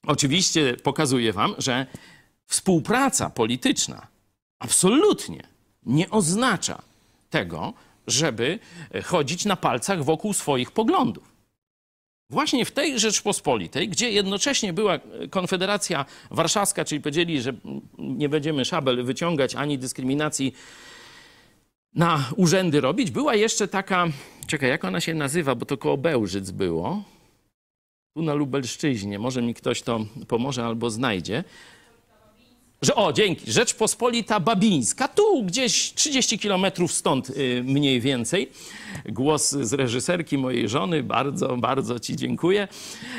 [0.08, 1.86] Oczywiście pokazuję wam, że
[2.48, 4.08] współpraca polityczna
[4.60, 5.44] absolutnie
[5.86, 6.82] nie oznacza
[7.30, 7.74] tego,
[8.08, 8.60] żeby
[8.96, 11.34] e, chodzić na palcach wokół swoich poglądów.
[12.30, 17.54] Właśnie w tej Rzeczpospolitej, gdzie jednocześnie była e, Konfederacja Warszawska, czyli powiedzieli, że
[17.98, 20.54] nie będziemy szabel wyciągać ani dyskryminacji
[21.96, 24.08] na urzędy robić, była jeszcze taka,
[24.48, 27.04] czekaj, jak ona się nazywa, bo to koło Bełżyc było,
[28.14, 31.44] tu na Lubelszczyźnie, może mi ktoś to pomoże albo znajdzie,
[32.84, 38.52] że o, dzięki, Rzeczpospolita Babińska, tu gdzieś 30 kilometrów stąd y, mniej więcej.
[39.06, 42.68] Głos z reżyserki mojej żony, bardzo, bardzo ci dziękuję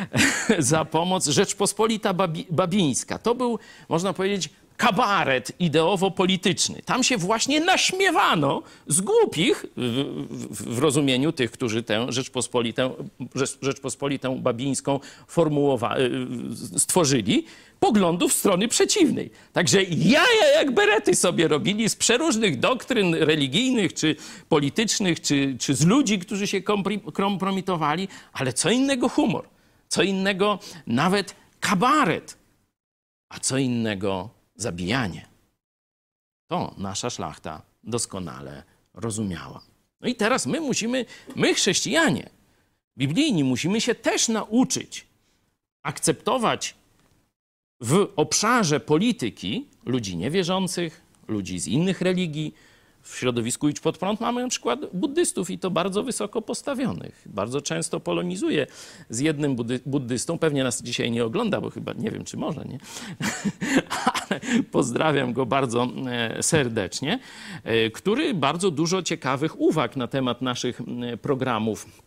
[0.58, 1.26] za pomoc.
[1.26, 3.58] Rzeczpospolita Babi Babińska, to był,
[3.88, 6.82] można powiedzieć, kabaret ideowo-polityczny.
[6.82, 12.90] Tam się właśnie naśmiewano z głupich, w, w, w rozumieniu tych, którzy tę Rzeczpospolitę,
[13.34, 15.00] Rzecz- Rzeczpospolitę Babińską
[16.74, 17.44] y, stworzyli,
[17.84, 19.30] poglądów strony przeciwnej.
[19.52, 24.16] Także jaja jak berety sobie robili z przeróżnych doktryn religijnych, czy
[24.48, 26.62] politycznych, czy, czy z ludzi, którzy się
[27.12, 29.48] kompromitowali, ale co innego humor,
[29.88, 32.38] co innego nawet kabaret,
[33.28, 35.26] a co innego zabijanie.
[36.46, 38.62] To nasza szlachta doskonale
[38.94, 39.60] rozumiała.
[40.00, 41.04] No i teraz my musimy,
[41.36, 42.30] my chrześcijanie,
[42.98, 45.06] biblijni, musimy się też nauczyć
[45.82, 46.74] akceptować
[47.80, 52.54] w obszarze polityki ludzi niewierzących, ludzi z innych religii.
[53.02, 57.22] W środowisku Idź Pod Prąd mamy na przykład buddystów i to bardzo wysoko postawionych.
[57.26, 58.66] Bardzo często polemizuję
[59.10, 60.38] z jednym buddy- buddystą.
[60.38, 62.78] Pewnie nas dzisiaj nie ogląda, bo chyba nie wiem, czy może, nie?
[64.30, 64.40] Ale
[64.70, 67.18] pozdrawiam go bardzo e, serdecznie,
[67.64, 70.80] e, który bardzo dużo ciekawych uwag na temat naszych
[71.22, 72.03] programów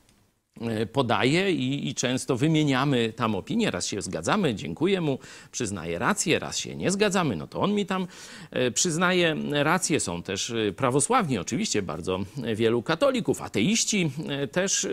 [0.91, 3.71] podaje i, i często wymieniamy tam opinie.
[3.71, 5.19] Raz się zgadzamy, dziękuję mu,
[5.51, 8.07] przyznaję rację, raz się nie zgadzamy, no to on mi tam
[8.51, 9.99] e, przyznaje rację.
[9.99, 12.19] Są też e, prawosławni, oczywiście bardzo
[12.55, 14.89] wielu katolików, ateiści e, też e,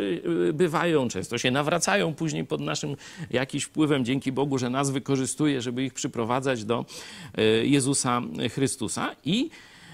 [0.53, 2.97] bywają, często się nawracają później pod naszym
[3.31, 6.85] jakiś wpływem, dzięki Bogu, że nas wykorzystuje, żeby ich przyprowadzać do
[7.35, 9.51] e, Jezusa Chrystusa i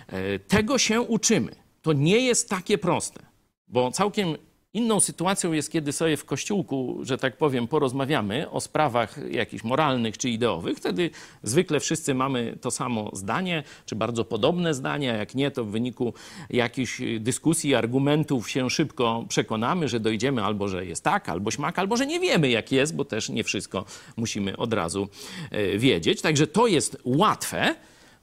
[0.08, 1.52] e, tego się uczymy.
[1.82, 3.22] To nie jest takie proste,
[3.68, 4.36] bo całkiem
[4.74, 10.18] Inną sytuacją jest, kiedy sobie w kościółku, że tak powiem, porozmawiamy o sprawach jakichś moralnych
[10.18, 10.76] czy ideowych.
[10.76, 11.10] Wtedy
[11.42, 15.70] zwykle wszyscy mamy to samo zdanie, czy bardzo podobne zdanie, a jak nie, to w
[15.70, 16.14] wyniku
[16.50, 21.96] jakichś dyskusji, argumentów się szybko przekonamy, że dojdziemy albo, że jest tak, albo śmak, albo,
[21.96, 23.84] że nie wiemy, jak jest, bo też nie wszystko
[24.16, 25.08] musimy od razu
[25.50, 26.22] e, wiedzieć.
[26.22, 27.74] Także to jest łatwe.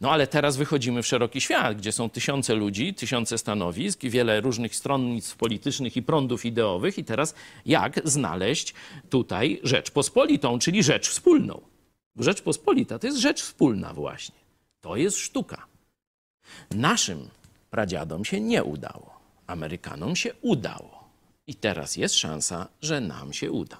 [0.01, 4.75] No ale teraz wychodzimy w szeroki świat, gdzie są tysiące ludzi, tysiące stanowisk, wiele różnych
[4.75, 6.97] stronnictw politycznych i prądów ideowych.
[6.97, 8.73] I teraz jak znaleźć
[9.09, 11.61] tutaj Rzeczpospolitą, czyli rzecz wspólną?
[12.15, 14.35] Rzeczpospolita to jest rzecz wspólna właśnie.
[14.81, 15.65] To jest sztuka.
[16.71, 17.29] Naszym
[17.69, 19.19] pradziadom się nie udało.
[19.47, 21.09] Amerykanom się udało.
[21.47, 23.77] I teraz jest szansa, że nam się uda.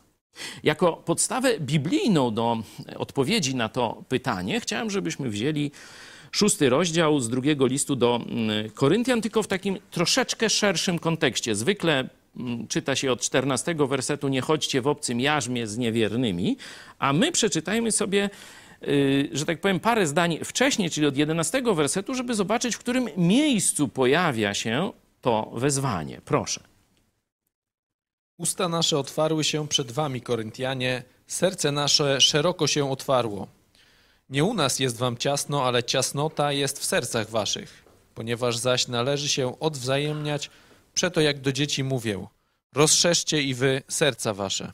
[0.64, 2.58] Jako podstawę biblijną do
[2.96, 5.72] odpowiedzi na to pytanie chciałem, żebyśmy wzięli
[6.32, 11.56] szósty rozdział z drugiego listu do mm, Koryntian, tylko w takim troszeczkę szerszym kontekście.
[11.56, 16.58] Zwykle mm, czyta się od 14 wersetu nie chodźcie w obcym jarzmie z niewiernymi,
[17.00, 18.30] a my przeczytajmy sobie
[18.84, 23.10] y, że tak powiem, parę zdań wcześniej, czyli od 11 wersetu, żeby zobaczyć, w którym
[23.18, 24.92] miejscu pojawia się
[25.22, 26.22] to wezwanie.
[26.26, 26.62] Proszę.
[28.38, 33.48] Usta nasze otwarły się przed wami, Koryntianie, serce nasze szeroko się otwarło.
[34.30, 37.86] Nie u nas jest wam ciasno, ale ciasnota jest w sercach waszych.
[38.14, 40.50] Ponieważ zaś należy się odwzajemniać,
[40.94, 42.28] przeto jak do dzieci mówię,
[42.76, 44.72] rozszerzcie i wy serca wasze.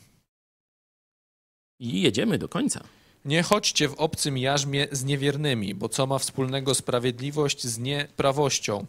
[1.78, 2.84] I jedziemy do końca.
[3.24, 8.86] Nie chodźcie w obcym jarzmie z niewiernymi, bo co ma wspólnego sprawiedliwość z nieprawością?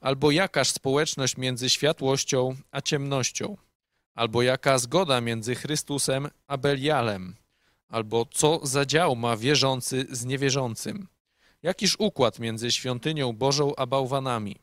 [0.00, 3.56] Albo jakaż społeczność między światłością a ciemnością?
[4.14, 7.36] Albo jaka zgoda między Chrystusem a Belialem?
[7.92, 11.08] Albo co za dział ma wierzący z niewierzącym?
[11.62, 14.56] Jakiż układ między świątynią Bożą a bałwanami?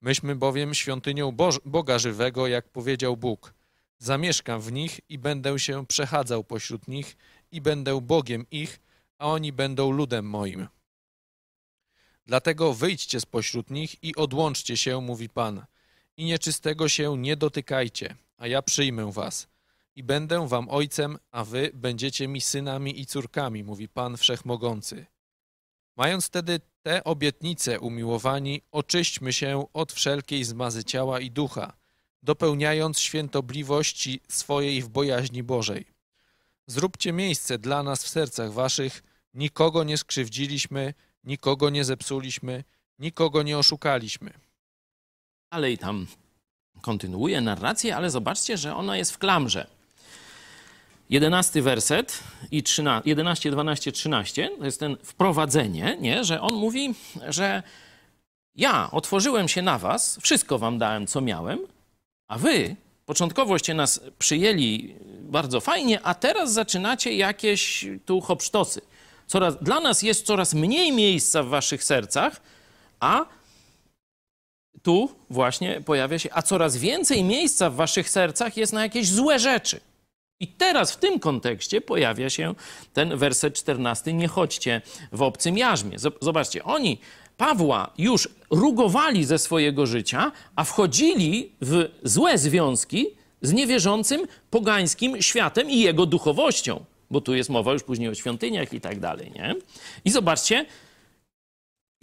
[0.00, 3.54] Myśmy bowiem świątynią Boż Boga żywego, jak powiedział Bóg.
[3.98, 7.16] Zamieszkam w nich i będę się przechadzał pośród nich
[7.52, 8.80] i będę Bogiem ich,
[9.18, 10.68] a oni będą ludem moim.
[12.26, 15.64] Dlatego wyjdźcie spośród nich i odłączcie się, mówi Pan,
[16.16, 19.48] i nieczystego się nie dotykajcie, a ja przyjmę was.
[19.98, 25.06] I będę wam ojcem, a wy będziecie mi synami i córkami, mówi Pan Wszechmogący.
[25.96, 31.72] Mając wtedy te obietnice, umiłowani, oczyśćmy się od wszelkiej zmazy ciała i ducha,
[32.22, 35.86] dopełniając świętobliwości swojej w bojaźni Bożej.
[36.66, 39.02] Zróbcie miejsce dla nas w sercach waszych,
[39.34, 40.94] nikogo nie skrzywdziliśmy,
[41.24, 42.64] nikogo nie zepsuliśmy,
[42.98, 44.30] nikogo nie oszukaliśmy.
[45.52, 46.06] Dalej tam
[46.80, 49.77] kontynuuje narrację, ale zobaczcie, że ona jest w klamrze.
[51.10, 52.18] 11 werset
[52.50, 56.24] i 13, 11, 12, 13 to jest ten wprowadzenie, nie?
[56.24, 56.94] że on mówi,
[57.28, 57.62] że
[58.54, 61.58] ja otworzyłem się na was, wszystko wam dałem, co miałem,
[62.28, 62.76] a wy
[63.06, 68.80] początkowoście nas przyjęli bardzo fajnie, a teraz zaczynacie jakieś tu hopsztosy.
[69.26, 72.40] Coraz, dla nas jest coraz mniej miejsca w waszych sercach,
[73.00, 73.26] a
[74.82, 79.38] tu właśnie pojawia się, a coraz więcej miejsca w waszych sercach jest na jakieś złe
[79.38, 79.80] rzeczy.
[80.40, 82.54] I teraz w tym kontekście pojawia się
[82.92, 84.12] ten werset 14.
[84.12, 84.82] Nie chodźcie
[85.12, 85.96] w obcym jarzmie.
[86.20, 86.98] Zobaczcie, oni
[87.36, 93.06] Pawła już rugowali ze swojego życia, a wchodzili w złe związki
[93.42, 96.84] z niewierzącym, pogańskim światem i jego duchowością.
[97.10, 99.54] Bo tu jest mowa już później o świątyniach i tak dalej, nie?
[100.04, 100.66] I zobaczcie,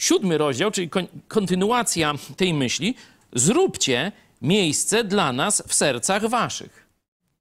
[0.01, 0.89] siódmy rozdział, czyli
[1.27, 2.95] kontynuacja tej myśli.
[3.33, 6.84] Zróbcie miejsce dla nas w sercach waszych.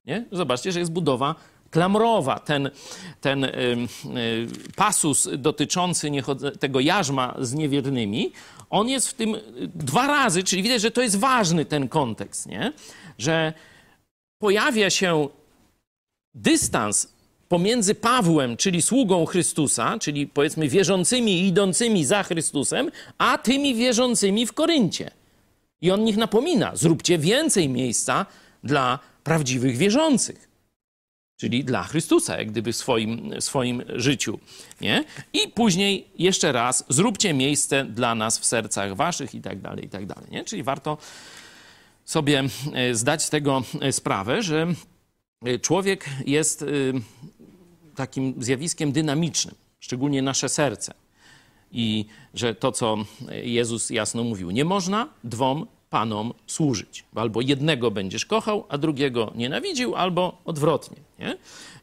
[0.07, 0.25] Nie?
[0.31, 1.35] Zobaczcie, że jest budowa
[1.71, 2.39] klamrowa.
[2.39, 2.69] Ten,
[3.21, 6.11] ten y, y, pasus dotyczący
[6.59, 8.31] tego jarzma z niewiernymi,
[8.69, 9.35] on jest w tym
[9.75, 12.73] dwa razy, czyli widać, że to jest ważny ten kontekst, nie?
[13.17, 13.53] że
[14.39, 15.27] pojawia się
[16.33, 17.15] dystans
[17.49, 24.53] pomiędzy Pawłem, czyli sługą Chrystusa, czyli powiedzmy wierzącymi idącymi za Chrystusem, a tymi wierzącymi w
[24.53, 25.11] Koryncie.
[25.81, 28.25] I on nich napomina: zróbcie więcej miejsca
[28.63, 30.49] dla prawdziwych wierzących,
[31.37, 34.39] czyli dla Chrystusa, jak gdyby w swoim, swoim życiu.
[34.81, 35.03] Nie?
[35.33, 39.89] I później jeszcze raz: zróbcie miejsce dla nas w sercach waszych, i tak dalej, i
[39.89, 40.25] tak dalej.
[40.31, 40.43] Nie?
[40.43, 40.97] Czyli warto
[42.05, 42.43] sobie
[42.73, 44.67] e, zdać z tego e, sprawę, że
[45.45, 46.65] e, człowiek jest
[47.95, 50.93] takim zjawiskiem dynamicznym, szczególnie nasze serce.
[51.71, 52.97] I że to, co
[53.43, 57.03] Jezus jasno mówił, nie można dwom panom służyć.
[57.13, 60.97] Bo albo jednego będziesz kochał, a drugiego nienawidził, albo odwrotnie.
[61.19, 61.37] Nie?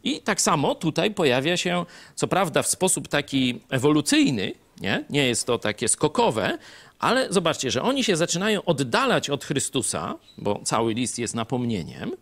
[0.05, 1.85] I tak samo tutaj pojawia się,
[2.15, 6.59] co prawda w sposób taki ewolucyjny, nie, nie jest to takie skokowe,
[6.99, 12.17] ale zobaczcie, że oni się zaczynają oddalać od Chrystusa, bo cały list jest napomnieniem,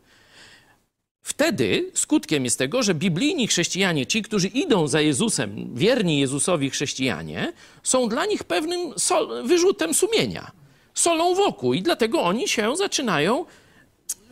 [1.23, 7.53] Wtedy skutkiem jest tego, że biblijni chrześcijanie, ci, którzy idą za Jezusem, wierni Jezusowi chrześcijanie,
[7.83, 8.95] są dla nich pewnym
[9.45, 10.51] wyrzutem sumienia,
[11.01, 13.45] solą wokół i dlatego oni się zaczynają,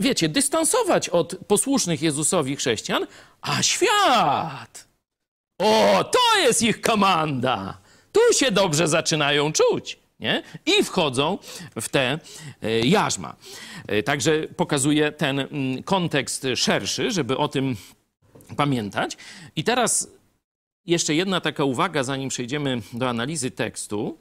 [0.00, 3.06] wiecie, dystansować od posłusznych Jezusowi chrześcijan,
[3.40, 4.88] a świat,
[5.58, 7.78] o, to jest ich komanda,
[8.12, 10.42] tu się dobrze zaczynają czuć nie?
[10.66, 11.38] i wchodzą
[11.80, 12.18] w te
[12.62, 13.36] e, jarzma.
[13.86, 17.76] E, także pokazuje ten mm, kontekst szerszy, żeby o tym
[18.56, 19.16] pamiętać.
[19.56, 20.08] I teraz
[20.86, 24.18] jeszcze jedna taka uwaga, zanim przejdziemy do analizy tekstu.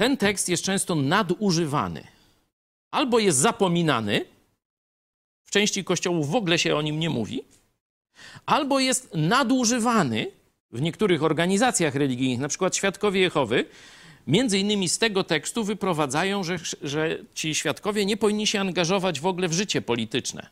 [0.00, 2.06] Ten tekst jest często nadużywany.
[2.90, 4.24] Albo jest zapominany,
[5.44, 7.44] w części kościołów w ogóle się o nim nie mówi,
[8.46, 10.26] albo jest nadużywany
[10.72, 13.64] w niektórych organizacjach religijnych, na przykład Świadkowie Jehowy,
[14.26, 19.26] Między innymi z tego tekstu wyprowadzają, że, że ci świadkowie nie powinni się angażować w
[19.26, 20.48] ogóle w życie polityczne.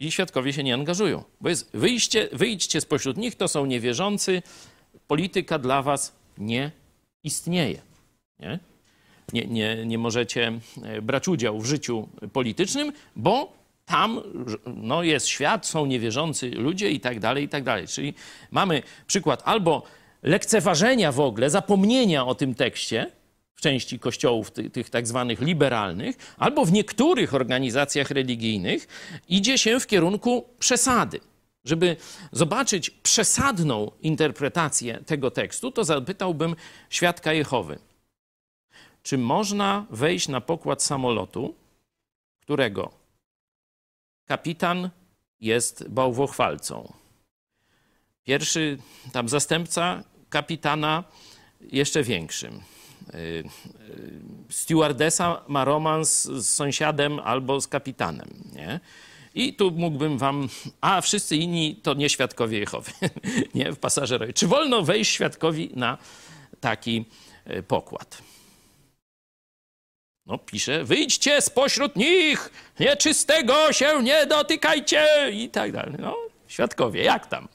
[0.00, 4.42] I świadkowie się nie angażują, bo jest wyjście, wyjdźcie spośród nich, to są niewierzący,
[5.06, 6.70] polityka dla was nie
[7.24, 7.91] istnieje.
[8.40, 8.58] Nie?
[9.32, 10.52] Nie, nie, nie możecie
[10.82, 13.52] e, brać udziału w życiu politycznym, bo
[13.86, 14.20] tam
[14.66, 17.86] no, jest świat, są niewierzący ludzie i tak dalej, i tak dalej.
[17.86, 18.14] Czyli
[18.50, 19.82] mamy przykład albo
[20.22, 23.10] lekceważenia w ogóle, zapomnienia o tym tekście
[23.54, 28.88] w części kościołów tych, tych tak zwanych liberalnych, albo w niektórych organizacjach religijnych
[29.28, 31.20] idzie się w kierunku przesady.
[31.64, 31.96] Żeby
[32.32, 36.56] zobaczyć przesadną interpretację tego tekstu, to zapytałbym
[36.90, 37.78] świadka Jehowy.
[39.02, 41.54] Czy można wejść na pokład samolotu,
[42.40, 42.90] którego
[44.26, 44.90] kapitan
[45.40, 46.92] jest bałwochwalcą?
[48.24, 48.78] Pierwszy
[49.12, 51.04] tam zastępca kapitana
[51.60, 52.60] jeszcze większym.
[53.14, 53.44] Y, y,
[54.50, 58.80] stewardesa ma romans z sąsiadem albo z kapitanem, nie?
[59.34, 60.48] I tu mógłbym wam,
[60.80, 62.92] a wszyscy inni to nie świadkowie Jehowy,
[63.54, 64.32] nie, w pasażerowie.
[64.32, 65.98] Czy wolno wejść świadkowi na
[66.60, 67.04] taki
[67.50, 68.22] y, pokład?
[70.26, 72.50] No pisze, wyjdźcie spośród nich,
[72.80, 75.94] nieczystego się nie dotykajcie i tak dalej.
[75.98, 76.16] No,
[76.48, 77.48] świadkowie, jak tam?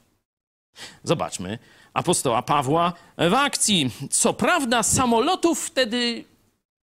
[1.03, 1.59] Zobaczmy
[1.93, 3.91] apostoła Pawła w akcji.
[4.11, 6.23] Co prawda samolotów wtedy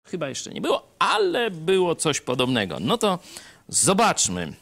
[0.06, 2.78] chyba jeszcze nie było, ale było coś podobnego.
[2.80, 3.20] No to
[3.68, 4.54] zobaczmy.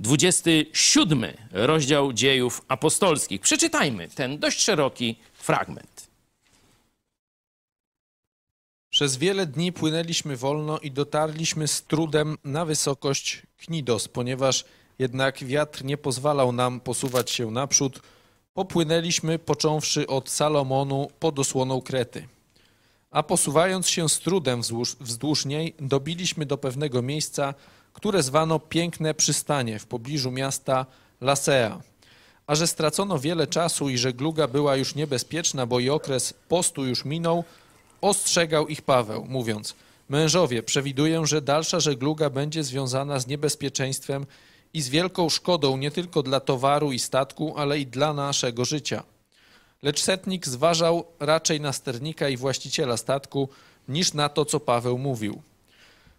[0.00, 3.40] 27 rozdział dziejów apostolskich.
[3.40, 6.01] Przeczytajmy ten dość szeroki fragment.
[9.02, 14.64] Przez wiele dni płynęliśmy wolno i dotarliśmy z trudem na wysokość Knidos, ponieważ
[14.98, 18.00] jednak wiatr nie pozwalał nam posuwać się naprzód.
[18.54, 22.28] Popłynęliśmy, począwszy od Salomonu pod osłoną Krety.
[23.10, 27.54] A posuwając się z trudem wzdłuż, wzdłuż niej, dobiliśmy do pewnego miejsca,
[27.92, 30.86] które zwano Piękne Przystanie w pobliżu miasta
[31.20, 31.80] Lasea.
[32.46, 37.04] A że stracono wiele czasu i żegluga była już niebezpieczna, bo i okres postu już
[37.04, 37.44] minął,
[38.02, 39.74] ostrzegał ich Paweł, mówiąc:
[40.08, 44.26] Mężowie, przewiduję, że dalsza żegluga będzie związana z niebezpieczeństwem
[44.74, 49.02] i z wielką szkodą nie tylko dla towaru i statku, ale i dla naszego życia.
[49.82, 53.48] Lecz setnik zważał raczej na sternika i właściciela statku,
[53.88, 55.42] niż na to, co Paweł mówił.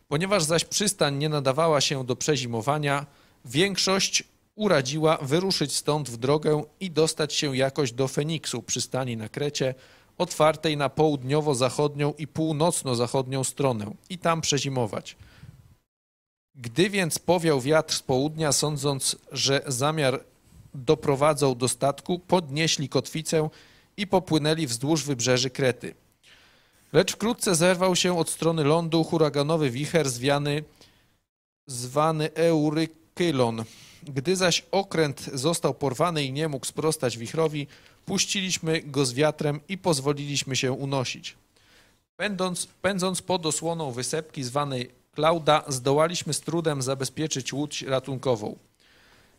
[0.07, 3.05] Ponieważ zaś przystań nie nadawała się do przezimowania,
[3.45, 4.23] większość
[4.55, 9.75] uradziła wyruszyć stąd w drogę i dostać się jakoś do Feniksu, przystani na Krecie,
[10.17, 15.15] otwartej na południowo-zachodnią i północno-zachodnią stronę i tam przezimować.
[16.55, 20.23] Gdy więc powiał wiatr z południa, sądząc, że zamiar
[20.73, 23.49] doprowadzą do statku, podnieśli kotwicę
[23.97, 25.95] i popłynęli wzdłuż wybrzeży Krety.
[26.93, 30.63] Lecz wkrótce zerwał się od strony lądu huraganowy wicher zwiany,
[31.67, 33.63] zwany Eurykylon.
[34.03, 37.67] Gdy zaś okręt został porwany i nie mógł sprostać wichrowi,
[38.05, 41.35] puściliśmy go z wiatrem i pozwoliliśmy się unosić.
[42.17, 48.55] Pędząc, pędząc pod osłoną wysepki zwanej Klauda zdołaliśmy z trudem zabezpieczyć łódź ratunkową.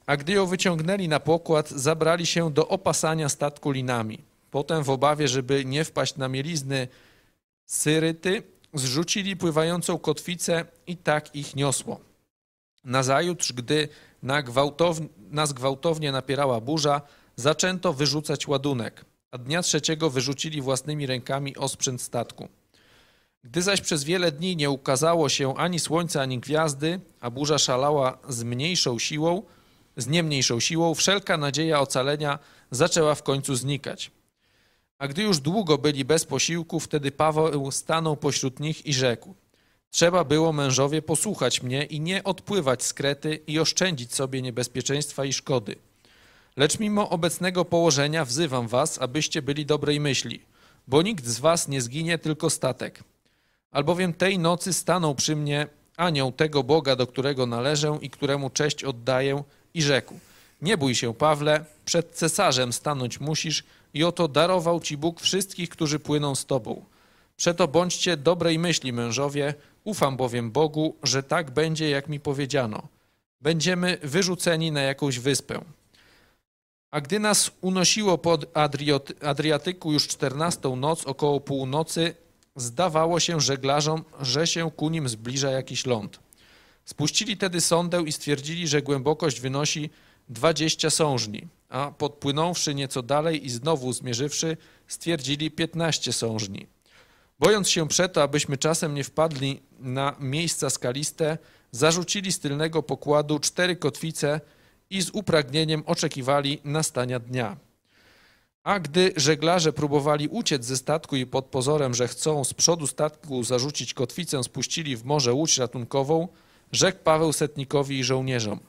[0.07, 4.19] A gdy ją wyciągnęli na pokład, zabrali się do opasania statku linami.
[4.51, 6.89] Potem w obawie, żeby nie wpaść na mielizny
[7.66, 8.43] syryty,
[8.74, 12.01] zrzucili pływającą kotwicę i tak ich niosło.
[12.85, 13.89] Nazajutrz, gdy
[14.23, 17.01] na gwałtownie, nas gwałtownie napierała burza,
[17.36, 22.48] zaczęto wyrzucać ładunek, a dnia trzeciego wyrzucili własnymi rękami osprzęt statku.
[23.44, 28.19] Gdy zaś przez wiele dni nie ukazało się ani słońca, ani gwiazdy, a burza szalała
[28.28, 29.43] z mniejszą siłą,
[29.97, 32.39] z nie mniejszą siłą, wszelka nadzieja ocalenia
[32.70, 34.11] zaczęła w końcu znikać.
[34.98, 39.35] A gdy już długo byli bez posiłku, wtedy Paweł stanął pośród nich i rzekł:
[39.90, 45.32] Trzeba było mężowie posłuchać mnie i nie odpływać z Krety i oszczędzić sobie niebezpieczeństwa i
[45.32, 45.77] szkody.
[46.56, 50.40] Lecz mimo obecnego położenia wzywam was, abyście byli dobrej myśli,
[50.89, 53.05] bo nikt z was nie zginie, tylko statek.
[53.70, 55.66] Albowiem tej nocy stanął przy mnie
[55.97, 59.43] anioł tego Boga, do którego należę i któremu cześć oddaję,
[59.74, 60.14] i rzekł:
[60.62, 63.64] Nie bój się, Pawle, przed cesarzem stanąć musisz,
[63.94, 66.85] i oto darował ci Bóg wszystkich, którzy płyną z tobą.
[67.36, 69.55] Przeto bądźcie dobrej myśli, mężowie,
[69.85, 72.82] ufam bowiem Bogu, że tak będzie, jak mi powiedziano.
[73.40, 75.60] Będziemy wyrzuceni na jakąś wyspę.
[76.95, 78.47] A gdy nas unosiło pod
[79.23, 82.15] Adriatyku już czternastą noc, około północy,
[82.57, 86.21] Zdawało się żeglarzom, że się ku nim zbliża jakiś ląd.
[86.85, 89.91] Spuścili tedy sondę i stwierdzili, że głębokość wynosi
[90.29, 94.57] 20 sążni, a podpłynąwszy nieco dalej i znowu zmierzywszy,
[94.89, 96.66] stwierdzili 15 sążni.
[97.39, 101.39] Bojąc się przeto, abyśmy czasem nie wpadli na miejsca skaliste,
[101.71, 104.41] zarzucili z tylnego pokładu cztery kotwice
[104.95, 107.57] i z upragnieniem oczekiwali nastania dnia.
[108.65, 113.45] A gdy żeglarze próbowali uciec ze statku i pod pozorem, że chcą z przodu statku
[113.45, 116.29] zarzucić kotwicę, spuścili w morze łódź ratunkową,
[116.73, 118.61] Rzekł Paweł setnikowi i żołnierzom: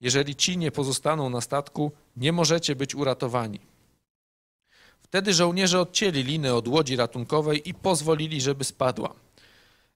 [0.00, 3.60] Jeżeli ci nie pozostaną na statku, nie możecie być uratowani.
[5.02, 9.14] Wtedy żołnierze odcięli linę od łodzi ratunkowej i pozwolili, żeby spadła.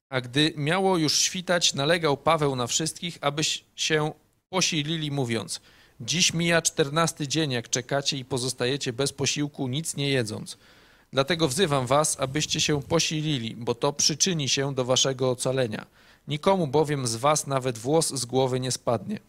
[0.08, 3.42] A gdy miało już świtać, nalegał Paweł na wszystkich, aby
[3.76, 4.12] się
[4.50, 5.60] posilili, mówiąc:
[6.00, 10.58] Dziś mija czternasty dzień, jak czekacie i pozostajecie bez posiłku, nic nie jedząc.
[11.12, 15.86] Dlatego wzywam was, abyście się posilili, bo to przyczyni się do waszego ocalenia.
[16.28, 19.20] Nikomu bowiem z was nawet włos z głowy nie spadnie.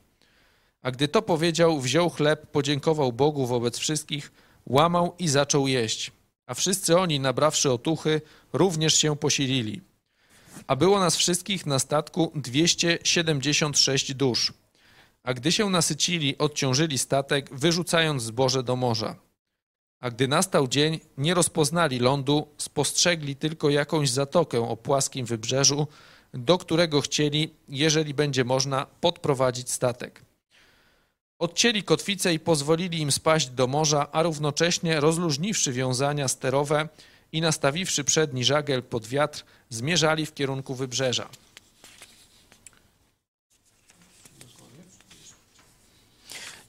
[0.81, 4.31] A gdy to powiedział, wziął chleb, podziękował Bogu wobec wszystkich,
[4.65, 6.11] łamał i zaczął jeść.
[6.45, 8.21] A wszyscy oni, nabrawszy otuchy,
[8.53, 9.81] również się posilili.
[10.67, 14.53] A było nas wszystkich na statku 276 dusz.
[15.23, 19.15] A gdy się nasycili, odciążyli statek, wyrzucając zboże do morza.
[19.99, 25.87] A gdy nastał dzień, nie rozpoznali lądu, spostrzegli tylko jakąś zatokę o płaskim wybrzeżu,
[26.33, 30.21] do którego chcieli, jeżeli będzie można, podprowadzić statek.
[31.39, 36.89] Odcięli kotwicę i pozwolili im spaść do morza, a równocześnie rozluźniwszy wiązania sterowe
[37.31, 41.29] i nastawiwszy przedni żagiel pod wiatr, zmierzali w kierunku wybrzeża.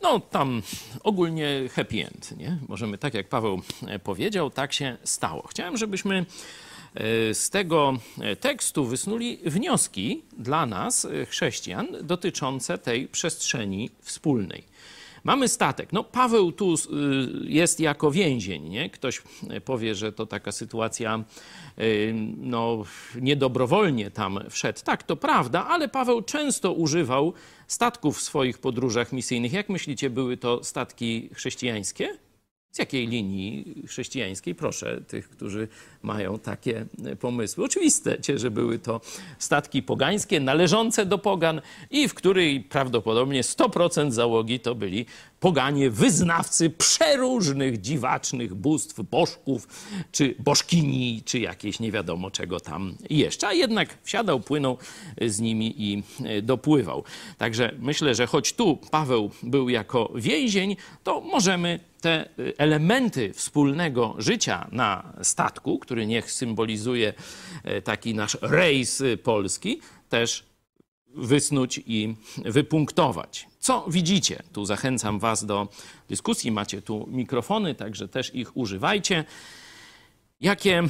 [0.03, 0.63] No tam
[1.03, 2.59] ogólnie happy end, nie?
[2.69, 5.47] Możemy, tak jak Paweł e, powiedział, tak się stało.
[5.47, 6.27] Chciałem, żebyśmy
[6.95, 14.71] e, z tego e, tekstu wysnuli wnioski dla nas, chrześcijan, dotyczące tej przestrzeni wspólnej.
[15.25, 15.93] Mamy statek.
[15.93, 16.75] No, Paweł tu
[17.45, 18.69] jest jako więzień.
[18.69, 18.91] Nie?
[18.91, 19.23] Ktoś
[19.65, 21.25] powie, że to taka sytuacja
[22.37, 24.81] no, niedobrowolnie tam wszedł.
[24.85, 27.35] Tak, to prawda, ale Paweł często używał
[27.71, 29.53] statków w swoich podróżach misyjnych.
[29.53, 32.19] Jak myślicie, były to statki chrześcijańskie?
[32.71, 34.55] Z jakiej linii chrześcijańskiej?
[34.55, 35.69] Proszę tych, którzy
[36.03, 36.87] mają takie
[37.21, 37.65] pomysły.
[37.65, 39.01] Oczywiste, że były to
[39.39, 41.61] statki pogańskie, należące do pogan
[41.91, 45.07] i w której prawdopodobnie 100% załogi to byli
[45.41, 49.69] poganie, wyznawcy przeróżnych dziwacznych bóstw, bożków,
[50.13, 53.49] czy bożkini, czy jakieś nie wiadomo czego tam jeszcze.
[53.49, 54.79] A jednak wsiadał, płynął
[55.21, 56.03] z nimi i
[56.43, 57.05] dopływał.
[57.39, 62.29] Także myślę, że choć tu Paweł był jako więzień, to możemy te
[62.59, 67.13] elementy wspólnego życia na statku, który niech symbolizuje
[67.65, 70.45] e, taki nasz rejs polski, też
[71.07, 72.15] wysnuć i
[72.45, 73.49] wypunktować.
[73.59, 74.43] Co widzicie?
[74.53, 75.69] Tu zachęcam Was do
[76.09, 76.51] dyskusji.
[76.51, 79.25] Macie tu mikrofony, także też ich używajcie.
[80.41, 80.83] Jakie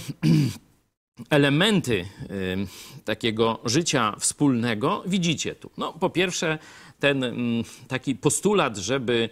[1.31, 5.70] elementy y, takiego życia wspólnego widzicie tu?
[5.77, 6.59] No, po pierwsze,
[7.01, 9.28] ten mm, taki postulat, żeby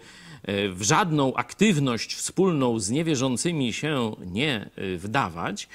[0.49, 5.67] y, w żadną aktywność wspólną z niewierzącymi się nie y, wdawać.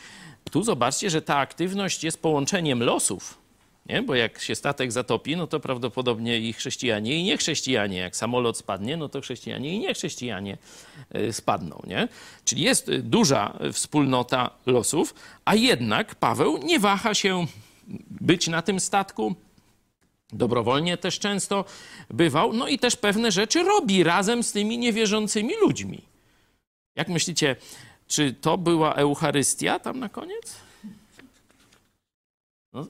[0.50, 3.44] Tu zobaczcie, że ta aktywność jest połączeniem losów
[3.86, 4.02] nie?
[4.02, 7.98] Bo jak się statek zatopi, no to prawdopodobnie i chrześcijanie, i niechrześcijanie.
[7.98, 10.58] Jak samolot spadnie, no to chrześcijanie i niechrześcijanie
[11.10, 11.82] e, spadną.
[11.86, 12.08] Nie?
[12.44, 15.14] Czyli jest duża wspólnota losów,
[15.44, 17.46] a jednak Paweł nie waha się
[18.10, 19.34] być na tym statku.
[20.32, 21.64] Dobrowolnie też często
[22.10, 26.02] bywał, no i też pewne rzeczy robi razem z tymi niewierzącymi ludźmi.
[26.96, 27.56] Jak myślicie,
[28.06, 30.56] czy to była Eucharystia tam na koniec?
[32.72, 32.86] No,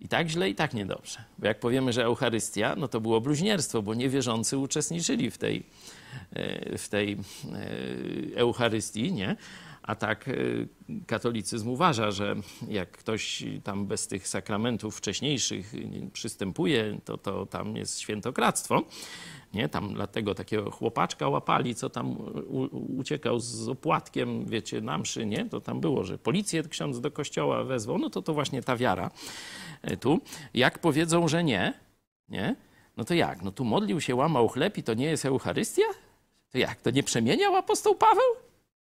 [0.00, 1.24] i tak źle, i tak niedobrze.
[1.38, 5.62] Bo jak powiemy, że Eucharystia, no to było bluźnierstwo, bo niewierzący uczestniczyli w tej,
[6.32, 7.12] e, w tej
[8.32, 9.36] e, Eucharystii, nie?
[9.88, 10.32] A tak e,
[11.06, 12.36] katolicyzm uważa, że
[12.68, 15.72] jak ktoś tam bez tych sakramentów wcześniejszych
[16.12, 18.82] przystępuje, to, to tam jest świętokradztwo.
[19.54, 19.68] Nie?
[19.68, 22.16] Tam dlatego takiego chłopaczka łapali, co tam
[22.98, 25.44] uciekał z opłatkiem, wiecie, na mszy, nie?
[25.44, 27.98] To tam było, że policję ksiądz do kościoła wezwał.
[27.98, 29.10] No to to właśnie ta wiara
[29.82, 30.20] e, tu.
[30.54, 31.80] Jak powiedzą, że nie,
[32.28, 32.56] nie?
[32.96, 33.42] No to jak?
[33.42, 35.86] No tu modlił się, łamał chleb i to nie jest Eucharystia?
[36.50, 36.80] To jak?
[36.80, 38.47] To nie przemieniał apostoł Paweł?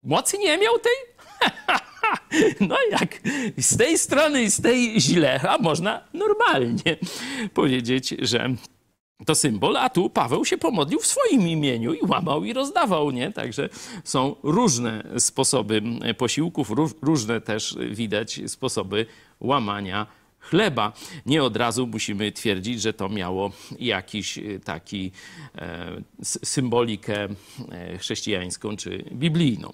[0.08, 0.94] Mocy nie miał tej?
[2.60, 3.20] No jak
[3.58, 6.98] z tej strony i z tej źle, a można normalnie
[7.54, 8.50] powiedzieć, że
[9.26, 13.32] to symbol, a tu Paweł się pomodlił w swoim imieniu i łamał i rozdawał, nie?
[13.32, 13.70] Także
[14.04, 15.82] są różne sposoby
[16.18, 16.72] posiłków,
[17.02, 19.06] różne też widać sposoby
[19.40, 20.08] łamania
[20.50, 20.94] chleba.
[21.26, 25.12] Nie od razu musimy twierdzić, że to miało jakiś e, taki
[25.56, 27.28] e, symbolikę
[27.72, 29.74] e, chrześcijańską czy biblijną.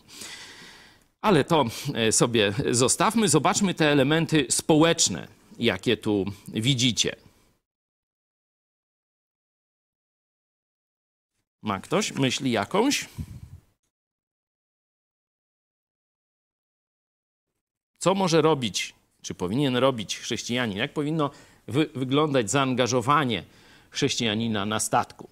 [1.21, 1.65] Ale to
[2.11, 3.29] sobie zostawmy.
[3.29, 5.27] Zobaczmy te elementy społeczne,
[5.59, 7.15] jakie tu widzicie.
[11.61, 13.05] Ma ktoś myśli jakąś?
[17.99, 18.93] Co może robić,
[19.23, 20.77] czy powinien robić chrześcijanin?
[20.77, 21.29] Jak powinno
[21.67, 23.43] wy wyglądać zaangażowanie
[23.89, 25.29] chrześcijanina na statku.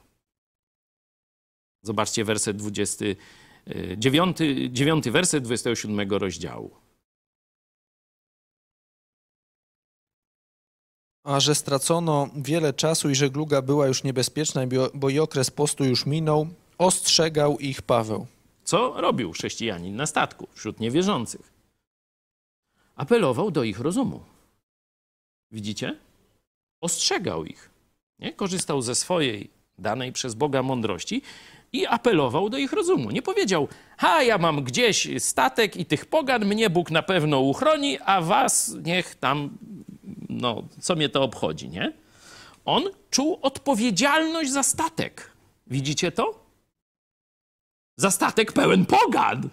[1.83, 4.37] Zobaczcie werset 29,
[4.69, 6.71] 9 werset 27 rozdziału.
[11.23, 14.61] A że stracono wiele czasu i żegluga była już niebezpieczna,
[14.93, 16.47] bo i okres postu już minął,
[16.77, 18.27] ostrzegał ich Paweł.
[18.63, 21.50] Co robił chrześcijanin na statku wśród niewierzących?
[22.95, 24.23] Apelował do ich rozumu.
[25.51, 25.97] Widzicie?
[26.81, 27.69] Ostrzegał ich.
[28.19, 28.33] Nie?
[28.33, 31.21] Korzystał ze swojej danej przez Boga mądrości
[31.73, 33.11] i apelował do ich rozumu.
[33.11, 37.99] Nie powiedział, ha, ja mam gdzieś statek i tych pogan mnie Bóg na pewno uchroni,
[37.99, 39.57] a was niech tam,
[40.29, 41.93] no, co mnie to obchodzi, nie?
[42.65, 45.31] On czuł odpowiedzialność za statek.
[45.67, 46.45] Widzicie to?
[47.97, 49.49] Za statek pełen pogan.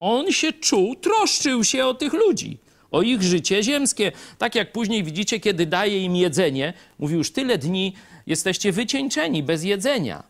[0.00, 2.58] On się czuł, troszczył się o tych ludzi,
[2.90, 4.12] o ich życie ziemskie.
[4.38, 7.94] Tak jak później widzicie, kiedy daje im jedzenie, mówi już tyle dni
[8.26, 10.22] jesteście wycieńczeni bez jedzenia.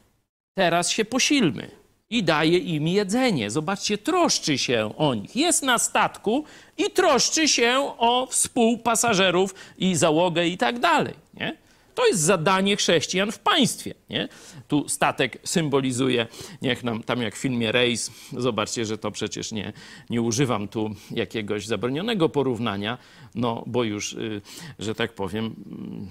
[0.54, 1.70] Teraz się posilmy.
[2.12, 3.50] I daje im jedzenie.
[3.50, 5.36] Zobaczcie, troszczy się o nich.
[5.36, 6.44] Jest na statku
[6.78, 11.14] i troszczy się o współpasażerów i załogę i tak dalej.
[11.34, 11.56] Nie?
[11.94, 13.94] To jest zadanie chrześcijan w państwie.
[14.10, 14.28] Nie?
[14.68, 16.26] Tu statek symbolizuje,
[16.62, 19.72] niech nam tam jak w filmie Rejs, zobaczcie, że to przecież nie,
[20.10, 22.98] nie używam tu jakiegoś zabronionego porównania,
[23.34, 24.40] no bo już, y,
[24.78, 26.10] że tak powiem, mm,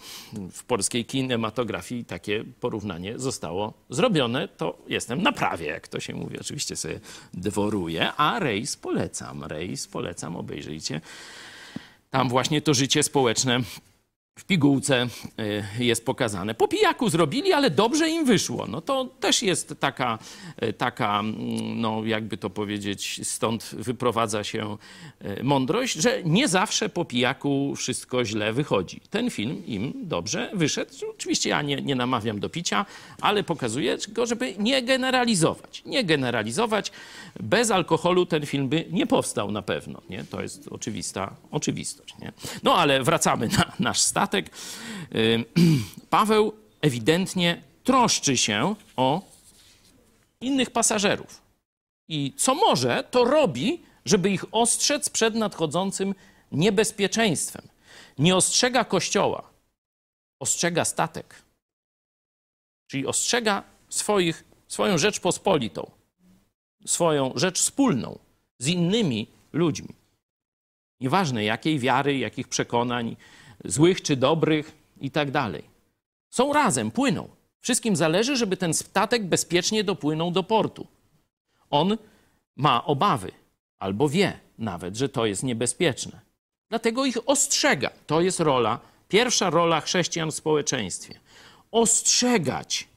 [0.52, 4.48] w polskiej kinematografii takie porównanie zostało zrobione.
[4.48, 6.40] To jestem na prawie, jak to się mówi.
[6.40, 7.00] Oczywiście sobie
[7.34, 9.44] dworuję, a Rejs polecam.
[9.44, 11.02] Rejs polecam, obejrzyjcie.
[12.10, 13.60] Tam właśnie to życie społeczne
[14.40, 15.08] w pigułce
[15.80, 16.56] y, jest pokazane.
[16.56, 18.68] Po pijaku zrobili, ale dobrze im wyszło.
[18.68, 20.20] No to też jest taka,
[20.64, 24.78] y, taka, mm, no jakby to powiedzieć, stąd wyprowadza się
[25.40, 29.02] y, mądrość, że nie zawsze po pijaku wszystko źle wychodzi.
[29.10, 30.92] Ten film im dobrze wyszedł.
[31.10, 32.86] Oczywiście ja nie, nie namawiam do picia,
[33.22, 35.82] ale pokazuję go, żeby nie generalizować.
[35.86, 36.92] Nie generalizować.
[37.40, 40.02] Bez alkoholu ten film by nie powstał na pewno.
[40.10, 40.24] Nie?
[40.24, 42.16] To jest oczywista oczywistość.
[42.22, 42.32] Nie?
[42.64, 44.50] No ale wracamy na nasz stat statek,
[46.10, 49.22] Paweł ewidentnie troszczy się o
[50.42, 51.42] innych pasażerów.
[52.08, 56.16] I co może, to robi, żeby ich ostrzec przed nadchodzącym
[56.52, 57.68] niebezpieczeństwem.
[58.18, 59.50] Nie ostrzega kościoła,
[60.40, 61.42] ostrzega statek.
[62.88, 65.92] Czyli ostrzega swoich, swoją rzecz pospolitą,
[66.86, 68.20] swoją rzecz wspólną
[68.60, 69.96] z innymi ludźmi.
[71.00, 73.16] Nieważne jakiej wiary, jakich przekonań,
[73.66, 74.72] złych czy dobrych
[75.02, 75.64] i tak dalej.
[76.30, 77.28] Są razem, płyną.
[77.62, 80.88] Wszystkim zależy, żeby ten statek bezpiecznie dopłynął do portu.
[81.70, 81.98] On
[82.56, 83.32] ma obawy,
[83.80, 86.20] albo wie nawet, że to jest niebezpieczne.
[86.70, 87.90] Dlatego ich ostrzega.
[88.08, 91.20] To jest rola, pierwsza rola chrześcijan w społeczeństwie.
[91.72, 92.88] Ostrzegać.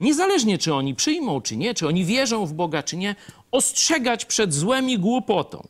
[0.00, 3.16] Niezależnie, czy oni przyjmą, czy nie, czy oni wierzą w Boga, czy nie,
[3.50, 5.68] ostrzegać przed złem i głupotą.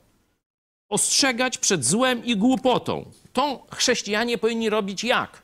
[0.89, 3.05] Ostrzegać przed złem i głupotą
[3.39, 5.43] to chrześcijanie powinni robić jak?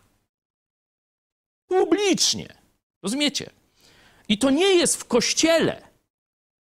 [1.66, 2.54] Publicznie.
[3.02, 3.50] Rozumiecie?
[4.28, 5.82] I to nie jest w kościele.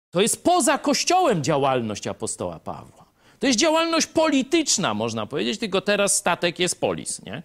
[0.09, 3.05] To jest poza kościołem działalność apostoła Pawła.
[3.39, 7.43] To jest działalność polityczna, można powiedzieć, tylko teraz statek jest polis, nie?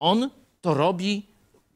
[0.00, 0.30] On
[0.60, 1.26] to robi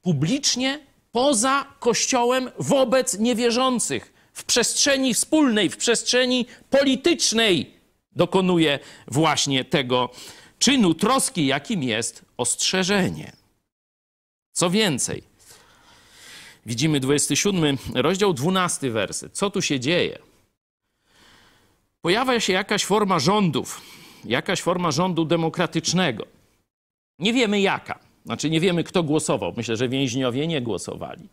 [0.03, 7.80] publicznie, poza kościołem, wobec niewierzących, w przestrzeni wspólnej, w przestrzeni politycznej
[8.13, 8.79] dokonuje
[9.09, 10.11] właśnie tego
[10.59, 13.33] czynu troski, jakim jest ostrzeżenie.
[14.53, 15.23] Co więcej,
[16.67, 19.33] widzimy 27 rozdział, 12 werset.
[19.33, 20.19] Co tu się dzieje?
[22.03, 23.81] Pojawia się jakaś forma rządów,
[24.25, 26.27] jakaś forma rządu demokratycznego.
[27.19, 27.99] Nie wiemy jaka.
[28.27, 29.55] Znaczy, nie wiemy, kto głosował.
[29.57, 31.29] Myślę, że więźniowie nie głosowali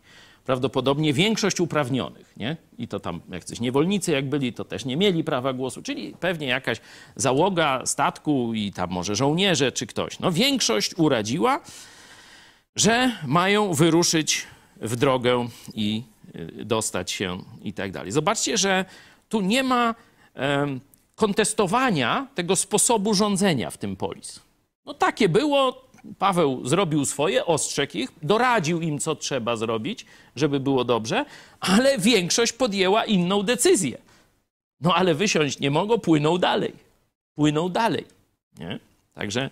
[0.48, 2.58] prawdopodobnie większość uprawnionych, nie?
[2.78, 6.16] I to tam jak coś niewolnicy jak byli, to też nie mieli prawa głosu, czyli
[6.20, 6.78] pewnie jakaś
[7.16, 10.20] załoga statku i tam może żołnierze czy ktoś.
[10.20, 11.62] No większość uradziła,
[12.76, 14.48] że mają wyruszyć
[14.82, 16.04] w drogę i
[16.36, 18.12] y, dostać się i tak dalej.
[18.12, 18.86] Zobaczcie, że
[19.30, 19.96] tu nie ma
[21.16, 24.40] kontestowania tego sposobu rządzenia w tym polis.
[24.86, 25.87] No takie było,
[26.20, 30.06] Paweł zrobił swoje, ostrzegł ich, doradził im, co trzeba zrobić,
[30.36, 31.26] żeby było dobrze,
[31.60, 33.98] ale większość podjęła inną decyzję.
[34.82, 36.74] No ale wysiąść nie mogą, płyną dalej.
[37.36, 38.06] Płyną dalej.
[38.60, 38.80] Nie?
[39.14, 39.50] Także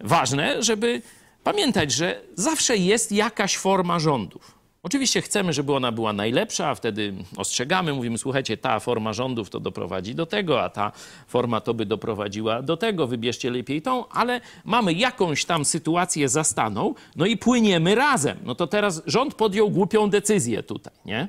[0.00, 1.02] ważne, żeby
[1.44, 4.61] pamiętać, że zawsze jest jakaś forma rządów.
[4.84, 9.60] Oczywiście chcemy, żeby ona była najlepsza, a wtedy ostrzegamy, mówimy, słuchajcie, ta forma rządów to
[9.60, 10.92] doprowadzi do tego, a ta
[11.26, 16.94] forma to by doprowadziła do tego, wybierzcie lepiej tą, ale mamy jakąś tam sytuację zastaną,
[17.16, 18.38] no i płyniemy razem.
[18.44, 21.28] No to teraz rząd podjął głupią decyzję tutaj, nie?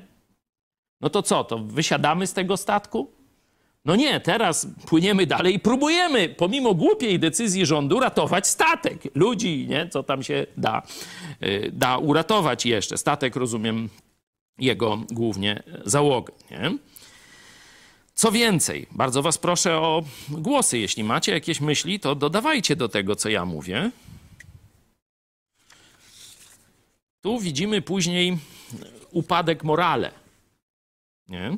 [1.00, 3.12] No to co, to wysiadamy z tego statku?
[3.84, 9.02] No nie, teraz płyniemy dalej i próbujemy, pomimo głupiej decyzji rządu, ratować statek.
[9.14, 9.88] Ludzi, nie?
[9.88, 10.82] Co tam się da,
[11.42, 12.98] y, da uratować jeszcze.
[12.98, 13.88] Statek, rozumiem,
[14.58, 16.78] jego głównie załogę, nie?
[18.14, 20.78] Co więcej, bardzo was proszę o głosy.
[20.78, 23.90] Jeśli macie jakieś myśli, to dodawajcie do tego, co ja mówię.
[27.20, 28.38] Tu widzimy później
[29.10, 30.12] upadek morale.
[31.28, 31.56] Nie?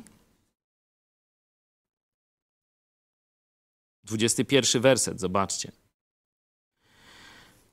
[4.07, 5.71] 21 werset, zobaczcie.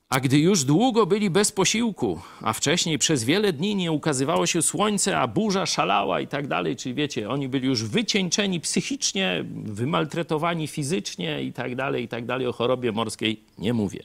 [0.09, 4.61] A gdy już długo byli bez posiłku, a wcześniej przez wiele dni nie ukazywało się
[4.61, 10.67] słońce, a burza szalała i tak dalej, czyli wiecie, oni byli już wycieńczeni psychicznie, wymaltretowani
[10.67, 12.47] fizycznie i tak dalej, i tak dalej.
[12.47, 14.03] O chorobie morskiej nie mówię,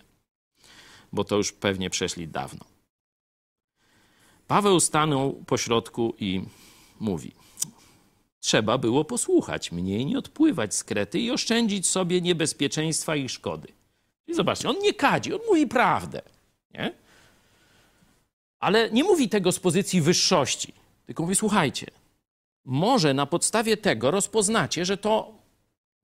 [1.13, 2.65] bo to już pewnie przeszli dawno.
[4.47, 6.43] Paweł stanął pośrodku i
[7.01, 7.33] mówi:
[8.41, 13.69] Trzeba było posłuchać mnie i nie odpływać z Krety i oszczędzić sobie niebezpieczeństwa i szkody.
[14.27, 16.23] I zobaczcie, on nie kadzi, on mówi prawdę.
[16.75, 16.95] Nie?
[18.61, 20.73] Ale nie mówi tego z pozycji wyższości,
[21.07, 21.87] tylko mówi: słuchajcie,
[22.65, 25.33] może na podstawie tego rozpoznacie, że to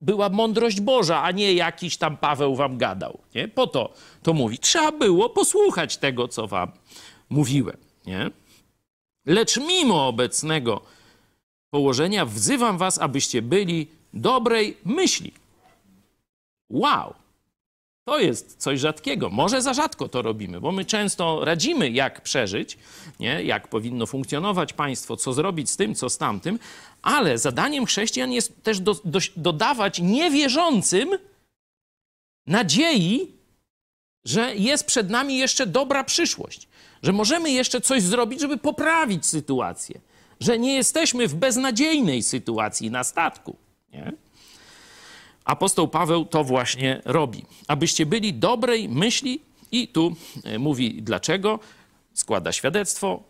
[0.01, 3.19] była mądrość Boża, a nie jakiś tam Paweł wam gadał.
[3.35, 3.47] Nie?
[3.47, 3.93] Po to
[4.23, 4.59] to mówi.
[4.59, 6.71] Trzeba było posłuchać tego, co wam
[7.29, 7.77] mówiłem.
[8.05, 8.29] Nie?
[9.25, 10.81] Lecz mimo obecnego
[11.69, 15.33] położenia wzywam was, abyście byli dobrej myśli.
[16.69, 17.13] Wow!
[18.07, 19.29] To jest coś rzadkiego.
[19.29, 22.77] Może za rzadko to robimy, bo my często radzimy, jak przeżyć,
[23.19, 23.43] nie?
[23.43, 26.59] jak powinno funkcjonować państwo, co zrobić z tym, co z tamtym,
[27.01, 31.09] ale zadaniem chrześcijan jest też do, do, dodawać niewierzącym
[32.47, 33.31] nadziei,
[34.25, 36.67] że jest przed nami jeszcze dobra przyszłość,
[37.03, 39.99] że możemy jeszcze coś zrobić, żeby poprawić sytuację,
[40.39, 43.55] że nie jesteśmy w beznadziejnej sytuacji na statku.
[43.93, 44.13] Nie?
[45.45, 47.45] Apostoł Paweł to właśnie robi.
[47.67, 49.41] Abyście byli dobrej myśli,
[49.71, 51.59] i tu e, mówi dlaczego,
[52.13, 53.23] składa świadectwo.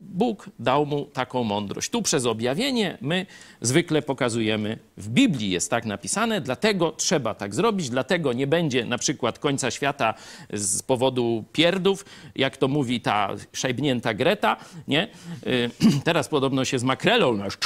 [0.00, 1.90] Bóg dał mu taką mądrość.
[1.90, 3.26] Tu przez objawienie my
[3.60, 8.98] zwykle pokazujemy, w Biblii jest tak napisane, dlatego trzeba tak zrobić, dlatego nie będzie na
[8.98, 10.14] przykład końca świata
[10.52, 12.04] z powodu pierdów,
[12.36, 14.56] jak to mówi ta szajbnięta Greta,
[14.88, 15.08] nie?
[15.46, 15.70] Y,
[16.04, 17.56] Teraz podobno się z makrelą nasz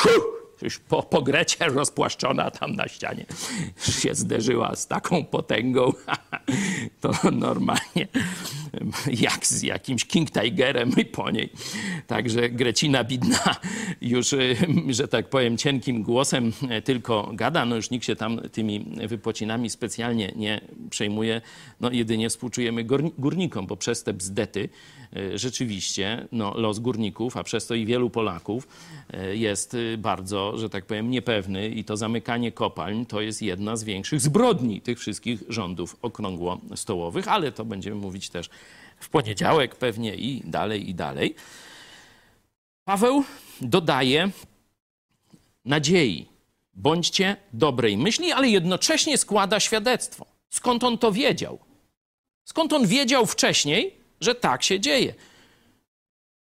[0.62, 3.26] już po, po Grecie rozpłaszczona tam na ścianie
[4.02, 5.92] się zderzyła z taką potęgą,
[7.00, 8.08] to normalnie
[9.06, 11.52] jak z jakimś King Tigerem i po niej.
[12.06, 13.56] Także Grecina bidna
[14.00, 14.34] już,
[14.88, 16.52] że tak powiem, cienkim głosem
[16.84, 20.60] tylko gada, no już nikt się tam tymi wypocinami specjalnie nie
[20.90, 21.40] przejmuje.
[21.80, 22.84] No jedynie współczujemy
[23.18, 24.68] górnikom, bo przez te bzdety
[25.34, 28.68] rzeczywiście no, los górników, a przez to i wielu Polaków
[29.14, 33.84] y, jest bardzo, że tak powiem, niepewny i to zamykanie kopalń to jest jedna z
[33.84, 38.50] większych zbrodni tych wszystkich rządów okrągłostołowych, ale to będziemy mówić też
[38.98, 41.34] w poniedziałek pewnie i dalej, i dalej.
[42.84, 43.24] Paweł
[43.60, 44.30] dodaje
[45.64, 46.26] nadziei.
[46.74, 50.26] Bądźcie dobrej myśli, ale jednocześnie składa świadectwo.
[50.50, 51.58] Skąd on to wiedział?
[52.44, 55.14] Skąd on wiedział wcześniej, że tak się dzieje?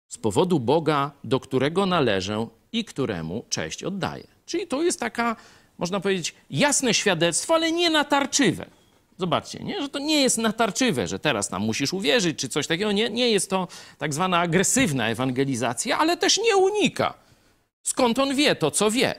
[0.08, 4.28] Z powodu Boga, do którego należę i któremu cześć oddaję.
[4.46, 5.36] Czyli to jest taka,
[5.78, 8.66] można powiedzieć, jasne świadectwo, ale nie natarczywe.
[9.18, 9.82] Zobaczcie, nie?
[9.82, 12.92] że to nie jest natarczywe, że teraz nam musisz uwierzyć, czy coś takiego.
[12.92, 13.68] Nie, nie jest to
[13.98, 17.14] tak zwana agresywna ewangelizacja, ale też nie unika.
[17.84, 19.16] Skąd on wie to, co wie?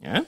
[0.00, 0.24] Nie?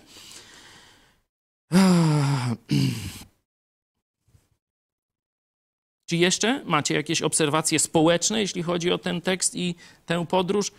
[6.13, 9.75] Czy jeszcze macie jakieś obserwacje społeczne, jeśli chodzi o ten tekst i
[10.07, 10.73] tę podróż?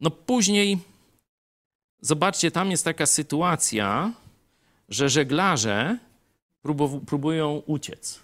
[0.00, 0.78] No później,
[2.00, 4.12] zobaczcie, tam jest taka sytuacja,
[4.88, 5.98] że żeglarze
[7.06, 8.20] próbują uciec.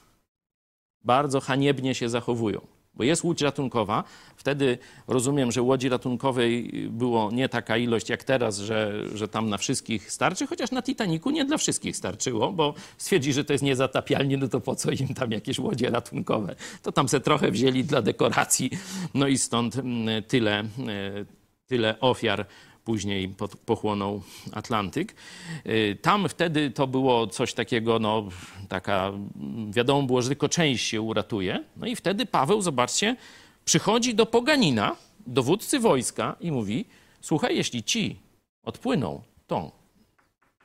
[1.04, 2.66] Bardzo haniebnie się zachowują.
[2.98, 4.04] Bo jest łódź ratunkowa.
[4.36, 9.58] Wtedy rozumiem, że łodzi ratunkowej było nie taka ilość jak teraz, że, że tam na
[9.58, 14.36] wszystkich starczy, chociaż na Titaniku nie dla wszystkich starczyło, bo stwierdzi, że to jest niezatapialnie,
[14.36, 16.54] no to po co im tam jakieś łodzie ratunkowe?
[16.82, 18.70] To tam se trochę wzięli dla dekoracji,
[19.14, 20.64] no i stąd mm, tyle, e,
[21.66, 22.46] tyle ofiar
[22.88, 23.34] później
[23.66, 25.14] pochłonął Atlantyk.
[25.66, 28.28] Y, tam wtedy to było coś takiego, no
[28.68, 29.12] taka,
[29.70, 31.64] wiadomo było, że tylko część się uratuje.
[31.76, 33.16] No i wtedy Paweł, zobaczcie,
[33.64, 34.96] przychodzi do poganina,
[35.26, 36.84] dowódcy wojska i mówi:
[37.20, 38.16] Słuchaj, jeśli ci
[38.62, 39.72] odpłyną, to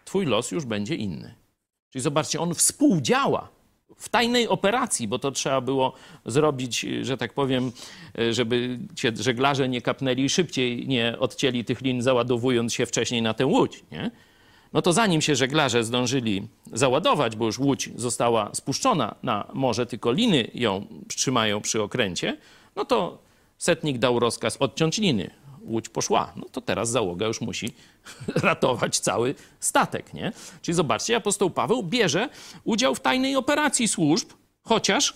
[0.06, 1.36] twój los już będzie inny.
[1.90, 3.50] Czyli zobaczcie, on współdziała
[3.98, 5.94] w tajnej operacji, bo to trzeba było
[6.26, 7.72] zrobić, że tak powiem,
[8.32, 13.46] żeby cię żeglarze nie kapnęli szybciej, nie odcięli tych lin, załadowując się wcześniej na tę
[13.46, 13.84] łódź.
[13.92, 14.12] Nie?
[14.74, 20.12] No to zanim się żeglarze zdążyli załadować, bo już łódź została spuszczona na morze, tylko
[20.12, 22.38] liny ją trzymają przy okręcie,
[22.76, 23.18] no to
[23.58, 25.30] setnik dał rozkaz odciąć liny.
[25.64, 26.34] Łódź poszła.
[26.36, 27.74] No to teraz załoga już musi
[28.36, 30.32] ratować cały statek, nie?
[30.62, 32.30] Czyli zobaczcie, apostoł Paweł bierze
[32.64, 34.30] udział w tajnej operacji służb,
[34.64, 35.14] chociaż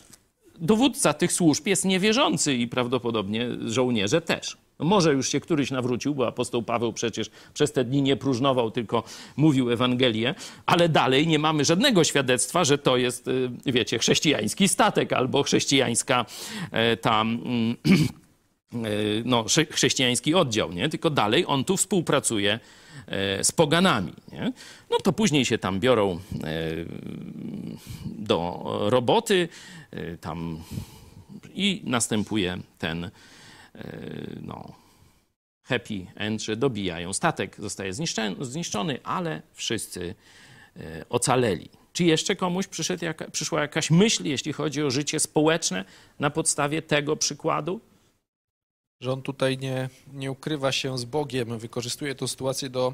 [0.60, 4.58] dowódca tych służb jest niewierzący i prawdopodobnie żołnierze też.
[4.80, 8.72] No może już się któryś nawrócił, bo apostoł Paweł przecież przez te dni nie próżnował,
[8.72, 9.04] tylko
[9.38, 15.14] mówił Ewangelię, ale dalej nie mamy żadnego świadectwa, że to jest, y, wiecie, chrześcijański statek
[15.14, 16.26] albo chrześcijańska
[16.72, 17.40] e, tam
[19.26, 20.90] no, chrześcijański oddział, nie?
[20.90, 22.60] tylko dalej on tu współpracuje
[23.08, 24.14] e, z poganami.
[24.32, 24.54] Nie?
[24.90, 26.20] No to później się tam biorą e,
[28.06, 29.50] do roboty
[30.22, 30.64] tam
[31.54, 33.12] i następuje ten
[34.42, 34.74] no,
[35.64, 37.14] happy end, że dobijają.
[37.14, 37.94] Statek zostaje
[38.40, 40.16] zniszczony, ale wszyscy
[41.10, 41.70] ocaleli.
[41.94, 42.68] Czy jeszcze komuś
[43.32, 45.86] przyszła jakaś myśl, jeśli chodzi o życie społeczne
[46.20, 47.82] na podstawie tego przykładu?
[49.02, 52.94] Że on tutaj nie, nie ukrywa się z Bogiem, wykorzystuje tę sytuację do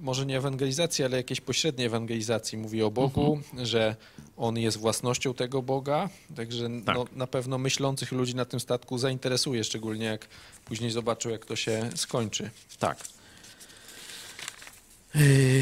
[0.00, 2.58] może nie ewangelizacji, ale jakiejś pośredniej ewangelizacji.
[2.58, 3.66] Mówi o Bogu, mhm.
[3.66, 3.96] że
[4.36, 6.96] on jest własnością tego Boga, także tak.
[6.96, 10.28] no, na pewno myślących ludzi na tym statku zainteresuje, szczególnie jak
[10.64, 12.50] później zobaczą, jak to się skończy.
[12.78, 13.19] Tak.
[15.14, 15.20] Yy,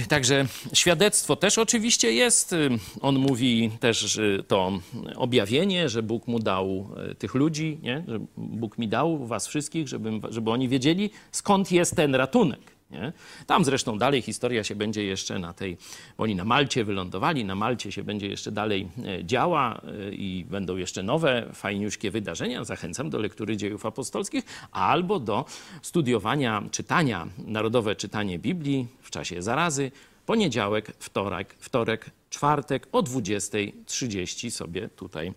[0.08, 2.54] także świadectwo też oczywiście jest.
[3.00, 4.72] On mówi też to
[5.16, 8.04] objawienie, że Bóg mu dał yy, tych ludzi, nie?
[8.08, 12.77] że Bóg mi dał was wszystkich, żeby, żeby oni wiedzieli, skąd jest ten ratunek.
[12.90, 13.12] Nie?
[13.46, 15.76] Tam zresztą dalej historia się będzie jeszcze na tej,
[16.18, 20.44] bo oni na Malcie wylądowali, na Malcie się będzie jeszcze dalej e, działa e, i
[20.44, 22.64] będą jeszcze nowe, fajniuśkie wydarzenia.
[22.64, 25.44] Zachęcam do lektury dziejów apostolskich albo do
[25.82, 29.90] studiowania, czytania, narodowe czytanie Biblii w czasie zarazy,
[30.28, 35.32] poniedziałek, wtorek, wtorek czwartek o 20.30 sobie tutaj e,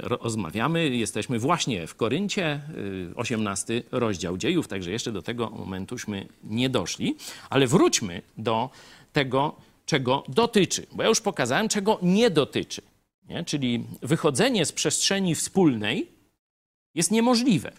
[0.00, 0.88] rozmawiamy.
[0.88, 2.60] Jesteśmy właśnie w Koryncie,
[3.16, 7.16] 18 e, rozdział dziejów, także jeszcze do tego momentuśmy nie doszli,
[7.50, 8.70] ale wróćmy do
[9.12, 12.82] tego, czego dotyczy, bo ja już pokazałem, czego nie dotyczy.
[13.28, 13.44] Nie?
[13.44, 16.08] Czyli wychodzenie z przestrzeni wspólnej
[16.94, 17.72] jest niemożliwe,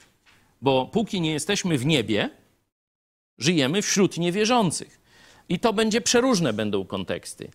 [0.61, 2.29] bo póki nie jesteśmy w niebie,
[3.37, 5.04] żyjemy wśród niewierzących.
[5.49, 7.49] I to będzie przeróżne będą konteksty.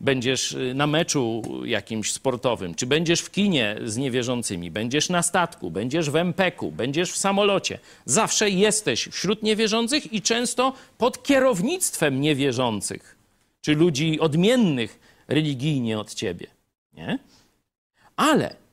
[0.00, 5.70] Będziesz y, na meczu jakimś sportowym, czy będziesz w kinie z niewierzącymi, będziesz na statku,
[5.70, 7.78] będziesz w MPK-u, będziesz w samolocie.
[8.04, 13.16] Zawsze jesteś wśród niewierzących i często pod kierownictwem niewierzących,
[13.60, 16.46] czy ludzi odmiennych religijnie od ciebie.
[16.92, 17.18] Nie?
[18.16, 18.63] Ale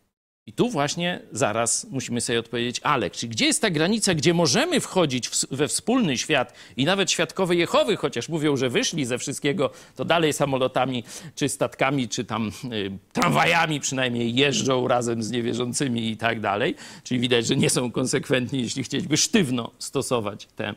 [0.52, 4.80] i tu właśnie zaraz musimy sobie odpowiedzieć, ale czy gdzie jest ta granica, gdzie możemy
[4.80, 9.72] wchodzić w, we wspólny świat i nawet świadkowie Jehowy, chociaż mówią, że wyszli ze wszystkiego,
[9.96, 11.04] to dalej samolotami,
[11.36, 16.76] czy statkami, czy tam y, tramwajami przynajmniej jeżdżą razem z niewierzącymi i tak dalej.
[17.04, 20.74] Czyli widać, że nie są konsekwentni, jeśli chcieliby sztywno stosować te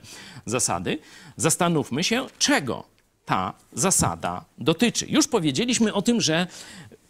[0.47, 0.99] zasady.
[1.37, 2.85] Zastanówmy się, czego
[3.25, 5.07] ta zasada dotyczy.
[5.09, 6.47] Już powiedzieliśmy o tym, że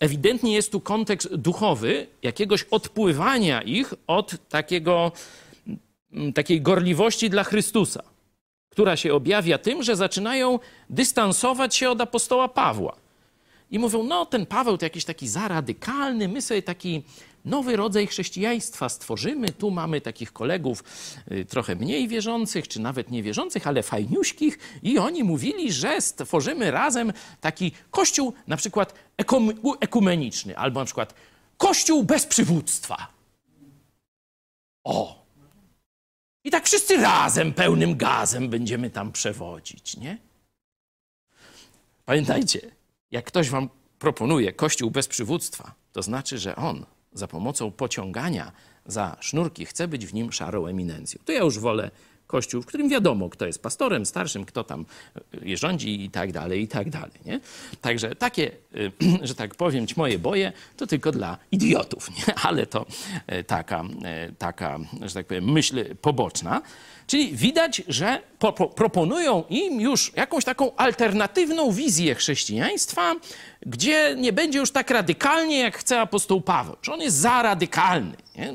[0.00, 5.12] ewidentnie jest tu kontekst duchowy jakiegoś odpływania ich od takiego,
[6.12, 8.02] mm, takiej gorliwości dla Chrystusa,
[8.70, 10.58] która się objawia tym, że zaczynają
[10.90, 12.96] dystansować się od apostoła Pawła.
[13.70, 17.02] I mówią, no ten Paweł to jakiś taki zaradykalny, my sobie taki
[17.44, 19.48] nowy rodzaj chrześcijaństwa stworzymy.
[19.48, 20.84] Tu mamy takich kolegów
[21.32, 27.12] y, trochę mniej wierzących, czy nawet niewierzących, ale fajniuśkich i oni mówili, że stworzymy razem
[27.40, 28.94] taki kościół na przykład
[29.80, 31.14] ekumeniczny, albo na przykład
[31.56, 33.06] kościół bez przywództwa.
[34.84, 35.24] O!
[36.44, 40.18] I tak wszyscy razem, pełnym gazem będziemy tam przewodzić, nie?
[42.04, 42.60] Pamiętajcie,
[43.10, 43.68] jak ktoś wam
[43.98, 48.52] proponuje kościół bez przywództwa, to znaczy, że on za pomocą pociągania
[48.86, 51.20] za sznurki chce być w nim szarą eminencją.
[51.24, 51.90] To ja już wolę
[52.26, 54.86] kościół, w którym wiadomo, kto jest pastorem, starszym, kto tam
[55.42, 57.12] je rządzi i tak dalej, i tak dalej.
[57.26, 57.40] Nie?
[57.80, 58.50] Także takie,
[59.22, 62.34] że tak powiem, moje boje, to tylko dla idiotów, nie?
[62.48, 62.86] ale to
[63.26, 66.62] e, taka, e, taka, że tak powiem, myśl poboczna.
[67.06, 73.14] Czyli widać, że po, po, proponują im już jakąś taką alternatywną wizję chrześcijaństwa,
[73.66, 78.16] gdzie nie będzie już tak radykalnie, jak chce apostoł Paweł, że on jest za radykalny.
[78.36, 78.54] Nie?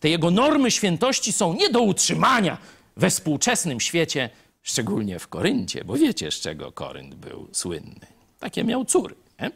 [0.00, 2.58] Te jego normy świętości są nie do utrzymania
[2.96, 4.30] we współczesnym świecie,
[4.62, 8.06] szczególnie w Koryncie, bo wiecie, z czego Korynt był słynny.
[8.38, 9.14] Takie miał córy.
[9.40, 9.50] Nie?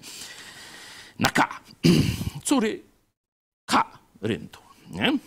[1.19, 1.61] Na K.
[2.45, 2.83] Córy
[3.67, 3.99] K.
[4.23, 4.61] Ryntu.
[4.91, 5.19] Nie?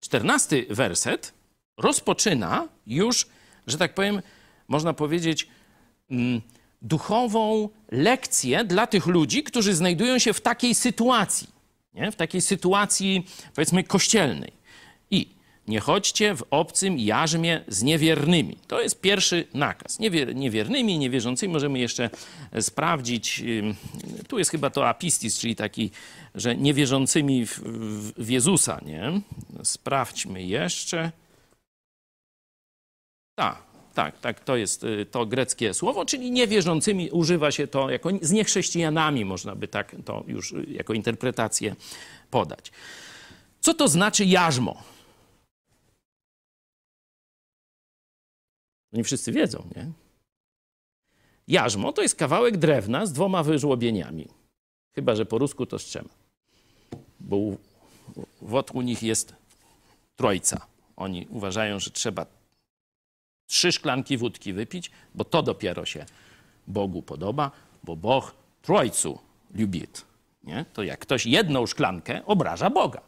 [0.00, 1.32] Czternasty werset
[1.76, 3.26] rozpoczyna już,
[3.66, 4.22] że tak powiem,
[4.68, 5.48] można powiedzieć,
[6.10, 6.40] mm,
[6.82, 11.48] duchową lekcję dla tych ludzi, którzy znajdują się w takiej sytuacji,
[11.94, 12.12] nie?
[12.12, 14.52] w takiej sytuacji, powiedzmy, kościelnej.
[15.10, 15.28] I
[15.68, 18.56] nie chodźcie w obcym jarzmie z niewiernymi.
[18.66, 19.98] To jest pierwszy nakaz.
[19.98, 22.10] Niewier, niewiernymi, niewierzącymi możemy jeszcze
[22.60, 23.42] sprawdzić.
[24.28, 25.90] Tu jest chyba to apistis, czyli taki,
[26.34, 29.20] że niewierzącymi w, w, w Jezusa, nie?
[29.62, 31.12] Sprawdźmy jeszcze.
[33.34, 38.10] Tak, tak, tak, to jest y, to greckie słowo, czyli niewierzącymi używa się to jako
[38.22, 41.76] z niechrześcijanami, można by tak to już y, jako interpretację
[42.30, 42.72] podać.
[43.60, 44.82] Co to znaczy jarzmo?
[48.92, 49.92] Nie wszyscy wiedzą, nie?
[51.48, 54.28] Jarzmo to jest kawałek drewna z dwoma wyżłobieniami.
[54.94, 56.08] Chyba, że po rusku to z trzema.
[57.20, 57.58] Bo u-
[58.42, 59.34] wokół nich jest
[60.16, 60.66] trójca.
[60.96, 62.26] Oni uważają, że trzeba
[63.52, 66.06] trzy szklanki wódki wypić, bo to dopiero się
[66.66, 67.50] Bogu podoba,
[67.84, 69.18] bo Bóg trójcu
[69.54, 70.04] lubit.
[70.44, 70.64] Nie?
[70.72, 73.00] To jak ktoś jedną szklankę obraża Boga.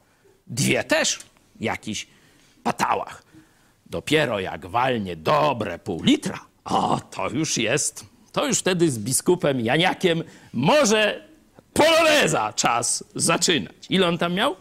[0.46, 1.26] Dwie też w
[1.60, 2.06] jakichś
[2.62, 3.22] patałach.
[3.86, 9.60] Dopiero jak walnie dobre pół litra, o, to już jest, to już wtedy z biskupem
[9.60, 10.22] Janiakiem
[10.52, 11.28] może
[11.72, 13.86] poloneza czas zaczynać.
[13.90, 14.56] Ile on tam miał?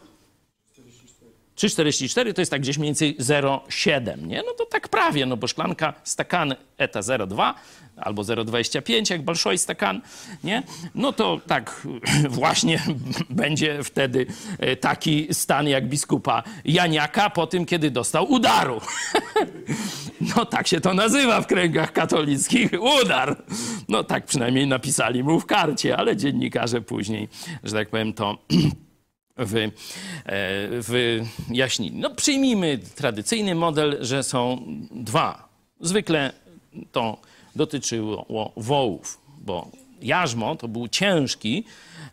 [1.63, 4.37] 3,44 to jest tak gdzieś mniej więcej 0,7, nie?
[4.37, 7.53] No to tak prawie, no bo szklanka stakan eta 0,2
[7.97, 10.01] albo 0,25 jak balszoj stakan,
[10.43, 10.63] nie?
[10.95, 11.87] No to tak
[12.29, 12.83] właśnie
[13.29, 14.25] będzie wtedy
[14.59, 18.81] e, taki stan jak biskupa Janiaka po tym, kiedy dostał udaru.
[20.35, 22.71] No tak się to nazywa w kręgach katolickich,
[23.03, 23.43] udar.
[23.89, 27.29] No tak przynajmniej napisali mu w karcie, ale dziennikarze później,
[27.63, 28.37] że tak powiem, to
[29.37, 29.71] wy,
[30.25, 30.67] e,
[31.47, 31.99] wyjaśnili.
[31.99, 35.49] No przyjmijmy tradycyjny model, że są dwa.
[35.79, 36.33] Zwykle
[36.91, 37.17] to
[37.55, 39.67] dotyczyło wołów, bo
[40.01, 41.63] jarzmo to był ciężki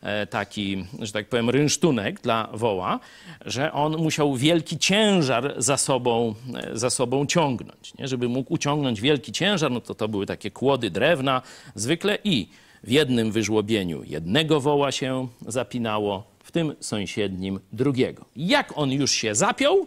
[0.02, 3.00] e, taki, że tak powiem, rynsztunek dla woła,
[3.46, 7.94] że on musiał wielki ciężar za sobą, e, za sobą ciągnąć.
[7.94, 8.08] Nie?
[8.08, 11.42] Żeby mógł uciągnąć wielki ciężar, no to to były takie kłody drewna
[11.74, 12.48] zwykle i
[12.84, 18.24] w jednym wyżłobieniu jednego woła się zapinało, w tym sąsiednim drugiego.
[18.36, 19.86] Jak on już się zapiął,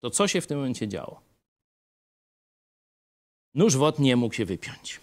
[0.00, 1.20] to co się w tym momencie działo?
[3.54, 5.00] Nóż wod nie mógł się wypiąć.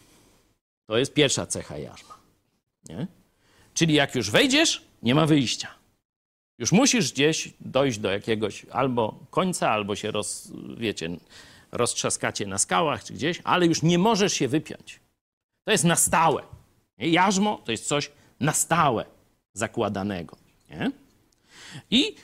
[0.87, 2.17] To jest pierwsza cecha jarzma.
[2.89, 3.07] Nie?
[3.73, 5.67] Czyli jak już wejdziesz, nie ma wyjścia.
[6.59, 11.09] Już musisz gdzieś dojść do jakiegoś albo końca, albo się roz, wiecie,
[11.71, 14.99] roztrzaskacie na skałach czy gdzieś, ale już nie możesz się wypiąć.
[15.63, 16.43] To jest na stałe.
[16.97, 19.14] Jarzmo to jest coś na stałe
[19.55, 20.37] zakładanego.
[20.69, 20.91] Nie?
[21.91, 22.15] I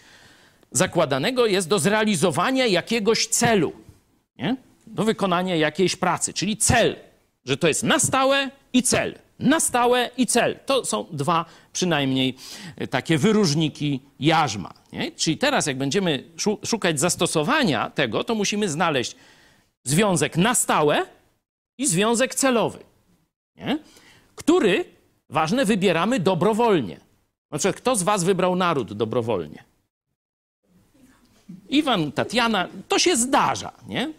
[0.71, 3.73] zakładanego jest do zrealizowania jakiegoś celu,
[4.37, 4.55] nie?
[4.87, 6.95] do wykonania jakiejś pracy, czyli cel,
[7.45, 9.15] że to jest na stałe i cel.
[9.39, 10.59] Na stałe i cel.
[10.65, 12.35] To są dwa przynajmniej
[12.77, 14.73] e, takie wyróżniki jarzma.
[14.93, 15.11] Nie?
[15.11, 19.15] Czyli teraz, jak będziemy szu- szukać zastosowania tego, to musimy znaleźć
[19.83, 21.05] związek na stałe
[21.77, 22.79] i związek celowy,
[23.55, 23.79] nie?
[24.35, 24.85] który,
[25.29, 26.99] ważne, wybieramy dobrowolnie.
[27.51, 29.63] Na przykład, kto z was wybrał naród dobrowolnie?
[31.69, 34.13] Iwan, Tatiana, to się zdarza, nie?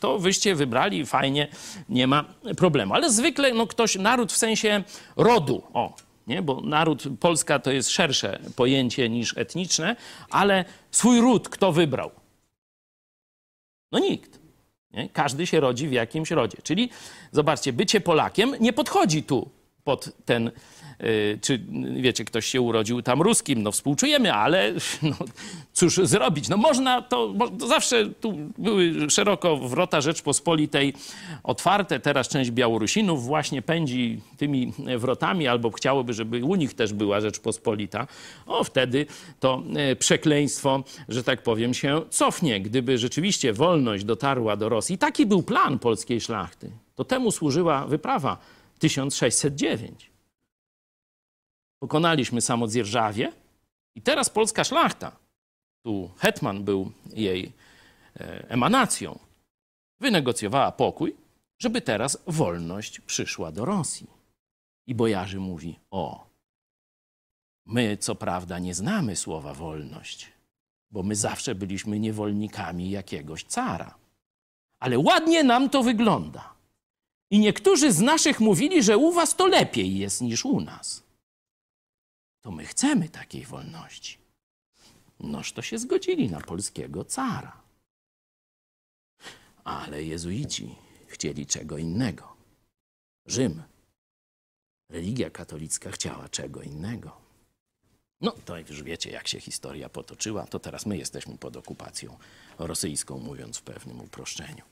[0.00, 1.48] To wyście wybrali, fajnie,
[1.88, 2.24] nie ma
[2.56, 2.94] problemu.
[2.94, 4.84] Ale zwykle no, ktoś, naród w sensie
[5.16, 5.96] rodu, o,
[6.26, 6.42] nie?
[6.42, 9.96] bo naród, Polska to jest szersze pojęcie niż etniczne,
[10.30, 12.10] ale swój ród kto wybrał?
[13.92, 14.38] No nikt.
[14.92, 15.08] Nie?
[15.08, 16.58] Każdy się rodzi w jakimś rodzie.
[16.62, 16.90] Czyli
[17.32, 19.50] zobaczcie, bycie Polakiem nie podchodzi tu
[19.84, 20.50] pod ten,
[21.40, 21.60] czy
[21.96, 24.72] wiecie, ktoś się urodził tam ruskim, no współczujemy, ale
[25.02, 25.16] no,
[25.72, 26.48] cóż zrobić?
[26.48, 30.94] No można to, to zawsze tu były szeroko wrota Rzeczpospolitej
[31.42, 37.20] otwarte, teraz część Białorusinów właśnie pędzi tymi wrotami, albo chciałoby, żeby u nich też była
[37.20, 38.06] Rzeczpospolita.
[38.46, 39.06] O, wtedy
[39.40, 42.60] to e, przekleństwo, że tak powiem, się cofnie.
[42.60, 48.38] Gdyby rzeczywiście wolność dotarła do Rosji, taki był plan polskiej szlachty, to temu służyła wyprawa
[48.78, 50.13] 1609.
[51.78, 53.32] Pokonaliśmy Samozdzierżawie
[53.94, 55.16] i teraz polska szlachta,
[55.84, 57.52] tu hetman był jej
[58.16, 59.18] e, emanacją,
[60.00, 61.16] wynegocjowała pokój,
[61.58, 64.06] żeby teraz wolność przyszła do Rosji.
[64.86, 66.34] I Bojarzy mówi, o,
[67.66, 70.32] My, co prawda, nie znamy słowa wolność,
[70.90, 73.94] bo my zawsze byliśmy niewolnikami jakiegoś cara.
[74.80, 76.54] Ale ładnie nam to wygląda.
[77.30, 81.03] I niektórzy z naszych mówili, że u was to lepiej jest niż u nas.
[82.44, 84.18] To my chcemy takiej wolności.
[85.20, 87.60] Noż to się zgodzili na polskiego cara.
[89.64, 90.74] Ale jezuici
[91.06, 92.36] chcieli czego innego.
[93.26, 93.62] Rzym,
[94.90, 97.16] religia katolicka chciała czego innego.
[98.20, 102.18] No to już wiecie, jak się historia potoczyła, to teraz my jesteśmy pod okupacją
[102.58, 104.64] rosyjską, mówiąc w pewnym uproszczeniu.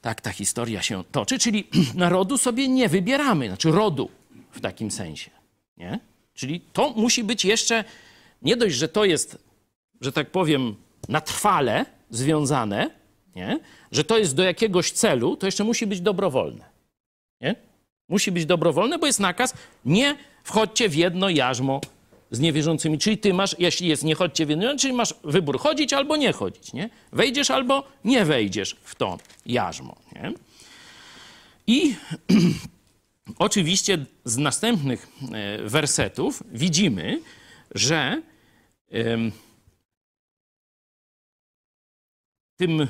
[0.00, 4.10] Tak ta historia się toczy, czyli narodu sobie nie wybieramy, znaczy rodu
[4.50, 5.30] w takim sensie.
[5.76, 6.09] Nie?
[6.40, 7.84] Czyli to musi być jeszcze,
[8.42, 9.38] nie dość, że to jest,
[10.00, 10.74] że tak powiem,
[11.08, 12.90] na trwale związane,
[13.36, 13.60] nie?
[13.92, 16.64] że to jest do jakiegoś celu, to jeszcze musi być dobrowolne.
[17.40, 17.54] Nie?
[18.08, 19.54] Musi być dobrowolne, bo jest nakaz,
[19.84, 21.80] nie wchodźcie w jedno jarzmo
[22.30, 22.98] z niewierzącymi.
[22.98, 26.32] Czyli ty masz, jeśli jest nie chodźcie w jedno, czyli masz wybór chodzić albo nie
[26.32, 26.72] chodzić.
[26.72, 26.90] Nie?
[27.12, 29.96] Wejdziesz albo nie wejdziesz w to jarzmo.
[30.12, 30.32] Nie?
[31.66, 31.94] I
[33.38, 37.22] oczywiście z następnych e, wersetów widzimy,
[37.74, 38.22] że
[42.56, 42.88] tym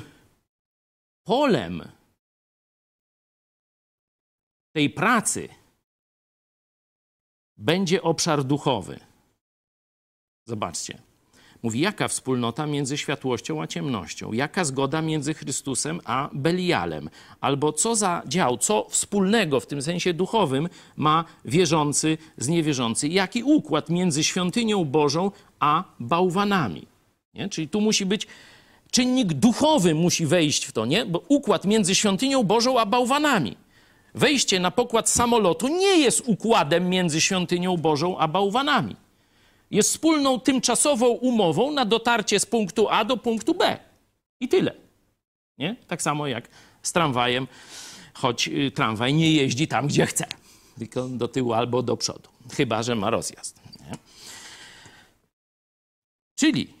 [1.23, 1.91] polem
[4.75, 5.49] tej pracy
[7.57, 8.99] będzie obszar duchowy.
[10.47, 11.10] Zobaczcie.
[11.63, 17.09] Mówi, jaka wspólnota między światłością a ciemnością, jaka zgoda między Chrystusem a Belialem,
[17.41, 23.43] albo co za dział, co wspólnego w tym sensie duchowym ma wierzący z niewierzący, jaki
[23.43, 26.87] układ między świątynią Bożą a bałwanami.
[27.33, 27.49] Nie?
[27.49, 28.27] Czyli tu musi być
[28.91, 31.05] czynnik duchowy, musi wejść w to, nie?
[31.05, 33.57] bo układ między świątynią Bożą a bałwanami.
[34.15, 38.95] Wejście na pokład samolotu nie jest układem między świątynią Bożą a bałwanami
[39.71, 43.77] jest wspólną tymczasową umową na dotarcie z punktu A do punktu B.
[44.39, 44.73] I tyle.
[45.57, 45.75] Nie?
[45.87, 46.49] Tak samo jak
[46.81, 47.47] z tramwajem,
[48.13, 50.27] choć y, tramwaj nie jeździ tam, gdzie chce,
[50.77, 53.61] tylko do tyłu albo do przodu, chyba że ma rozjazd.
[53.79, 53.97] Nie?
[56.35, 56.73] Czyli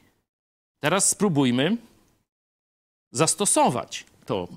[0.79, 1.77] teraz spróbujmy
[3.11, 4.47] zastosować to,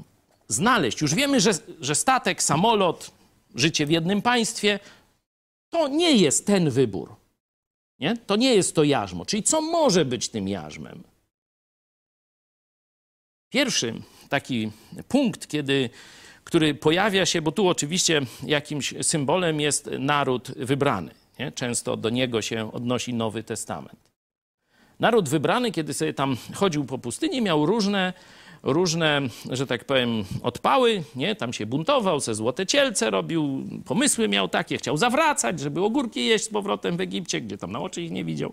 [0.48, 1.01] znaleźć.
[1.01, 1.51] Już wiemy, że,
[1.81, 3.11] że statek, samolot,
[3.55, 4.81] życie w jednym państwie
[5.70, 7.16] to nie jest ten wybór.
[8.05, 8.16] Nie?
[8.16, 9.26] To nie jest to jarzmo.
[9.26, 11.02] Czyli co może być tym jarzmem?
[13.51, 13.94] Pierwszy
[14.28, 14.70] taki
[15.09, 15.90] punkt, kiedy,
[16.44, 21.14] który pojawia się, bo tu oczywiście jakimś symbolem jest naród wybrany.
[21.39, 21.52] Nie?
[21.52, 24.10] Często do niego się odnosi Nowy Testament.
[25.01, 28.12] Naród wybrany, kiedy sobie tam chodził po pustyni, miał różne
[28.65, 31.36] różne, że tak powiem, odpały, nie?
[31.36, 36.45] Tam się buntował, se złote cielce robił, pomysły miał takie, chciał zawracać, żeby ogórki jeść
[36.45, 38.53] z powrotem w Egipcie, gdzie tam na oczy ich nie widział,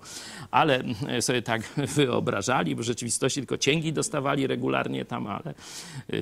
[0.51, 0.83] ale
[1.21, 1.61] sobie tak
[1.95, 5.53] wyobrażali, bo w rzeczywistości tylko cięgi dostawali regularnie tam, ale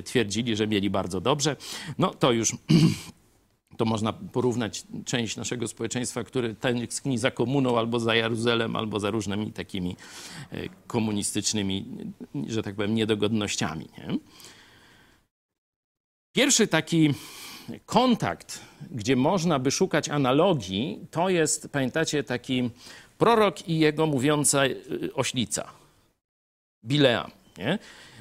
[0.04, 1.56] twierdzili, że mieli bardzo dobrze.
[1.98, 2.52] No to już
[3.80, 9.10] to można porównać część naszego społeczeństwa, który tęskni za komuną albo za Jeruzalem, albo za
[9.10, 9.96] różnymi takimi
[10.52, 11.86] e, komunistycznymi,
[12.46, 13.88] że tak powiem, niedogodnościami.
[13.98, 14.18] Nie?
[16.32, 17.14] Pierwszy taki
[17.86, 22.70] kontakt, gdzie można by szukać analogii, to jest, pamiętacie, taki
[23.18, 24.74] prorok i jego mówiąca e,
[25.14, 25.70] oślica,
[26.84, 27.30] Bileam.
[27.58, 27.78] Nie?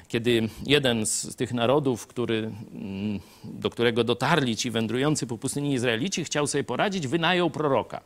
[0.10, 6.23] Kiedy jeden z tych narodów, który, mm, do którego dotarli ci wędrujący po pustyni Izraelici,
[6.23, 8.02] chciał sobie poradzić, wynajął proroka.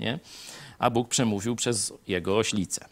[0.00, 0.18] Nie?
[0.78, 2.88] A Bóg przemówił przez jego oślicę.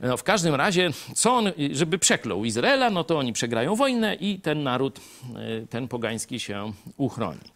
[0.00, 4.40] No, w każdym razie, co on, żeby przeklął Izraela, no to oni przegrają wojnę i
[4.40, 5.00] ten naród,
[5.62, 7.50] y, ten pogański się uchroni.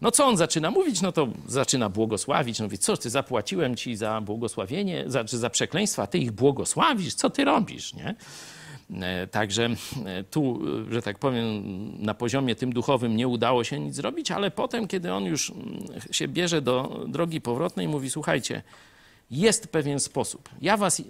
[0.00, 1.00] No co on zaczyna mówić?
[1.00, 2.58] No to zaczyna błogosławić.
[2.58, 7.14] No mówi, co ty zapłaciłem ci za błogosławienie, za, czy za przekleństwa, ty ich błogosławisz?
[7.14, 8.14] Co ty robisz, nie?
[8.90, 9.68] E, także
[10.06, 11.62] e, tu, e, że tak powiem,
[12.04, 15.62] na poziomie tym duchowym nie udało się nic zrobić, ale potem, kiedy on już mm,
[16.10, 18.62] się bierze do drogi powrotnej, mówi: Słuchajcie,
[19.30, 20.48] jest pewien sposób.
[20.60, 21.02] Ja was,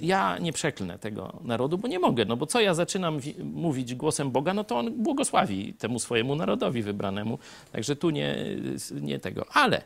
[0.00, 4.30] ja nie przeklnę tego narodu, bo nie mogę, no bo co ja zaczynam mówić głosem
[4.30, 7.38] Boga, no to on błogosławi temu swojemu narodowi wybranemu.
[7.72, 8.36] Także tu nie,
[9.00, 9.46] nie tego.
[9.52, 9.82] Ale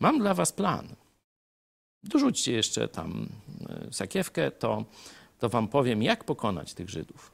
[0.00, 0.88] mam dla was plan.
[2.02, 3.28] Dorzućcie jeszcze tam
[3.90, 4.84] sakiewkę, to
[5.38, 7.32] to wam powiem, jak pokonać tych Żydów.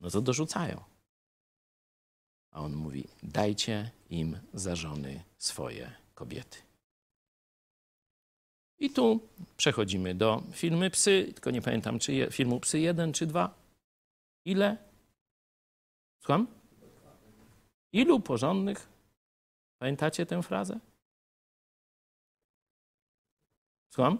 [0.00, 0.84] No to dorzucają.
[2.50, 6.58] A on mówi: dajcie im za żony swoje kobiety.
[8.78, 13.26] I tu przechodzimy do filmu Psy, tylko nie pamiętam, czy je, filmu Psy jeden czy
[13.26, 13.54] dwa.
[14.44, 14.76] Ile?
[16.20, 16.46] Słucham?
[17.92, 18.88] Ilu porządnych?
[19.78, 20.78] Pamiętacie tę frazę?
[23.90, 24.18] Słucham?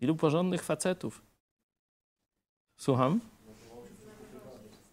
[0.00, 1.22] Ilu porządnych facetów?
[2.76, 3.20] Słucham?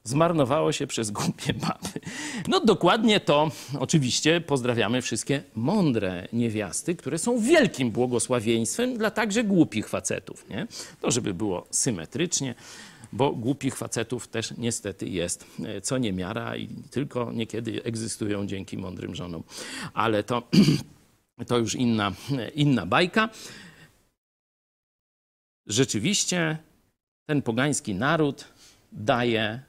[0.03, 1.99] Zmarnowało się przez głupie baby.
[2.48, 9.90] No dokładnie to oczywiście pozdrawiamy wszystkie mądre niewiasty, które są wielkim błogosławieństwem dla także głupich
[9.90, 10.49] facetów.
[10.49, 10.68] Nie?
[11.02, 12.56] To żeby było symetrycznie,
[13.14, 19.15] bo głupich facetów też niestety jest e, co niemiara i tylko niekiedy egzystują dzięki mądrym
[19.15, 19.44] żonom.
[19.94, 20.44] Ale to,
[21.48, 22.11] to już inna,
[22.56, 23.30] inna bajka.
[25.67, 26.57] Rzeczywiście
[27.25, 28.45] ten pogański naród
[28.91, 29.61] daje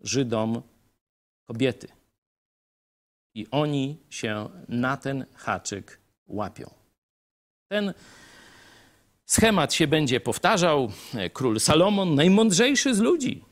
[0.00, 0.62] Żydom
[1.48, 1.88] kobiety.
[3.34, 6.70] I oni się na ten haczyk łapią.
[7.68, 7.94] Ten
[9.24, 10.92] schemat się będzie powtarzał.
[11.32, 13.44] Król Salomon, najmądrzejszy z ludzi,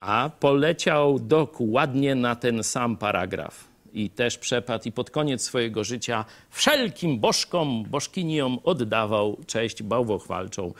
[0.00, 3.69] a poleciał dokładnie na ten sam paragraf.
[3.92, 10.74] I też przepadł i pod koniec swojego życia wszelkim bożkom, bożkiniom oddawał cześć bałwochwalczą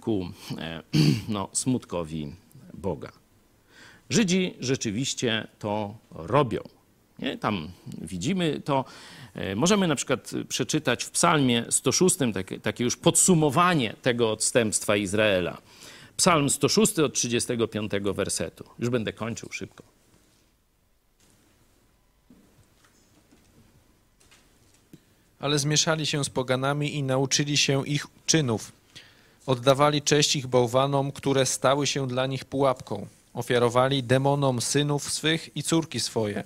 [0.00, 0.28] ku
[0.58, 0.82] e,
[1.28, 2.32] no, smutkowi
[2.74, 3.12] Boga.
[4.10, 6.60] Żydzi rzeczywiście to robią.
[7.18, 7.38] Nie?
[7.38, 7.68] Tam
[8.02, 8.84] widzimy to.
[9.34, 15.58] E, możemy na przykład przeczytać w Psalmie 106 takie, takie już podsumowanie tego odstępstwa Izraela.
[16.16, 18.64] Psalm 106 od 35 wersetu.
[18.78, 19.95] Już będę kończył szybko.
[25.38, 28.72] Ale zmieszali się z poganami i nauczyli się ich czynów.
[29.46, 33.06] Oddawali cześć ich bałwanom, które stały się dla nich pułapką.
[33.34, 36.44] Ofiarowali demonom synów swych i córki swoje.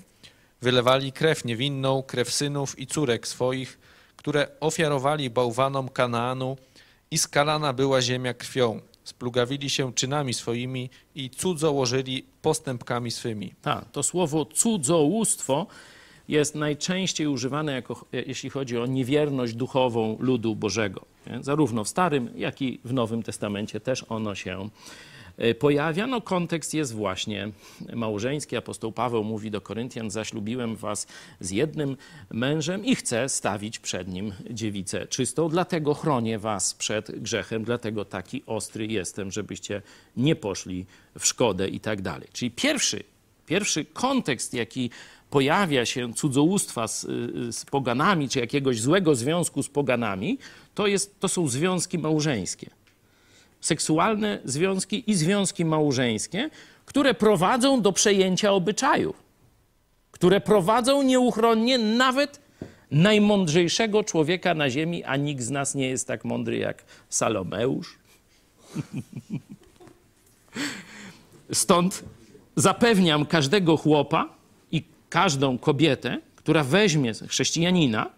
[0.63, 3.79] Wylewali krew niewinną, krew synów i córek swoich,
[4.17, 6.57] które ofiarowali bałwanom Kanaanu
[7.11, 8.81] i skalana była ziemia krwią.
[9.05, 13.55] Splugawili się czynami swoimi i cudzołożyli postępkami swymi.
[13.63, 15.67] Tak, to słowo cudzołóstwo
[16.31, 21.05] jest najczęściej używane, jako, jeśli chodzi o niewierność duchową ludu Bożego.
[21.41, 24.69] Zarówno w Starym, jak i w Nowym Testamencie też ono się
[25.37, 26.07] e, pojawia.
[26.07, 27.51] No, kontekst jest właśnie
[27.95, 28.57] małżeński.
[28.57, 31.07] Apostoł Paweł mówi do Koryntian: Zaślubiłem was
[31.41, 31.97] z jednym
[32.31, 38.43] mężem i chcę stawić przed nim dziewicę czystą, dlatego chronię was przed grzechem, dlatego taki
[38.47, 39.83] ostry jestem, żebyście
[40.17, 40.87] nie poszli
[41.19, 42.29] w szkodę i tak dalej.
[42.33, 43.03] Czyli pierwszy,
[43.47, 44.91] pierwszy kontekst, jaki
[45.31, 47.07] pojawia się cudzołóstwa z,
[47.51, 50.39] z poganami, czy jakiegoś złego związku z poganami,
[50.75, 52.71] to, jest, to są związki małżeńskie.
[53.61, 56.51] Seksualne związki i związki małżeńskie,
[56.85, 59.23] które prowadzą do przejęcia obyczajów,
[60.11, 62.41] które prowadzą nieuchronnie nawet
[62.91, 67.99] najmądrzejszego człowieka na ziemi, a nikt z nas nie jest tak mądry jak Salomeusz.
[71.53, 72.05] Stąd
[72.57, 74.40] zapewniam każdego chłopa,
[75.11, 78.11] każdą kobietę, która weźmie chrześcijanina,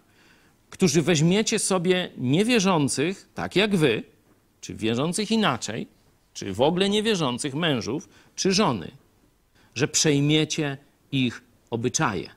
[0.69, 4.03] którzy weźmiecie sobie niewierzących, tak jak wy,
[4.61, 5.87] czy wierzących inaczej,
[6.33, 8.91] czy w ogóle niewierzących mężów, czy żony,
[9.75, 10.77] że przejmiecie
[11.11, 12.29] ich obyczaje,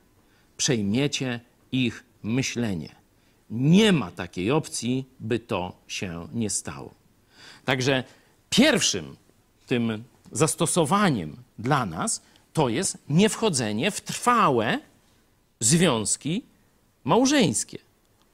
[0.57, 1.41] przejmiecie
[1.73, 2.95] ich myślenie.
[3.51, 6.95] Nie ma takiej opcji, by to się nie stało.
[7.65, 8.05] Także
[8.51, 9.17] pierwszym
[9.67, 12.23] tym zastosowaniem dla nas
[12.57, 14.79] to jest niewchodzenie w trwałe
[15.61, 16.45] związki
[17.05, 17.79] małżeńskie,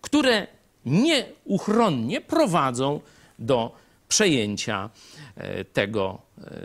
[0.00, 0.46] które
[0.84, 3.00] nieuchronnie prowadzą
[3.38, 3.76] do
[4.08, 4.90] przejęcia
[5.36, 6.60] e, tego e,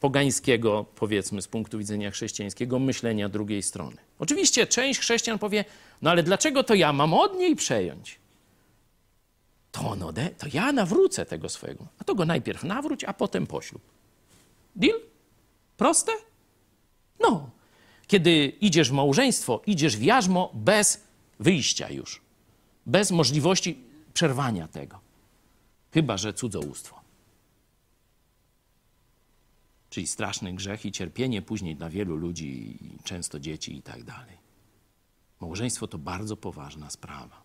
[0.00, 3.96] pogańskiego, powiedzmy z punktu widzenia chrześcijańskiego, myślenia drugiej strony.
[4.18, 5.64] Oczywiście część chrześcijan powie,
[6.02, 8.18] no ale dlaczego to ja mam od niej przejąć?
[9.72, 11.86] To, on ode, to ja nawrócę tego swojego.
[11.98, 13.82] A to go najpierw nawróć, a potem poślub.
[14.76, 15.00] Deal?
[15.76, 16.12] Proste?
[17.20, 17.50] No,
[18.06, 21.04] kiedy idziesz w małżeństwo, idziesz w jarzmo bez
[21.40, 22.20] wyjścia już,
[22.86, 23.78] bez możliwości
[24.14, 25.00] przerwania tego.
[25.92, 27.00] Chyba, że cudzołóstwo.
[29.90, 34.36] Czyli straszny grzech i cierpienie później dla wielu ludzi, często dzieci i tak dalej.
[35.40, 37.42] Małżeństwo to bardzo poważna sprawa.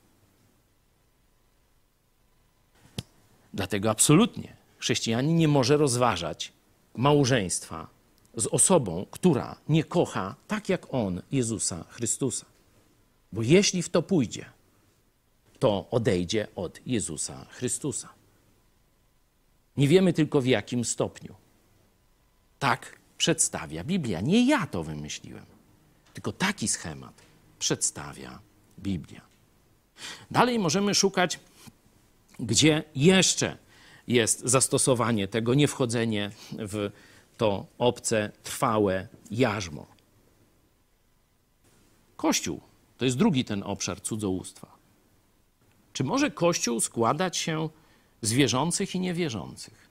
[3.54, 6.54] Dlatego absolutnie chrześcijanin nie może rozważać
[6.96, 7.88] małżeństwa
[8.36, 12.46] z osobą, która nie kocha tak jak on Jezusa Chrystusa.
[13.32, 14.46] Bo jeśli w to pójdzie,
[15.60, 18.10] to odejdzie od Jezusa Chrystusa.
[19.78, 21.36] Nie wiemy tylko w jakim stopniu.
[22.60, 24.22] Tak przedstawia Biblia.
[24.22, 25.46] Nie ja to wymyśliłem,
[26.14, 27.22] tylko taki schemat
[27.60, 28.40] przedstawia
[28.80, 29.22] Biblia.
[30.32, 31.40] Dalej możemy szukać,
[32.40, 33.58] gdzie jeszcze
[34.08, 36.92] jest zastosowanie tego, nie wchodzenie w
[37.42, 39.88] to obce, trwałe jarzmo.
[42.16, 42.62] Kościół
[42.98, 44.78] to jest drugi ten obszar cudzołóstwa.
[45.94, 47.70] Czy może Kościół składać się
[48.22, 49.90] z wierzących i niewierzących.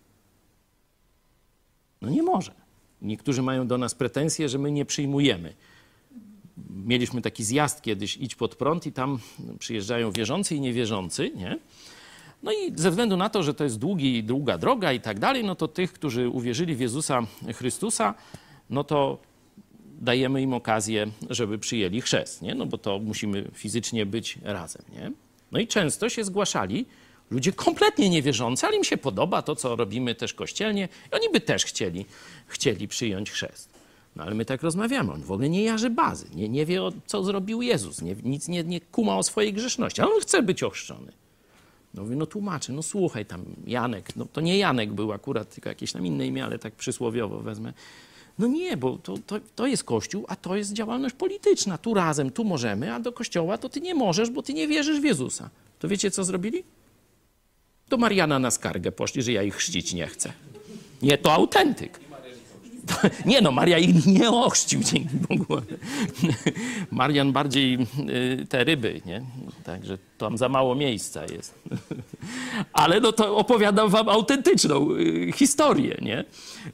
[2.01, 2.55] No nie może.
[3.03, 5.55] Niektórzy mają do nas pretensje, że my nie przyjmujemy.
[6.71, 9.19] Mieliśmy taki zjazd kiedyś, idź pod prąd i tam
[9.59, 11.59] przyjeżdżają wierzący i niewierzący, nie?
[12.43, 15.45] No i ze względu na to, że to jest długi, długa droga i tak dalej,
[15.45, 18.15] no to tych, którzy uwierzyli w Jezusa Chrystusa,
[18.71, 19.19] no to
[20.01, 22.55] dajemy im okazję, żeby przyjęli chrzest, nie?
[22.55, 25.13] No bo to musimy fizycznie być razem, nie?
[25.53, 26.87] No i często się zgłaszali
[27.31, 31.41] ludzie kompletnie niewierzący, ale im się podoba to, co robimy też kościelnie i oni by
[31.41, 32.07] też chcieli,
[32.47, 33.69] chcieli przyjąć chrzest.
[34.17, 36.93] No ale my tak rozmawiamy, on w ogóle nie jarzy bazy, nie, nie wie, o,
[37.07, 40.63] co zrobił Jezus, nie, nic nie, nie kuma o swojej grzeszności, ale on chce być
[40.63, 41.13] ochrzczony.
[41.95, 45.69] No mówię, no tłumaczy, no słuchaj tam, Janek, no to nie Janek był akurat, tylko
[45.69, 47.73] jakieś tam inne imię, ale tak przysłowiowo wezmę.
[48.39, 51.79] No nie, bo to, to, to jest Kościół, a to jest działalność polityczna.
[51.79, 55.01] Tu razem, tu możemy, a do Kościoła to ty nie możesz, bo ty nie wierzysz
[55.01, 55.51] w Jezusa.
[55.79, 56.65] To wiecie, co zrobili?
[57.89, 60.33] Do Mariana na skargę poszli, że ja ich chrzcić nie chcę.
[61.03, 62.01] Nie, to autentyk.
[63.27, 65.63] Nie no, Maria ich nie ochrzcił, dzięki Bogu.
[66.91, 67.79] Marian bardziej
[68.43, 69.23] y, te ryby, nie?
[69.65, 71.55] Także tam za mało miejsca jest.
[72.73, 76.25] Ale no to opowiadam wam autentyczną y, historię, nie?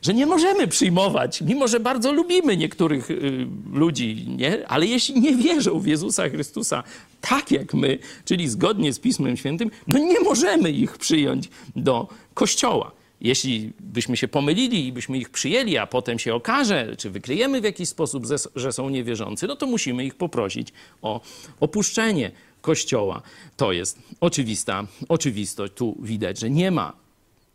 [0.03, 4.69] Że nie możemy przyjmować, mimo że bardzo lubimy niektórych y, ludzi, nie?
[4.69, 6.83] Ale jeśli nie wierzą w Jezusa Chrystusa
[7.21, 12.96] tak jak my, czyli zgodnie z Pismem Świętym, no nie możemy ich przyjąć do Kościoła.
[13.21, 17.65] Jeśli byśmy się pomylili i byśmy ich przyjęli, a potem się okaże, czy wykryjemy w
[17.65, 18.25] jakiś sposób,
[18.57, 20.69] że są niewierzący, no to musimy ich poprosić
[21.03, 21.21] o
[21.61, 22.31] opuszczenie
[22.61, 23.23] Kościoła.
[23.57, 25.73] To jest oczywista oczywistość.
[25.73, 26.93] Tu widać, że nie ma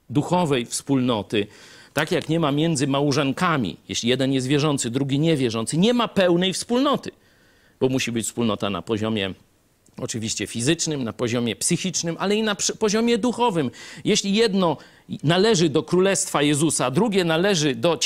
[0.09, 1.47] duchowej wspólnoty,
[1.93, 3.77] tak jak nie ma między małżonkami.
[3.89, 7.11] Jeśli jeden jest wierzący, drugi niewierzący, nie ma pełnej wspólnoty,
[7.79, 9.33] bo musi być wspólnota na poziomie
[10.01, 13.71] oczywiście fizycznym, na poziomie psychicznym, ale i na poziomie duchowym.
[14.05, 14.77] Jeśli jedno
[15.23, 17.99] należy do Królestwa Jezusa, drugie należy do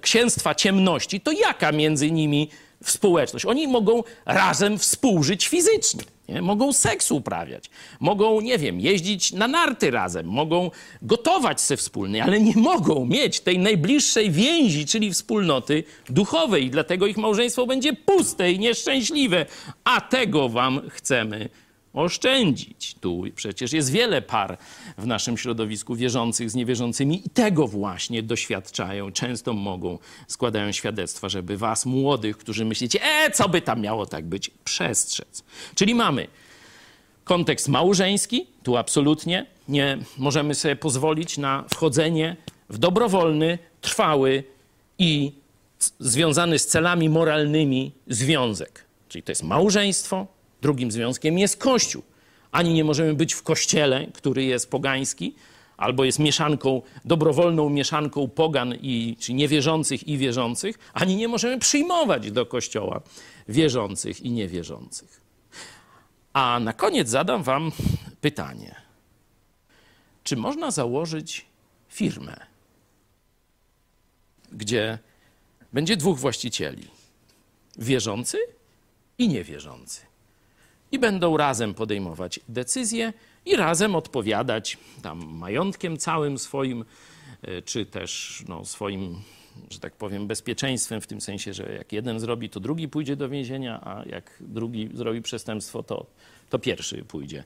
[0.00, 2.50] Księstwa Ciemności, to jaka między nimi
[2.84, 3.44] społeczność?
[3.44, 6.02] Oni mogą razem współżyć fizycznie.
[6.28, 6.42] Nie?
[6.42, 7.64] Mogą seks uprawiać,
[8.00, 10.70] mogą, nie wiem, jeździć na narty razem, mogą
[11.02, 16.70] gotować se wspólnie, ale nie mogą mieć tej najbliższej więzi, czyli wspólnoty duchowej.
[16.70, 19.46] Dlatego ich małżeństwo będzie puste i nieszczęśliwe.
[19.84, 21.48] A tego wam chcemy
[21.92, 22.94] oszczędzić.
[23.00, 24.58] Tu przecież jest wiele par
[24.98, 29.12] w naszym środowisku wierzących z niewierzącymi i tego właśnie doświadczają.
[29.12, 34.26] Często mogą, składają świadectwa, żeby was, młodych, którzy myślicie, e, co by tam miało tak
[34.26, 35.44] być, przestrzec.
[35.74, 36.26] Czyli mamy
[37.24, 42.36] kontekst małżeński, tu absolutnie nie możemy sobie pozwolić na wchodzenie
[42.70, 44.44] w dobrowolny, trwały
[44.98, 45.32] i
[45.98, 48.84] związany z celami moralnymi związek.
[49.08, 50.26] Czyli to jest małżeństwo,
[50.62, 52.02] Drugim związkiem jest Kościół.
[52.52, 55.34] Ani nie możemy być w kościele, który jest pogański,
[55.76, 62.30] albo jest mieszanką, dobrowolną mieszanką pogan, i, czy niewierzących i wierzących, ani nie możemy przyjmować
[62.30, 63.00] do kościoła
[63.48, 65.20] wierzących i niewierzących.
[66.32, 67.72] A na koniec zadam Wam
[68.20, 68.74] pytanie:
[70.24, 71.46] czy można założyć
[71.88, 72.46] firmę,
[74.52, 74.98] gdzie
[75.72, 76.88] będzie dwóch właścicieli
[77.78, 78.38] wierzący
[79.18, 80.07] i niewierzący?
[80.92, 83.12] I będą razem podejmować decyzje
[83.46, 86.84] i razem odpowiadać tam majątkiem całym swoim,
[87.42, 89.16] e, czy też no, swoim,
[89.70, 93.28] że tak powiem, bezpieczeństwem, w tym sensie, że jak jeden zrobi, to drugi pójdzie do
[93.28, 96.06] więzienia, a jak drugi zrobi przestępstwo, to,
[96.50, 97.44] to pierwszy pójdzie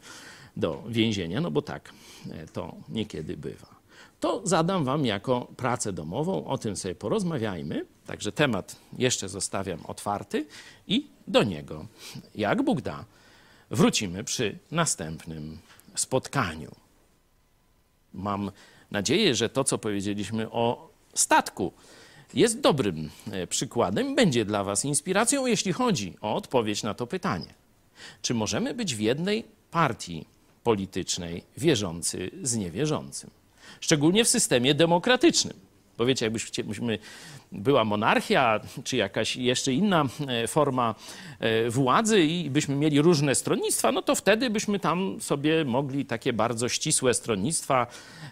[0.57, 1.93] do więzienia, no bo tak
[2.31, 3.83] e, to niekiedy bywa.
[4.21, 7.87] To zadam Wam jako pracę domową, o tym sobie porozmawiajmy.
[8.07, 10.47] Także temat jeszcze zostawiam otwarty
[10.89, 11.87] i do niego,
[12.35, 13.05] jak Bóg da,
[13.73, 15.59] wrócimy przy następnym
[15.95, 16.71] spotkaniu.
[18.15, 18.51] Mam
[18.91, 21.73] nadzieję, że to, co powiedzieliśmy o statku,
[22.35, 27.55] jest dobrym e, przykładem, będzie dla Was inspiracją, jeśli chodzi o odpowiedź na to pytanie.
[28.23, 30.27] Czy możemy być w jednej partii
[30.65, 33.31] politycznej wierzący z niewierzącym?
[33.81, 35.72] Szczególnie w systemie demokratycznym.
[35.99, 36.99] Bo wiecie, jakbyśmy
[37.53, 40.95] była monarchia, czy jakaś jeszcze inna e, forma
[41.41, 46.33] e, władzy i byśmy mieli różne stronnictwa, no to wtedy byśmy tam sobie mogli takie
[46.33, 47.87] bardzo ścisłe stronnictwa,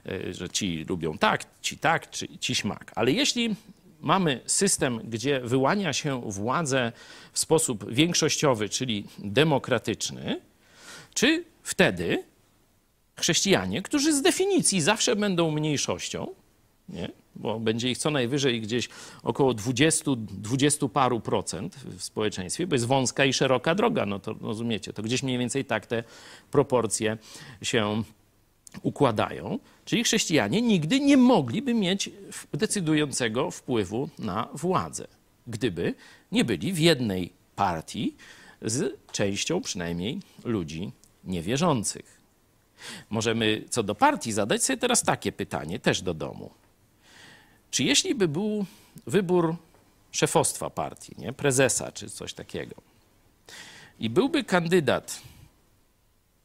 [0.07, 2.93] e, że ci lubią tak, ci tak, czy ci śmak.
[2.95, 3.55] Ale jeśli
[4.01, 6.93] mamy system, gdzie wyłania się władzę
[7.33, 10.41] w sposób większościowy, czyli demokratyczny,
[11.15, 12.25] czy wtedy
[13.17, 16.27] chrześcijanie, którzy z definicji zawsze będą mniejszością,
[16.91, 17.11] nie?
[17.37, 18.89] bo będzie ich co najwyżej gdzieś
[19.23, 24.35] około 20, 20 paru procent w społeczeństwie, bo jest wąska i szeroka droga, no to
[24.41, 26.05] rozumiecie, to gdzieś mniej więcej tak te
[26.51, 27.19] proporcje
[27.63, 28.03] się
[28.83, 32.11] układają, czyli chrześcijanie nigdy nie mogliby mieć
[32.53, 35.07] decydującego wpływu na władzę,
[35.47, 35.95] gdyby
[36.33, 38.17] nie byli w jednej partii
[38.63, 40.93] z częścią przynajmniej ludzi
[41.25, 42.21] niewierzących.
[43.11, 46.51] Możemy co do partii zadać sobie teraz takie pytanie, też do domu.
[47.71, 48.65] Czy jeśli by był
[49.07, 49.57] wybór
[50.11, 51.33] szefostwa partii, nie?
[51.33, 52.75] prezesa czy coś takiego,
[53.99, 55.21] i byłby kandydat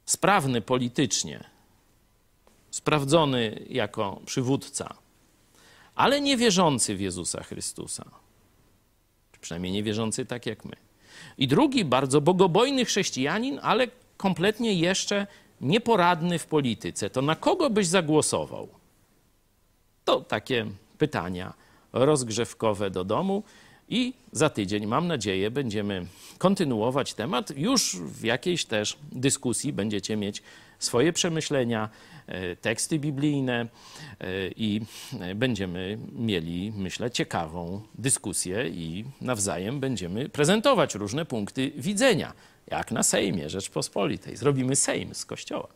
[0.05, 1.43] sprawny politycznie,
[2.71, 4.95] sprawdzony jako przywódca,
[5.95, 8.05] ale niewierzący w Jezusa Chrystusa,
[9.31, 10.75] czy przynajmniej niewierzący tak jak my,
[11.37, 13.87] i drugi bardzo bogobojny chrześcijanin, ale
[14.17, 15.27] kompletnie jeszcze
[15.61, 18.67] nieporadny w polityce, to na kogo byś zagłosował?
[20.05, 20.65] To takie
[20.97, 21.53] pytania
[21.93, 23.43] rozgrzewkowe do domu.
[23.89, 26.05] I za tydzień, mam nadzieję, będziemy
[26.37, 27.57] kontynuować temat.
[27.57, 30.43] Już w jakiejś też dyskusji będziecie mieć
[30.79, 31.89] swoje przemyślenia,
[32.27, 33.67] e, teksty biblijne e,
[34.47, 34.81] i
[35.35, 42.33] będziemy mieli, myślę, ciekawą dyskusję i nawzajem będziemy prezentować różne punkty widzenia,
[42.67, 44.37] jak na Sejmie Rzeczpospolitej.
[44.37, 45.67] Zrobimy Sejm z Kościoła.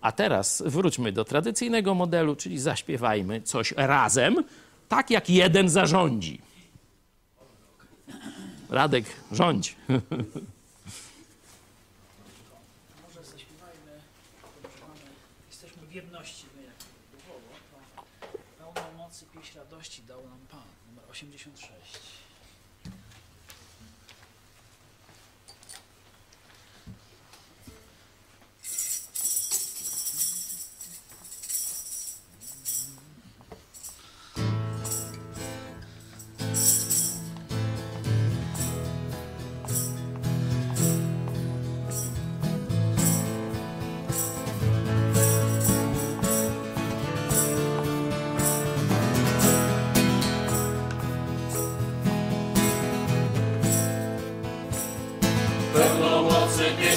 [0.00, 4.44] A teraz wróćmy do tradycyjnego modelu, czyli zaśpiewajmy coś razem,
[4.88, 6.40] tak jak jeden zarządzi.
[8.70, 9.76] Radek, rządź.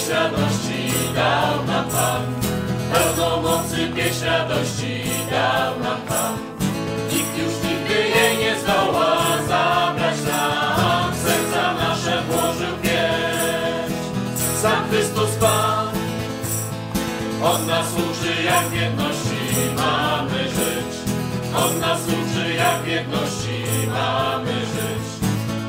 [0.08, 2.24] pieśń radości dał nam Pan.
[2.94, 6.38] Pełną mocy pieśń radości dał nam Pan.
[7.12, 9.18] Nikt już nigdy jej nie zdoła
[9.48, 11.12] zabrać nam.
[11.12, 13.94] W serca nasze włożył pieśń.
[14.62, 15.88] Sam Chrystus Pan.
[17.44, 19.40] On nas uczy jak jedności
[19.76, 20.92] mamy żyć.
[21.56, 25.08] On nas uczy jak jedności mamy żyć.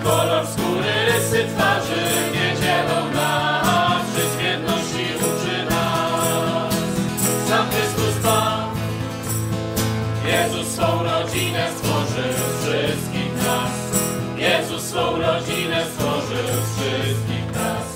[0.05, 2.03] Kolor skóry, rysy twarzy
[2.33, 3.18] nie dzielą
[15.29, 17.87] rodzinę stworzył wszystkich nas.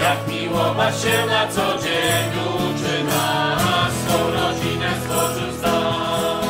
[0.00, 3.92] Jak miłować się na co dzień uczy nas.
[4.02, 6.44] Swą rodzinę stworzył z nas.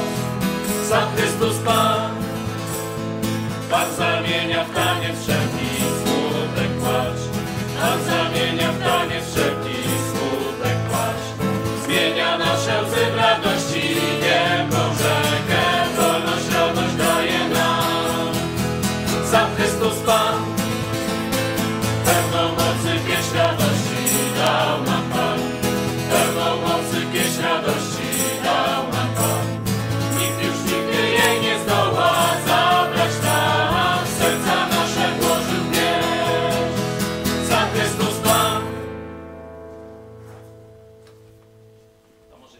[0.88, 2.14] Sam Chrystus Pan.
[3.70, 5.68] Pan zamienia w taniec wszelki
[6.00, 7.22] smutek płacz.
[7.80, 9.13] Pan zamienia w taniec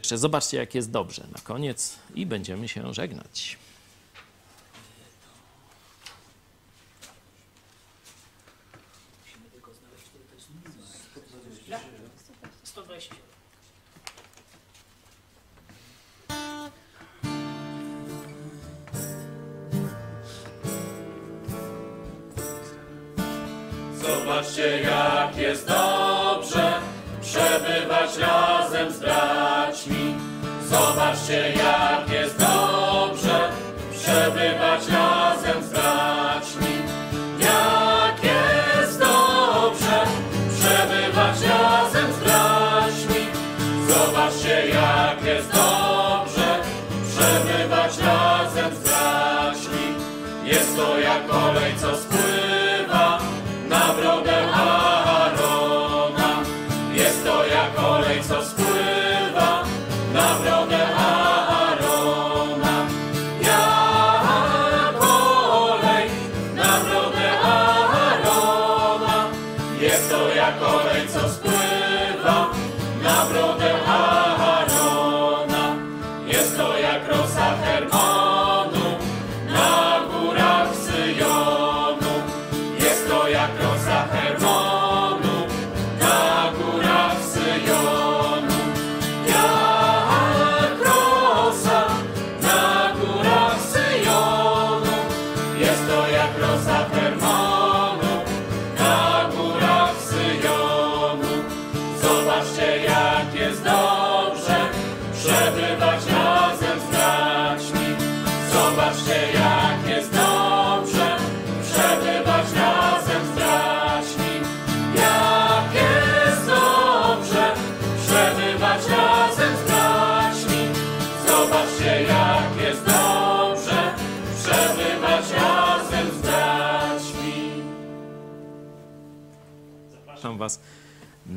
[0.05, 3.59] Jeszcze zobaczcie, jak jest dobrze na koniec i będziemy się żegnać.
[9.25, 10.73] Musimy tylko znaleźć, który to jest numer.
[12.65, 13.19] 127.
[24.03, 26.04] Zobaczcie, jak jest dobrze
[28.05, 30.15] przebywać razem z braćmi.
[30.69, 33.49] Zobaczcie, jak jest dobrze
[33.93, 35.34] przebywać razem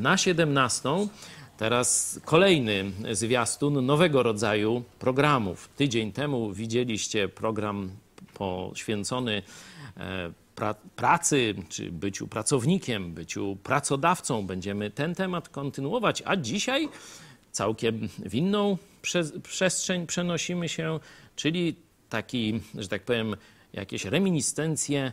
[0.07, 0.89] na 17.
[1.57, 5.69] Teraz kolejny zwiastun nowego rodzaju programów.
[5.75, 7.91] Tydzień temu widzieliście program
[8.33, 9.41] poświęcony
[9.97, 14.47] e, pra pracy, czy byciu pracownikiem, byciu pracodawcą.
[14.47, 16.89] Będziemy ten temat kontynuować, a dzisiaj
[17.51, 20.99] całkiem w inną prze przestrzeń przenosimy się,
[21.35, 21.75] czyli
[22.09, 23.35] taki, że tak powiem,
[23.73, 25.11] jakieś reminiscencje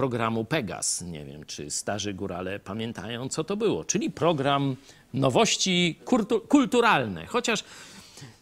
[0.00, 1.02] programu Pegas.
[1.02, 3.84] Nie wiem, czy starzy górale pamiętają, co to było.
[3.84, 4.76] Czyli program
[5.14, 7.26] nowości kultu kulturalne.
[7.26, 7.64] Chociaż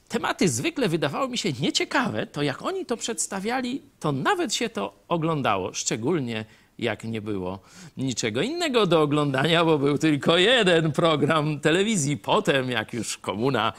[0.09, 4.95] tematy zwykle wydawały mi się nieciekawe, to jak oni to przedstawiali, to nawet się to
[5.09, 5.75] oglądało.
[5.75, 6.45] Szczególnie
[6.79, 7.59] jak nie było
[7.97, 12.17] niczego innego do oglądania, bo był tylko jeden program telewizji.
[12.17, 13.73] Potem, jak już komuna,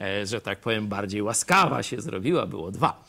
[0.00, 3.04] e, że tak powiem, bardziej łaskawa się zrobiła, było dwa.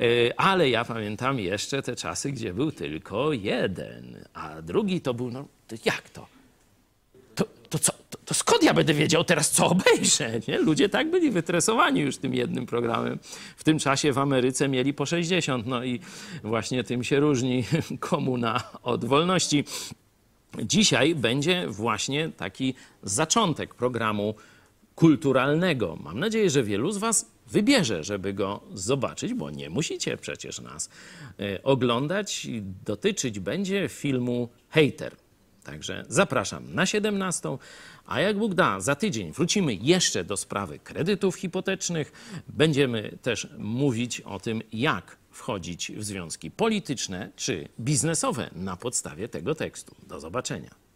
[0.00, 5.30] E, ale ja pamiętam jeszcze te czasy, gdzie był tylko jeden, a drugi to był,
[5.30, 5.44] no
[5.84, 6.39] jak to?
[8.30, 10.40] To, skąd ja będę wiedział teraz, co obejrzę?
[10.48, 10.58] Nie?
[10.58, 13.18] Ludzie tak byli wytresowani już tym jednym programem.
[13.56, 16.00] W tym czasie w Ameryce mieli po 60, no i
[16.44, 17.64] właśnie tym się różni
[18.00, 19.64] komuna od wolności.
[20.62, 24.34] Dzisiaj będzie właśnie taki zaczątek programu
[24.94, 25.98] kulturalnego.
[26.00, 30.90] Mam nadzieję, że wielu z Was wybierze, żeby go zobaczyć, bo nie musicie przecież nas
[31.40, 32.46] y, oglądać.
[32.84, 35.16] Dotyczyć będzie filmu Hater.
[35.64, 37.58] Także zapraszam na 17.
[38.10, 42.12] A jak Bóg da, za tydzień wrócimy jeszcze do sprawy kredytów hipotecznych.
[42.48, 49.54] Będziemy też mówić o tym, jak wchodzić w związki polityczne czy biznesowe na podstawie tego
[49.54, 49.94] tekstu.
[50.06, 50.89] Do zobaczenia.